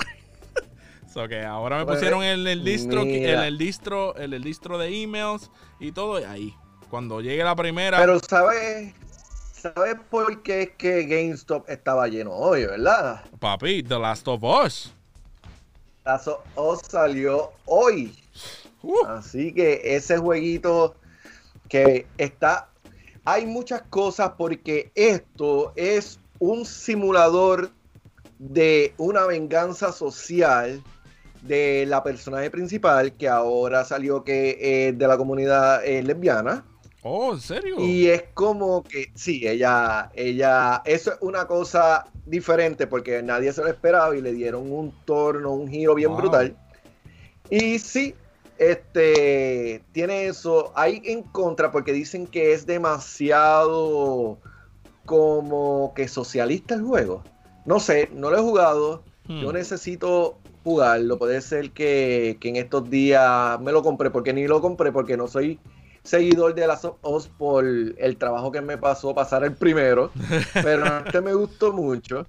[1.13, 4.79] so que ahora me pues, pusieron en el distro, en el distro, en el distro
[4.79, 6.55] de emails y todo y ahí.
[6.91, 7.99] Cuando llegue la primera.
[7.99, 8.95] Pero sabes,
[9.53, 13.25] ¿sabes por qué es que GameStop estaba lleno hoy, verdad?
[13.41, 14.95] Papi, The Last of Us.
[16.05, 18.15] Lazo os salió hoy.
[18.85, 19.07] Uh.
[19.07, 20.95] Así que ese jueguito
[21.69, 22.69] que está.
[23.25, 27.71] Hay muchas cosas porque esto es un simulador
[28.39, 30.83] de una venganza social
[31.41, 36.65] de la personaje principal que ahora salió que es de la comunidad lesbiana.
[37.03, 37.77] Oh, ¿en serio?
[37.79, 43.63] Y es como que, sí, ella, ella, eso es una cosa diferente porque nadie se
[43.63, 46.57] lo esperaba y le dieron un torno, un giro bien brutal.
[47.51, 48.15] Y sí,
[48.59, 50.73] este, tiene eso.
[50.75, 54.39] Hay en contra porque dicen que es demasiado
[55.05, 57.23] como que socialista el juego.
[57.65, 59.03] No sé, no lo he jugado.
[59.27, 59.55] Yo hmm.
[59.55, 61.19] necesito jugarlo.
[61.19, 65.17] Puede ser que, que, en estos días me lo compré, porque ni lo compré, porque
[65.17, 65.59] no soy
[66.03, 70.11] seguidor de las OS por el trabajo que me pasó pasar el primero.
[70.63, 72.27] pero este me gustó mucho.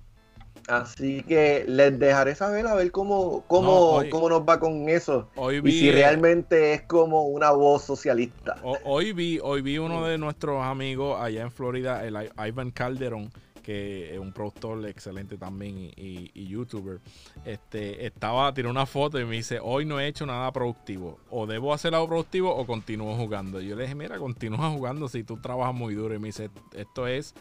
[0.68, 5.30] Así que les dejaré saber a ver cómo, cómo, cómo nos va con eso.
[5.64, 8.58] y si realmente es como una voz socialista.
[8.84, 12.18] Hoy vi, hoy vi uno de nuestros amigos allá en Florida, el
[12.48, 13.30] Ivan Calderón,
[13.66, 17.00] que es un productor excelente también y, youtuber,
[17.46, 21.48] este, estaba, tiró una foto y me dice, hoy no he hecho nada productivo, o
[21.48, 23.60] debo hacer algo productivo o continúo jugando.
[23.62, 26.14] yo le dije, mira, continúa jugando si tú trabajas muy duro.
[26.14, 27.34] Y me dice, esto es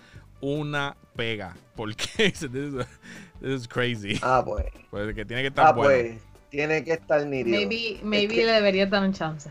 [0.45, 2.43] una pega, porque this
[3.43, 4.19] is, crazy.
[4.23, 4.67] Ah, pues.
[4.91, 7.57] Pues que tiene que estar ah, pues, tiene que estar nítido.
[7.57, 9.51] Maybe, maybe le debería dar un chance.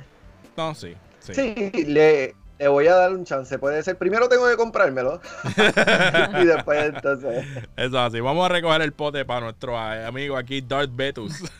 [0.56, 0.94] No, sí.
[1.20, 3.58] Sí, sí le, le voy a dar un chance.
[3.58, 5.20] Puede ser, primero tengo que comprármelo.
[6.42, 7.46] y después entonces.
[7.76, 8.20] Eso así.
[8.20, 11.34] Vamos a recoger el pote para nuestro amigo aquí, Darth Betus.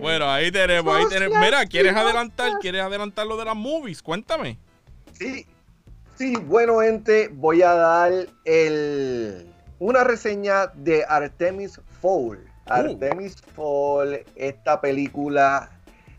[0.00, 1.38] Bueno, ahí tenemos, ahí tenemos.
[1.38, 2.52] Mira, ¿quieres adelantar?
[2.60, 4.00] ¿Quieres adelantar lo de las movies?
[4.00, 4.58] Cuéntame.
[5.12, 5.46] Sí.
[6.16, 8.12] Sí, bueno, gente, voy a dar
[8.46, 12.38] el una reseña de Artemis Fowl.
[12.38, 12.72] Uh.
[12.72, 15.70] Artemis Fowl, esta película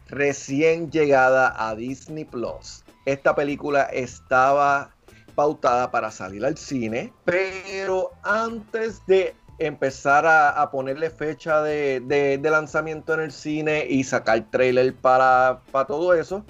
[0.08, 2.84] recién llegada a Disney Plus.
[3.06, 4.94] Esta película estaba
[5.34, 13.22] pautada para salir al cine, pero antes de empezar a, ponerle fecha de, lanzamiento en
[13.22, 16.46] el cine y sacar trailer para, para todo eso,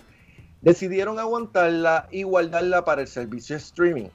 [0.61, 4.09] decidieron aguantarla y guardarla para el servicio de streaming.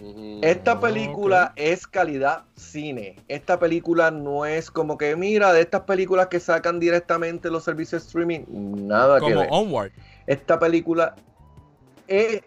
[0.00, 3.16] Mm, Esta película es calidad cine.
[3.28, 8.02] Esta película no es como que, mira, de estas películas que sacan directamente los servicios
[8.02, 8.40] de streaming,
[8.86, 9.48] nada que ver.
[9.50, 9.92] Onward.
[10.26, 11.14] Esta película
[12.08, 12.42] es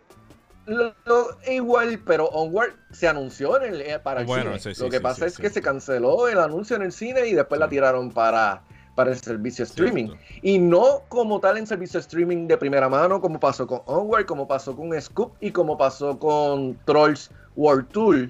[1.49, 4.75] igual, pero Onward se anunció en el, eh, para el cine.
[4.77, 7.67] Lo que pasa es que se canceló el anuncio en el cine y después la
[7.67, 8.61] tiraron para,
[8.99, 10.09] para el servicio streaming.
[10.41, 14.45] Y no como tal en servicio streaming de primera mano, como pasó con Onward, como
[14.45, 18.29] pasó con Scoop y como pasó con Trolls World Tour,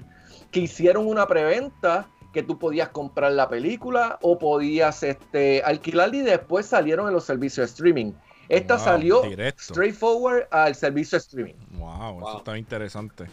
[0.52, 6.22] que hicieron una preventa que tú podías comprar la película o podías este, alquilarla y
[6.22, 8.12] después salieron en los servicios de streaming.
[8.48, 9.22] Esta salió
[9.58, 11.54] straightforward al servicio de streaming.
[11.80, 13.26] Wow, eso está interesante.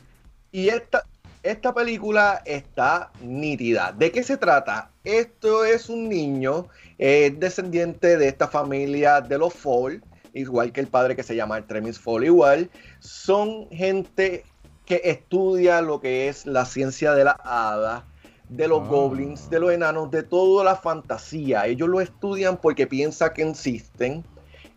[0.52, 1.04] Y esta,
[1.44, 3.92] esta película está nítida.
[3.92, 4.90] ¿De qué se trata?
[5.08, 6.68] Esto es un niño
[6.98, 10.04] descendiente de esta familia de los Fall,
[10.34, 12.70] igual que el padre que se llama Artemis Fall, igual.
[13.00, 14.44] Son gente
[14.86, 18.06] que estudia lo que es la ciencia de la hada,
[18.50, 18.88] de los ah.
[18.88, 21.68] goblins, de los enanos, de toda la fantasía.
[21.68, 24.26] Ellos lo estudian porque piensan que existen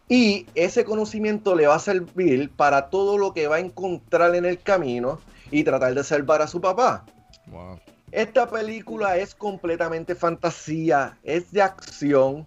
[0.09, 4.45] y ese conocimiento le va a servir para todo lo que va a encontrar en
[4.45, 5.19] el camino
[5.51, 7.05] y tratar de salvar a su papá.
[8.13, 12.47] Esta película es completamente fantasía, es de acción,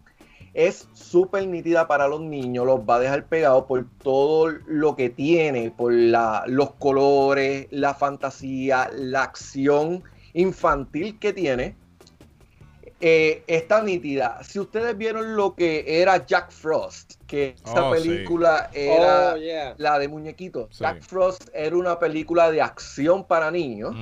[0.54, 5.10] es súper nítida para los niños, los va a dejar pegados por todo lo que
[5.10, 10.04] tiene, por los colores, la fantasía, la acción
[10.34, 11.76] infantil que tiene
[13.06, 14.42] eh, está nítida.
[14.44, 20.00] Si ustedes vieron lo que era Jack Frost, que esta oh, película era oh, la
[20.00, 20.80] de muñequitos.
[20.80, 23.94] Jack Frost era una película de acción para niños.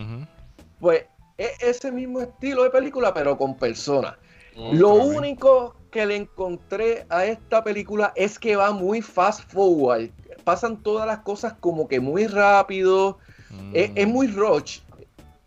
[0.79, 1.05] Pues
[1.45, 4.15] es ese mismo estilo de película, pero con personas.
[4.55, 10.09] Lo único que le encontré a esta película es que va muy fast forward.
[10.43, 13.17] Pasan todas las cosas como que muy rápido.
[13.73, 14.79] es, es, muy rush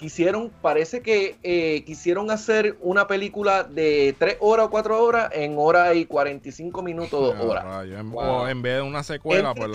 [0.05, 5.55] quisieron, parece que eh, quisieron hacer una película de 3 horas o 4 horas en
[5.57, 7.65] hora y 45 minutos, 2 horas.
[8.13, 9.71] O en vez de una secuela, pues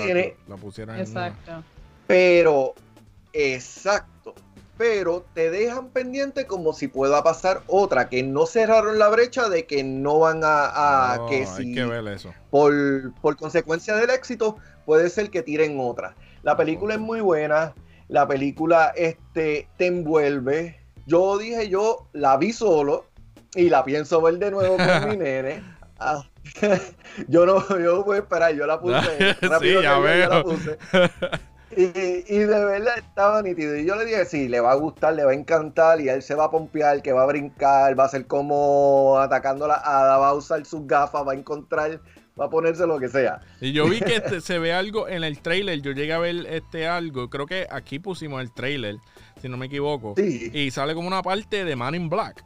[0.48, 1.64] la, pusieron en Exacto.
[2.06, 2.76] Pero,
[3.34, 4.19] exacto.
[4.80, 9.68] Pero te dejan pendiente como si pueda pasar otra, que no cerraron la brecha de
[9.68, 11.20] que no van a...
[11.30, 12.34] que hay que ver eso.
[12.50, 16.16] Por, por consecuencia del éxito, puede ser que tiren otra.
[16.42, 17.76] La película es muy buena
[18.10, 20.80] la película este, te envuelve.
[21.06, 23.06] Yo dije, yo la vi solo
[23.56, 25.64] y la pienso ver de nuevo con mi nene.
[26.00, 26.24] Ah,
[27.28, 29.80] yo no, yo voy a esperar, yo la puse rápido.
[29.80, 30.30] sí, ya veo.
[30.30, 30.78] la puse.
[31.80, 33.78] Y, y, de verdad estaba nítido.
[33.78, 36.02] Y yo le dije, sí, le va a gustar, le va a encantar.
[36.02, 39.66] Y él se va a pompear, que va a brincar, va a ser como atacando
[39.66, 42.02] la hada, va a usar sus gafas, va a encontrar,
[42.38, 43.40] va a ponerse lo que sea.
[43.62, 45.82] Y yo vi que este, se ve algo en el trailer.
[45.82, 47.30] Yo llegué a ver este algo.
[47.30, 48.98] Creo que aquí pusimos el trailer,
[49.42, 50.16] si no me equivoco.
[50.18, 50.52] Sí.
[50.54, 52.44] Y sale como una parte de Man in Black.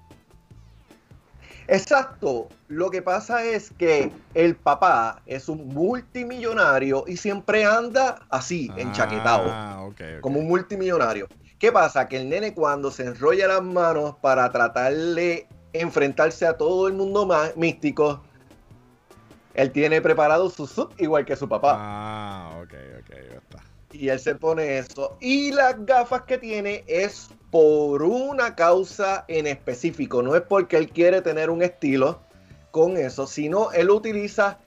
[1.68, 2.50] Exacto.
[2.68, 8.80] Lo que pasa es que el papá es un multimillonario y siempre anda así, ah,
[8.80, 9.94] enchaquetado.
[10.22, 11.28] Como un multimillonario.
[11.60, 12.08] ¿Qué pasa?
[12.08, 16.94] Que el nene cuando se enrolla las manos para tratar de enfrentarse a todo el
[16.94, 18.22] mundo más místico,
[19.54, 21.78] él tiene preparado su sub igual que su papá.
[21.80, 23.64] Ah, ok, ok, está.
[23.92, 25.18] Y él se pone eso.
[25.22, 30.24] Y las gafas que tiene es por una causa en específico.
[30.24, 32.20] No es porque él quiere tener un estilo
[32.72, 34.58] con eso, sino él utiliza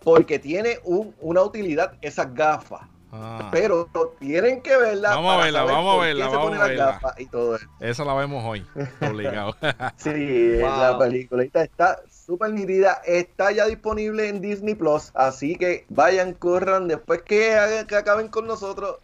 [0.00, 2.82] porque tiene una utilidad esas gafas.
[3.10, 3.48] Ah.
[3.50, 3.88] Pero
[4.18, 5.14] tienen que verla.
[5.14, 7.00] Vamos a verla, vamos a verla, vamos a verla.
[7.16, 7.66] Y todo eso.
[7.80, 8.66] Esa la vemos hoy,
[9.00, 9.56] obligado.
[9.96, 13.00] sí, la película está súper nítida.
[13.06, 15.12] Está ya disponible en Disney Plus.
[15.14, 16.88] Así que vayan, corran.
[16.88, 18.98] Después que, que acaben con nosotros,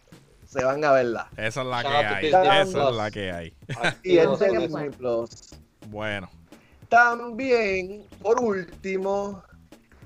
[0.51, 1.29] se van a verla.
[1.37, 2.27] Esa es la que hay.
[2.27, 3.53] Esa es la que hay.
[4.03, 5.55] Y en Plus.
[5.87, 6.29] Bueno.
[6.89, 9.41] También, por último,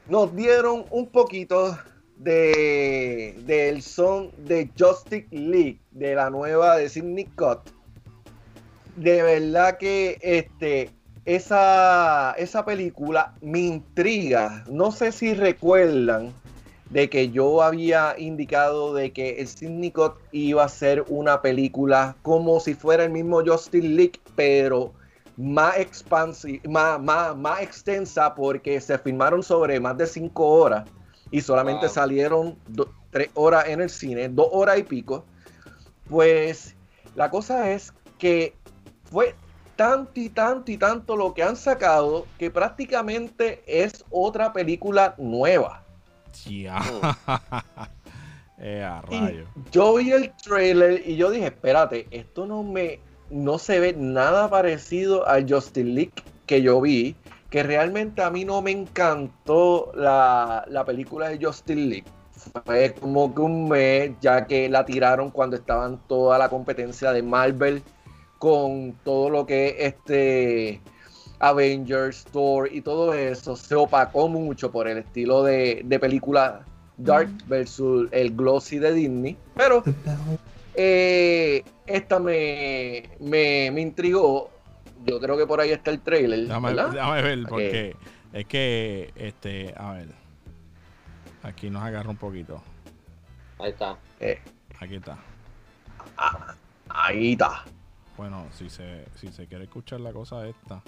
[0.07, 1.75] nos dieron un poquito
[2.17, 7.61] de del son de Justice League, de la nueva de Sidney Cut.
[8.97, 10.91] De verdad que este
[11.25, 14.63] esa, esa película me intriga.
[14.69, 16.33] No sé si recuerdan
[16.95, 22.61] de que yo había indicado de que el Syndicate iba a ser una película como
[22.61, 24.93] si fuera el mismo Justice League, pero
[25.35, 25.75] más,
[26.69, 30.87] más, más, más extensa porque se filmaron sobre más de cinco horas
[31.31, 32.57] y solamente salieron
[33.09, 35.25] tres horas en el cine, dos horas y pico.
[36.09, 36.77] Pues
[37.13, 38.55] la cosa es que
[39.11, 39.35] fue
[39.75, 45.84] tanto y tanto y tanto lo que han sacado que prácticamente es otra película nueva.
[46.43, 46.79] Ya.
[48.57, 52.99] eh, yo vi el trailer y yo dije, espérate, esto no me
[53.29, 56.13] no se ve nada parecido al Justin League
[56.45, 57.15] que yo vi,
[57.49, 62.05] que realmente a mí no me encantó la, la película de Justin League.
[62.65, 67.23] Fue como que un mes, ya que la tiraron cuando estaban toda la competencia de
[67.23, 67.81] Marvel
[68.37, 70.81] con todo lo que este
[71.39, 76.65] Avengers, Thor y todo eso se opacó mucho por el estilo de, película
[76.97, 79.37] Dark versus el glossy de Disney.
[79.55, 79.83] Pero
[80.75, 84.49] eh, esta me, me, intrigó.
[85.05, 86.47] Yo creo que por ahí está el trailer.
[86.47, 86.73] Déjame,
[87.21, 87.95] ver, porque
[88.33, 90.07] es que, este, a ver.
[91.43, 92.61] Aquí nos agarra un poquito.
[93.59, 93.97] Ahí está.
[94.19, 94.39] Eh.
[94.79, 95.17] Aquí está.
[96.17, 96.55] Ah,
[96.89, 97.65] ahí está.
[98.17, 100.81] Bueno, si se, si se quiere escuchar la cosa esta.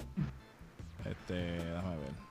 [1.04, 2.28] Este, déjame ver.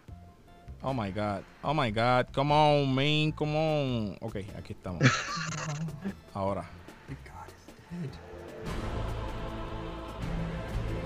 [0.82, 1.42] Oh my god.
[1.64, 2.28] Oh my god.
[2.34, 3.32] Come on, man.
[3.32, 4.18] Come on.
[4.22, 5.04] Ok, aquí estamos.
[6.34, 6.64] Ahora.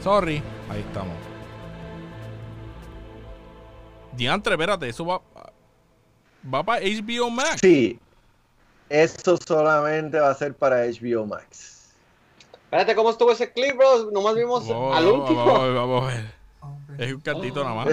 [0.02, 0.42] Sorry.
[0.70, 1.16] Ahí estamos.
[4.16, 5.22] Diantre, espérate, eso va.
[6.54, 7.62] ¿Va para HBO Max?
[7.62, 8.00] Sí.
[8.90, 11.81] Eso solamente va a ser para HBO Max.
[12.72, 14.10] Espérate, ¿cómo estuvo ese clip, bro?
[14.14, 15.45] Nomás vimos al último.
[15.45, 16.34] Vamos a ver, vamos a ver.
[16.99, 17.89] Es un cantito nada más.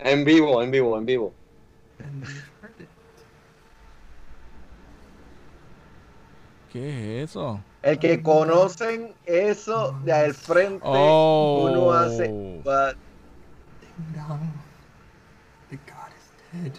[0.00, 1.32] En vivo, en vivo, en vivo.
[6.72, 7.60] ¿Qué es eso?
[7.82, 11.68] El que conocen eso de al frente, oh.
[11.70, 12.28] uno hace.
[12.64, 12.96] But...
[15.70, 16.72] The God is dead.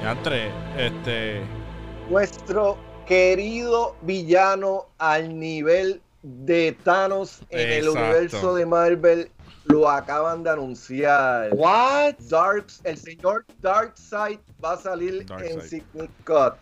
[0.00, 1.42] Ya entre, este.
[2.08, 2.78] Nuestro
[3.10, 9.32] querido villano al nivel de Thanos en el universo de Marvel
[9.64, 11.48] lo acaban de anunciar.
[11.52, 12.14] What?
[12.30, 16.54] Dark, el señor Darkseid va a salir en Secret Cut.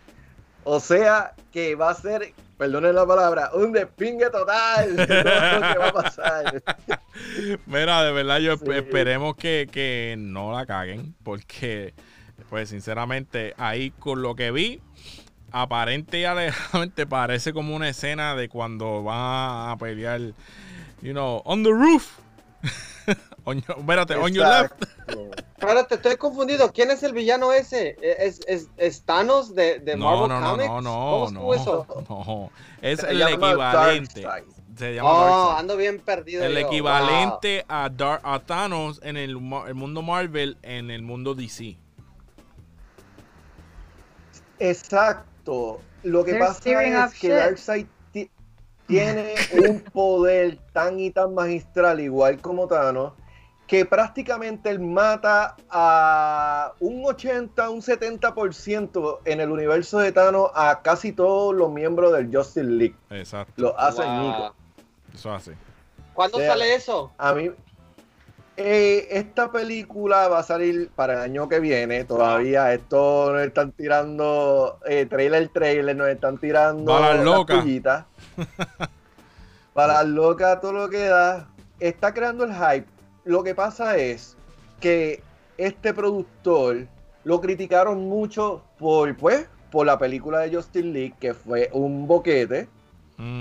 [0.63, 5.87] O sea que va a ser, perdonen la palabra, un despingue total lo que va
[5.89, 6.63] a pasar.
[7.67, 11.93] Mira, de verdad yo esperemos que, que no la caguen, porque
[12.49, 14.81] pues sinceramente ahí con lo que vi,
[15.51, 20.19] aparente y alegadamente parece como una escena de cuando va a pelear,
[21.01, 22.19] you know, on the roof.
[23.45, 24.83] espérate, on your left.
[25.57, 26.71] Espérate, estoy confundido.
[26.71, 27.97] ¿Quién es el villano ese?
[28.01, 28.39] ¿Es,
[28.77, 30.69] es, Thanos de, de Marvel no, Comics?
[30.69, 31.87] No, no, no, no, eso?
[32.09, 32.51] no.
[32.81, 34.27] Es el equivalente.
[34.77, 36.45] Se llama oh, ando bien perdido.
[36.45, 37.91] El equivalente a,
[38.23, 41.77] a Thanos en el, el mundo Marvel, en el mundo DC.
[44.59, 45.29] Exacto.
[46.03, 47.87] Lo que pasa es que Darkseid
[48.87, 49.35] tiene
[49.69, 53.13] un poder tan y tan magistral, igual como Thanos,
[53.67, 60.81] que prácticamente él mata a un 80, un 70% en el universo de Thanos a
[60.81, 62.95] casi todos los miembros del Justice League.
[63.11, 63.53] Exacto.
[63.57, 64.55] Lo hace Nico.
[65.13, 65.55] Eso hace.
[66.15, 67.11] ¿Cuándo sale eso?
[67.17, 67.51] A mí,
[68.61, 72.03] eh, esta película va a salir para el año que viene.
[72.03, 77.63] Todavía esto nos están tirando eh, trailer, trailer, nos están tirando para loca.
[79.73, 81.47] para loca todo lo que da.
[81.79, 82.85] Está creando el hype.
[83.23, 84.35] Lo que pasa es
[84.81, 85.23] que
[85.57, 86.85] este productor
[87.23, 92.67] lo criticaron mucho por, pues, por la película de Justin Lee, que fue un boquete.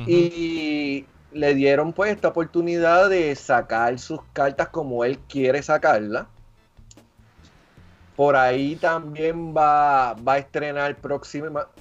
[0.07, 6.29] Y le dieron pues esta oportunidad de sacar sus cartas como él quiere sacarla.
[8.17, 10.97] Por ahí también va, va a estrenar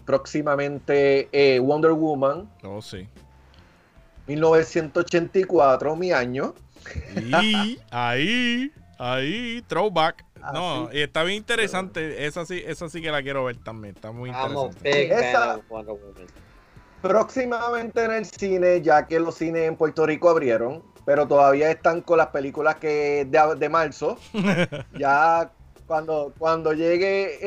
[0.05, 2.47] próximamente eh, Wonder Woman.
[2.63, 3.07] Oh, sí.
[4.27, 6.53] 1984, mi año.
[7.15, 7.33] Y
[7.91, 10.25] ahí, ahí, throwback.
[10.41, 12.27] Ah, no, y está bien interesante.
[12.27, 13.95] Esa sí, esa sí que la quiero ver también.
[13.95, 15.11] Está muy interesante.
[15.11, 15.59] Esa,
[17.01, 22.01] Próximamente en el cine, ya que los cines en Puerto Rico abrieron, pero todavía están
[22.01, 24.17] con las películas que de, marzo.
[24.97, 25.51] ya
[25.85, 27.37] cuando, cuando llegue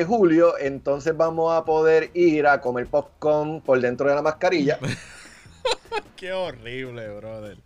[0.00, 4.78] eh, julio, entonces vamos a poder ir a comer popcorn por dentro de la mascarilla.
[6.16, 7.58] Qué horrible, brother.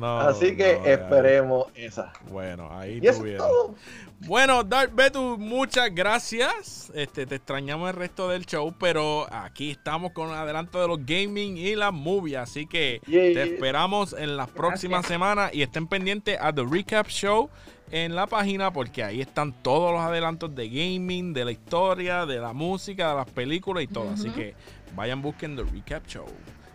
[0.00, 2.12] Así que esperemos esa.
[2.30, 3.76] Bueno, ahí tuvieron.
[4.20, 6.90] Bueno, Darth Betu, muchas gracias.
[6.94, 11.56] Este, te extrañamos el resto del show, pero aquí estamos con adelanto de los gaming
[11.56, 12.38] y las movies.
[12.38, 17.48] Así que te esperamos en las próximas semanas y estén pendientes a The Recap Show
[17.90, 22.38] en la página porque ahí están todos los adelantos de gaming, de la historia, de
[22.38, 24.10] la música, de las películas y todo.
[24.10, 24.54] Así que
[24.94, 26.26] vayan busquen The Recap Show.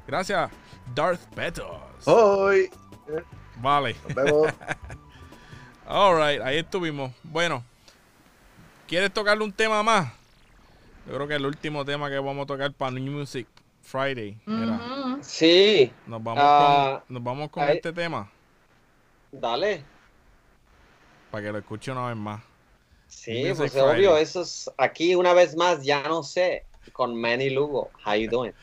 [0.08, 0.50] Gracias,
[0.96, 1.68] Darth Betos.
[2.06, 2.70] Hoy.
[3.58, 3.96] Vale.
[4.08, 4.54] Nos vemos.
[5.88, 7.12] Alright, ahí estuvimos.
[7.24, 7.64] Bueno,
[8.88, 10.12] ¿quieres tocarle un tema más?
[11.06, 13.48] Yo creo que el último tema que vamos a tocar para New Music
[13.82, 14.38] Friday.
[15.22, 15.92] Sí.
[16.08, 18.30] Nos vamos con, ah, nos vamos con este tema.
[19.32, 19.84] Dale.
[21.30, 22.42] Para que lo escuche una vez más.
[23.08, 27.92] Sí, pues obvio, eso es aquí una vez más, ya no sé, con Manny Lugo.
[28.06, 28.54] How you doing?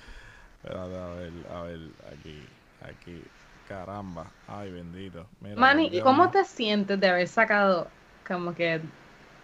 [0.63, 1.81] Espérate, a ver, a ver,
[2.13, 2.45] aquí,
[2.83, 3.23] aquí.
[3.71, 5.29] Caramba, ay bendito.
[5.57, 7.87] Manny, ¿y cómo te sientes de haber sacado
[8.27, 8.81] como que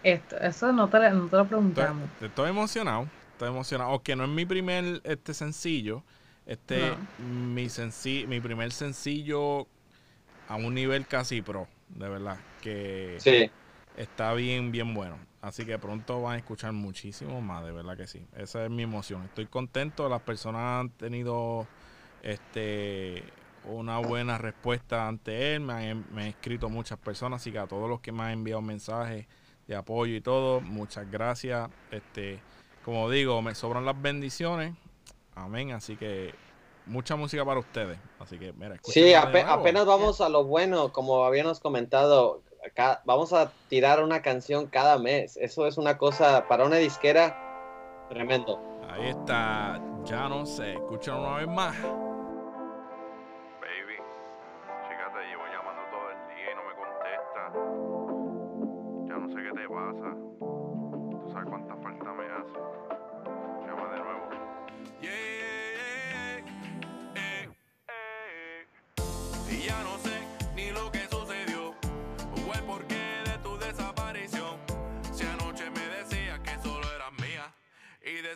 [0.03, 0.37] esto?
[0.39, 2.09] Eso no te, no te lo preguntamos.
[2.19, 3.91] Estoy, emocionado, estoy emocionado.
[3.91, 6.03] Aunque no es mi primer este sencillo,
[6.45, 7.69] este mi
[8.27, 9.65] mi primer sencillo
[10.49, 13.49] a un nivel casi pro, de verdad, que sí.
[13.95, 15.17] está bien, bien bueno.
[15.41, 18.25] Así que pronto van a escuchar muchísimo más, de verdad que sí.
[18.35, 19.23] Esa es mi emoción.
[19.23, 21.65] Estoy contento, las personas han tenido
[22.23, 23.23] este
[23.69, 25.61] una buena respuesta ante él.
[25.61, 29.27] Me han, escrito muchas personas, así que a todos los que me han enviado mensajes
[29.67, 31.69] de apoyo y todo, muchas gracias.
[31.91, 32.39] Este,
[32.83, 34.75] como digo, me sobran las bendiciones.
[35.35, 35.71] Amén.
[35.71, 36.33] Así que
[36.85, 37.99] mucha música para ustedes.
[38.19, 42.41] Así que, mira, Sí, apenas vamos a lo bueno, como habíamos comentado.
[42.65, 45.37] Acá, vamos a tirar una canción cada mes.
[45.37, 47.37] Eso es una cosa para una disquera
[48.09, 48.59] tremendo.
[48.89, 51.75] Ahí está, ya no sé, escuchen una vez más.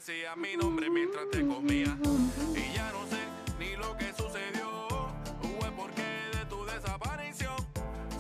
[0.06, 1.96] Decía mi nombre mientras te comía.
[2.56, 3.22] Y ya no sé
[3.60, 4.90] ni lo que sucedió.
[5.60, 7.56] Fue porque de tu desaparición.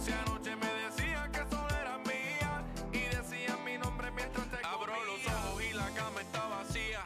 [0.04, 2.64] Si anoche me decía que solo era mía.
[2.94, 4.72] Y decía mi nombre mientras te comía.
[4.72, 7.02] Abro los ojos y la cama está vacía.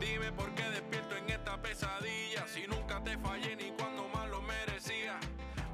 [0.00, 2.48] Dime por qué despierto en esta pesadilla.
[2.48, 5.20] Si nunca te fallé ni cuando más lo merecía.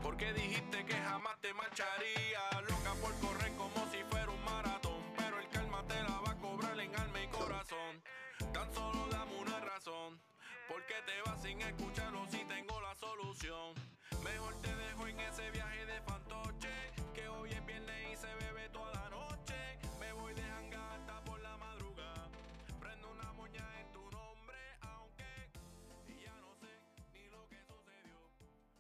[0.03, 2.70] Porque dijiste que jamás te marcharía.
[10.69, 13.75] Porque te vas sin escucharlo si tengo la solución.
[14.23, 17.00] Mejor te dejo en ese viaje de fantoche.